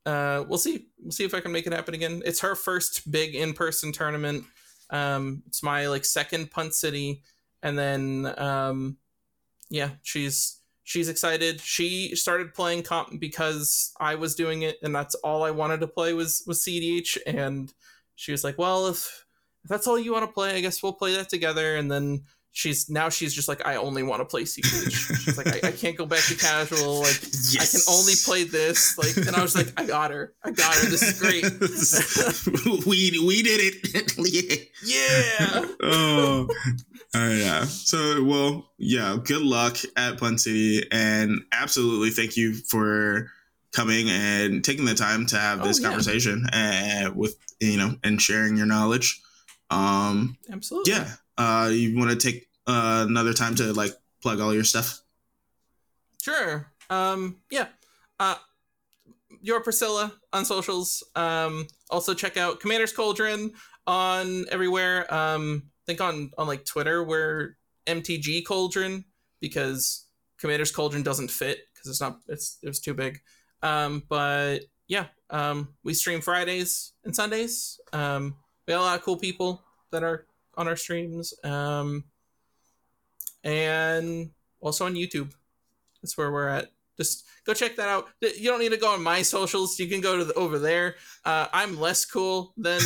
uh, 0.07 0.45
we'll 0.49 0.59
see. 0.59 0.87
We'll 1.01 1.13
see 1.13 1.25
if 1.25 1.35
I 1.35 1.41
can 1.41 1.53
make 1.53 1.67
it 1.67 1.73
happen 1.73 1.95
again. 1.95 2.23
It's 2.25 2.41
her 2.41 2.55
first 2.55 3.11
big 3.11 3.35
in 3.35 3.55
person 3.55 3.93
tournament. 3.93 4.45
Um, 4.91 5.43
it's 5.47 5.63
my 5.63 5.89
like 5.89 6.05
second 6.05 6.51
punt 6.51 6.75
city, 6.75 7.23
and 7.63 7.79
then 7.79 8.33
um, 8.39 8.99
yeah, 9.69 9.91
she's 10.03 10.60
she's 10.91 11.09
excited. 11.09 11.61
She 11.61 12.17
started 12.17 12.53
playing 12.53 12.83
comp 12.83 13.21
because 13.21 13.93
I 14.01 14.17
was 14.17 14.35
doing 14.35 14.63
it, 14.63 14.77
and 14.83 14.93
that's 14.93 15.15
all 15.15 15.45
I 15.45 15.53
wanted 15.53 15.79
to 15.81 15.87
play 15.87 16.15
was 16.15 16.43
was 16.49 16.65
cEDH. 16.65 17.17
And 17.29 17.73
she 18.17 18.33
was 18.33 18.43
like, 18.43 18.59
"Well, 18.59 18.89
if, 18.89 19.25
if 19.63 19.69
that's 19.69 19.87
all 19.87 20.01
you 20.01 20.13
want 20.13 20.27
to 20.27 20.33
play, 20.33 20.57
I 20.57 20.61
guess 20.61 20.83
we'll 20.83 20.93
play 20.93 21.15
that 21.15 21.29
together." 21.29 21.77
And 21.77 21.89
then 21.93 22.25
she's 22.53 22.89
now 22.91 23.09
she's 23.09 23.33
just 23.35 23.49
like, 23.49 23.67
"I 23.67 23.77
only 23.77 24.03
want 24.03 24.21
to 24.21 24.25
play 24.25 24.43
cEDH." 24.43 25.25
she's 25.25 25.39
like, 25.39 25.49
I, 25.49 25.69
"I 25.69 25.73
can't 25.73 25.97
go 25.97 26.07
back 26.07 26.23
to 26.25 26.35
casual. 26.39 27.01
Like, 27.01 27.21
I 27.61 27.65
can 27.65 27.81
only 27.89 28.15
play 28.25 28.45
this." 28.45 28.97
Like, 28.99 29.17
and 29.17 29.37
I 29.37 29.43
was 29.43 29.55
like, 29.55 29.73
"I 29.77 29.85
got 29.85 30.11
her. 30.11 30.35
I 30.45 30.51
got 30.51 30.75
her. 30.75 30.87
This 30.89 31.03
is 31.03 31.21
great." 31.21 31.45
we 32.87 33.19
we 33.27 33.43
did 33.43 33.61
it. 33.63 34.69
yeah. 34.83 35.61
yeah. 35.61 35.67
oh, 35.83 36.49
uh, 37.15 37.19
yeah. 37.33 37.65
So, 37.65 38.23
well, 38.25 38.71
yeah. 38.79 39.17
Good 39.23 39.43
luck 39.43 39.77
at 39.97 40.19
Punt 40.19 40.41
City, 40.41 40.87
and 40.93 41.41
absolutely 41.53 42.11
thank 42.11 42.37
you 42.37 42.55
for 42.55 43.31
coming 43.73 44.09
and 44.11 44.65
taking 44.65 44.85
the 44.85 44.95
time 44.95 45.27
to 45.27 45.37
have 45.39 45.61
Oh, 45.61 45.65
this 45.65 45.81
yeah. 45.81 45.89
conversation 45.89 46.45
uh, 46.47 47.11
with 47.15 47.37
you 47.61 47.77
know 47.77 47.95
and 48.03 48.21
sharing 48.21 48.57
your 48.57 48.67
knowledge. 48.67 49.21
Um, 49.71 50.37
Absolutely. 50.53 50.93
yeah. 50.93 51.09
Uh, 51.41 51.69
you 51.69 51.97
want 51.97 52.11
to 52.11 52.17
take 52.17 52.51
uh, 52.67 53.07
another 53.09 53.33
time 53.33 53.55
to 53.55 53.73
like 53.73 53.93
plug 54.21 54.41
all 54.41 54.53
your 54.53 54.63
stuff? 54.63 55.01
Sure. 56.21 56.71
Um, 56.91 57.39
yeah. 57.51 57.69
Uh, 58.19 58.35
your 59.41 59.63
Priscylla 59.63 60.13
on 60.35 60.45
socials. 60.45 61.03
Um, 61.17 61.67
also 61.89 62.13
check 62.13 62.37
out 62.37 62.61
Commander's 62.61 62.93
Cauldron 62.93 63.53
on 63.87 64.45
everywhere. 64.51 65.13
Um, 65.13 65.63
I 65.65 65.85
think 65.87 66.03
on 66.03 66.31
on 66.37 66.47
like 66.47 66.67
Twitter 66.67 67.03
we're 67.03 67.57
MTG 67.87 68.45
Cauldron 68.47 69.07
because 69.41 70.05
Commander's 70.39 70.73
Cauldron 70.73 71.03
doesn't 71.03 71.31
fit 71.31 71.61
because 71.73 71.89
it's 71.89 72.03
not 72.03 72.19
it's 72.29 72.59
it 72.63 72.69
was 72.69 72.81
too 72.81 72.93
big. 72.93 73.19
Um, 73.63 74.03
but 74.11 74.59
yeah, 74.89 75.07
um, 75.31 75.73
we 75.85 75.95
stream 75.95 76.21
Fridays 76.21 76.93
and 77.03 77.17
Sundays. 77.17 77.81
Um, 77.95 78.37
we 78.67 78.73
have 78.73 78.83
a 78.83 78.85
lot 78.85 78.99
of 78.99 79.05
cool 79.07 79.17
people 79.17 79.65
that 79.91 80.03
are 80.03 80.27
on 80.61 80.69
our 80.69 80.77
streams. 80.77 81.33
Um, 81.43 82.05
and 83.43 84.31
also 84.61 84.85
on 84.85 84.95
YouTube. 84.95 85.33
That's 86.03 86.17
where 86.17 86.31
we're 86.31 86.49
at. 86.49 86.71
Just 86.97 87.27
go 87.47 87.55
check 87.55 87.77
that 87.77 87.89
out. 87.89 88.09
You 88.21 88.51
don't 88.51 88.61
need 88.61 88.73
to 88.73 88.77
go 88.77 88.93
on 88.93 89.03
my 89.03 89.23
socials. 89.23 89.79
You 89.79 89.89
can 89.89 90.03
go 90.03 90.19
to 90.19 90.25
the, 90.25 90.35
over 90.35 90.59
there. 90.59 90.97
Uh, 91.25 91.47
I'm 91.53 91.81
less 91.81 92.05
cool 92.05 92.53
than 92.59 92.81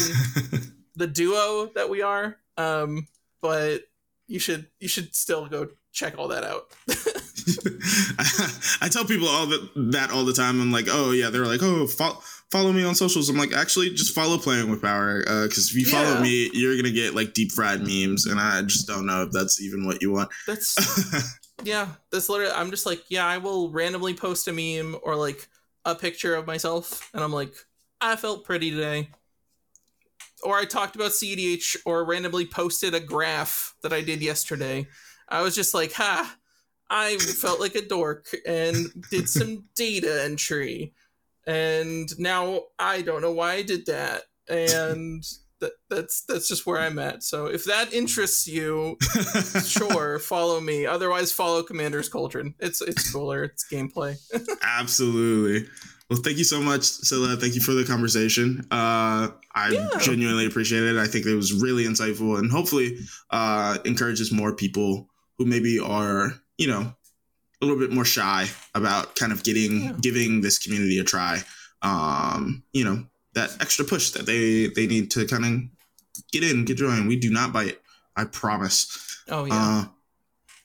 the 0.97 1.09
duo 1.09 1.67
that 1.75 1.91
we 1.91 2.03
are, 2.03 2.37
um, 2.57 3.09
but 3.43 3.83
you 4.29 4.39
should 4.39 4.69
you 4.79 4.87
should 4.87 5.17
still 5.17 5.47
go 5.47 5.69
check 5.93 6.17
all 6.17 6.29
that 6.29 6.45
out. 6.45 6.67
I, 8.81 8.89
tell 8.89 9.05
people 9.05 9.29
all 9.29 9.47
that 9.47 9.69
that 9.93 10.11
all 10.13 10.25
the 10.25 10.33
time. 10.33 10.61
I'm 10.61 10.71
like, 10.71 10.87
oh 10.89 11.11
yeah, 11.11 11.31
they're 11.31 11.47
like, 11.47 11.63
oh 11.63 11.87
follow, 11.87 12.21
follow 12.55 12.73
me 12.73 12.85
on 12.85 12.95
socials. 12.95 13.29
I'm 13.29 13.37
like, 13.37 13.53
actually, 13.53 13.91
just 13.91 14.15
follow 14.15 14.39
playing 14.39 14.71
with 14.71 14.81
power 14.81 15.19
because 15.19 15.59
uh, 15.59 15.71
if 15.71 15.75
you 15.75 15.87
yeah. 15.87 16.05
follow 16.05 16.21
me, 16.23 16.51
you're 16.53 16.77
gonna 16.77 16.93
get 16.93 17.13
like 17.13 17.35
deep 17.35 17.51
fried 17.51 17.81
memes, 17.81 18.27
and 18.27 18.39
I 18.39 18.63
just 18.63 18.87
don't 18.87 19.07
know 19.07 19.25
if 19.25 19.33
that's 19.33 19.61
even 19.61 19.85
what 19.85 20.01
you 20.01 20.13
want. 20.13 20.31
That's 20.47 21.37
yeah, 21.65 21.89
that's 22.13 22.29
literally. 22.29 22.53
I'm 22.55 22.71
just 22.71 22.87
like, 22.87 23.03
yeah, 23.09 23.27
I 23.27 23.39
will 23.39 23.71
randomly 23.71 24.15
post 24.15 24.47
a 24.47 24.53
meme 24.53 24.97
or 25.03 25.17
like 25.17 25.49
a 25.85 25.97
picture 25.97 26.37
of 26.37 26.47
myself, 26.47 27.11
and 27.13 27.25
I'm 27.25 27.33
like, 27.33 27.55
I 28.01 28.15
felt 28.15 28.45
pretty 28.45 28.71
today. 28.71 29.11
Or 30.45 30.57
I 30.57 30.65
talked 30.65 30.95
about 30.95 31.11
cEDH 31.11 31.79
or 31.85 32.05
randomly 32.05 32.47
posted 32.47 32.95
a 32.95 33.01
graph 33.01 33.75
that 33.83 33.93
I 33.93 34.03
did 34.03 34.23
yesterday. 34.23 34.87
I 35.29 35.41
was 35.41 35.55
just 35.57 35.75
like, 35.75 35.93
ha, 35.93 36.37
I 36.91 37.17
felt 37.17 37.61
like 37.61 37.75
a 37.75 37.83
dork 37.83 38.27
and 38.47 38.77
did 39.11 39.29
some 39.29 39.65
data 39.75 40.23
entry. 40.23 40.93
And 41.47 42.09
now 42.19 42.63
I 42.79 43.03
don't 43.03 43.23
know 43.23 43.33
why 43.33 43.55
I 43.55 43.63
did 43.63 43.87
that. 43.87 44.23
And 44.49 45.25
that, 45.61 45.73
that's 45.89 46.25
that's 46.25 46.49
just 46.49 46.67
where 46.67 46.81
I'm 46.81 46.99
at. 46.99 47.23
So 47.23 47.47
if 47.47 47.65
that 47.65 47.93
interests 47.93 48.47
you, 48.47 48.97
sure, 49.67 50.19
follow 50.19 50.61
me. 50.61 50.87
Otherwise, 50.87 51.33
follow 51.33 51.63
Commander's 51.63 52.09
Cauldron. 52.09 52.55
It's 52.59 52.81
it's 52.81 53.13
cooler. 53.13 53.45
It's 53.45 53.67
gameplay. 53.71 54.17
Absolutely. 54.63 55.69
Well, 56.11 56.21
thank 56.23 56.37
you 56.37 56.45
so 56.45 56.61
much, 56.61 56.83
Scylla. 56.83 57.37
Thank 57.37 57.55
you 57.55 57.63
for 57.63 57.73
the 57.73 57.85
conversation. 57.85 58.61
Uh, 58.71 59.29
I 59.55 59.71
yeah. 59.71 59.89
genuinely 60.01 60.45
appreciate 60.45 60.83
it. 60.83 60.99
I 60.99 61.07
think 61.07 61.25
it 61.25 61.35
was 61.35 61.55
really 61.55 61.85
insightful 61.85 62.39
and 62.39 62.53
hopefully 62.53 62.99
uh, 63.31 63.79
encourages 63.87 64.31
more 64.31 64.55
people 64.55 65.09
who 65.39 65.47
maybe 65.47 65.79
are, 65.79 66.35
you 66.59 66.69
know, 66.69 66.95
a 67.65 67.67
little 67.73 67.81
bit 67.81 67.95
more 67.95 68.05
shy 68.05 68.47
about 68.75 69.17
kind 69.17 69.33
of 69.33 69.43
getting 69.43 69.85
yeah. 69.85 69.93
giving 70.01 70.41
this 70.41 70.59
community 70.59 70.99
a 70.99 71.05
try. 71.05 71.43
Um, 71.83 72.63
you 72.73 72.85
know, 72.85 73.05
that 73.35 73.51
extra 73.61 73.85
push 73.85 74.11
that 74.11 74.27
they 74.27 74.69
they 74.69 74.87
need 74.87 75.11
to 75.13 75.27
kind 75.27 75.45
of 75.45 76.21
get 76.33 76.45
in, 76.45 76.65
get 76.65 76.77
joined. 76.77 77.09
We 77.09 77.17
do 77.17 77.31
not 77.31 77.53
bite. 77.53 77.79
I 78.17 78.25
promise. 78.25 79.23
Oh 79.29 79.45
yeah. 79.45 79.55
Uh, 79.55 79.85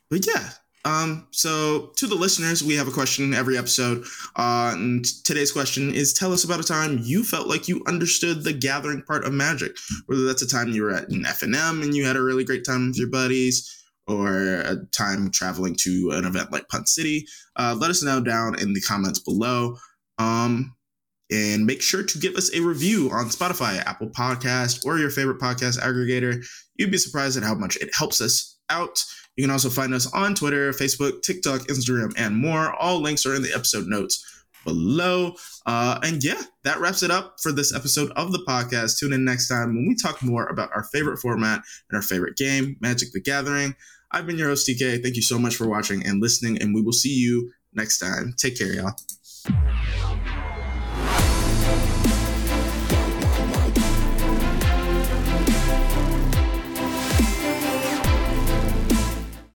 but 0.09 0.25
yeah. 0.27 0.49
Um, 0.85 1.27
so 1.31 1.91
to 1.97 2.07
the 2.07 2.15
listeners, 2.15 2.63
we 2.63 2.75
have 2.75 2.87
a 2.87 2.91
question 2.91 3.33
every 3.33 3.57
episode. 3.57 4.05
Uh, 4.35 4.71
and 4.73 5.05
today's 5.25 5.51
question 5.51 5.93
is 5.93 6.13
tell 6.13 6.31
us 6.31 6.43
about 6.43 6.61
a 6.61 6.63
time 6.63 6.99
you 7.01 7.23
felt 7.23 7.47
like 7.47 7.67
you 7.67 7.83
understood 7.85 8.43
the 8.43 8.53
gathering 8.53 9.01
part 9.01 9.25
of 9.25 9.33
magic. 9.33 9.75
Whether 10.05 10.25
that's 10.25 10.41
a 10.41 10.47
time 10.47 10.69
you 10.69 10.83
were 10.83 10.93
at 10.93 11.09
an 11.09 11.23
FNM 11.23 11.83
and 11.83 11.93
you 11.93 12.05
had 12.05 12.15
a 12.15 12.21
really 12.21 12.45
great 12.45 12.65
time 12.65 12.87
with 12.87 12.97
your 12.97 13.09
buddies, 13.09 13.78
or 14.09 14.61
a 14.61 14.77
time 14.91 15.31
traveling 15.31 15.75
to 15.81 16.11
an 16.13 16.25
event 16.25 16.51
like 16.51 16.67
Punt 16.67 16.87
City, 16.87 17.25
uh, 17.55 17.75
let 17.79 17.89
us 17.89 18.03
know 18.03 18.19
down 18.21 18.59
in 18.59 18.73
the 18.73 18.81
comments 18.81 19.19
below. 19.19 19.77
Um, 20.17 20.75
and 21.31 21.65
make 21.65 21.81
sure 21.81 22.03
to 22.03 22.17
give 22.17 22.35
us 22.35 22.53
a 22.55 22.61
review 22.61 23.09
on 23.11 23.25
Spotify, 23.25 23.77
Apple 23.85 24.09
Podcast, 24.09 24.83
or 24.85 24.97
your 24.97 25.11
favorite 25.11 25.39
podcast 25.39 25.79
aggregator. 25.79 26.43
You'd 26.75 26.91
be 26.91 26.97
surprised 26.97 27.37
at 27.37 27.43
how 27.43 27.53
much 27.53 27.75
it 27.77 27.89
helps 27.93 28.19
us 28.19 28.57
out. 28.69 29.03
You 29.35 29.43
can 29.43 29.51
also 29.51 29.69
find 29.69 29.93
us 29.93 30.11
on 30.11 30.33
Twitter, 30.33 30.71
Facebook, 30.71 31.21
TikTok, 31.21 31.61
Instagram, 31.67 32.13
and 32.17 32.35
more. 32.35 32.73
All 32.73 32.99
links 32.99 33.25
are 33.25 33.35
in 33.35 33.43
the 33.43 33.53
episode 33.53 33.85
notes 33.85 34.25
below. 34.65 35.33
Uh, 35.65 35.99
and 36.03 36.23
yeah, 36.23 36.41
that 36.63 36.79
wraps 36.79 37.03
it 37.03 37.11
up 37.11 37.35
for 37.41 37.51
this 37.51 37.73
episode 37.73 38.11
of 38.11 38.31
the 38.31 38.43
podcast. 38.47 38.97
Tune 38.97 39.13
in 39.13 39.23
next 39.23 39.47
time 39.47 39.75
when 39.75 39.87
we 39.87 39.95
talk 39.95 40.21
more 40.23 40.47
about 40.47 40.71
our 40.75 40.83
favorite 40.91 41.19
format 41.19 41.61
and 41.89 41.95
our 41.95 42.01
favorite 42.01 42.37
game, 42.37 42.75
Magic 42.81 43.09
the 43.13 43.21
Gathering. 43.21 43.75
I've 44.11 44.25
been 44.25 44.37
your 44.37 44.49
host, 44.49 44.67
TK. 44.67 45.03
Thank 45.03 45.15
you 45.15 45.21
so 45.21 45.37
much 45.37 45.55
for 45.55 45.67
watching 45.67 46.05
and 46.05 46.21
listening, 46.21 46.61
and 46.61 46.73
we 46.73 46.81
will 46.81 46.93
see 46.93 47.13
you 47.13 47.51
next 47.73 47.99
time. 47.99 48.33
Take 48.37 48.57
care, 48.57 48.73
y'all. 48.73 48.95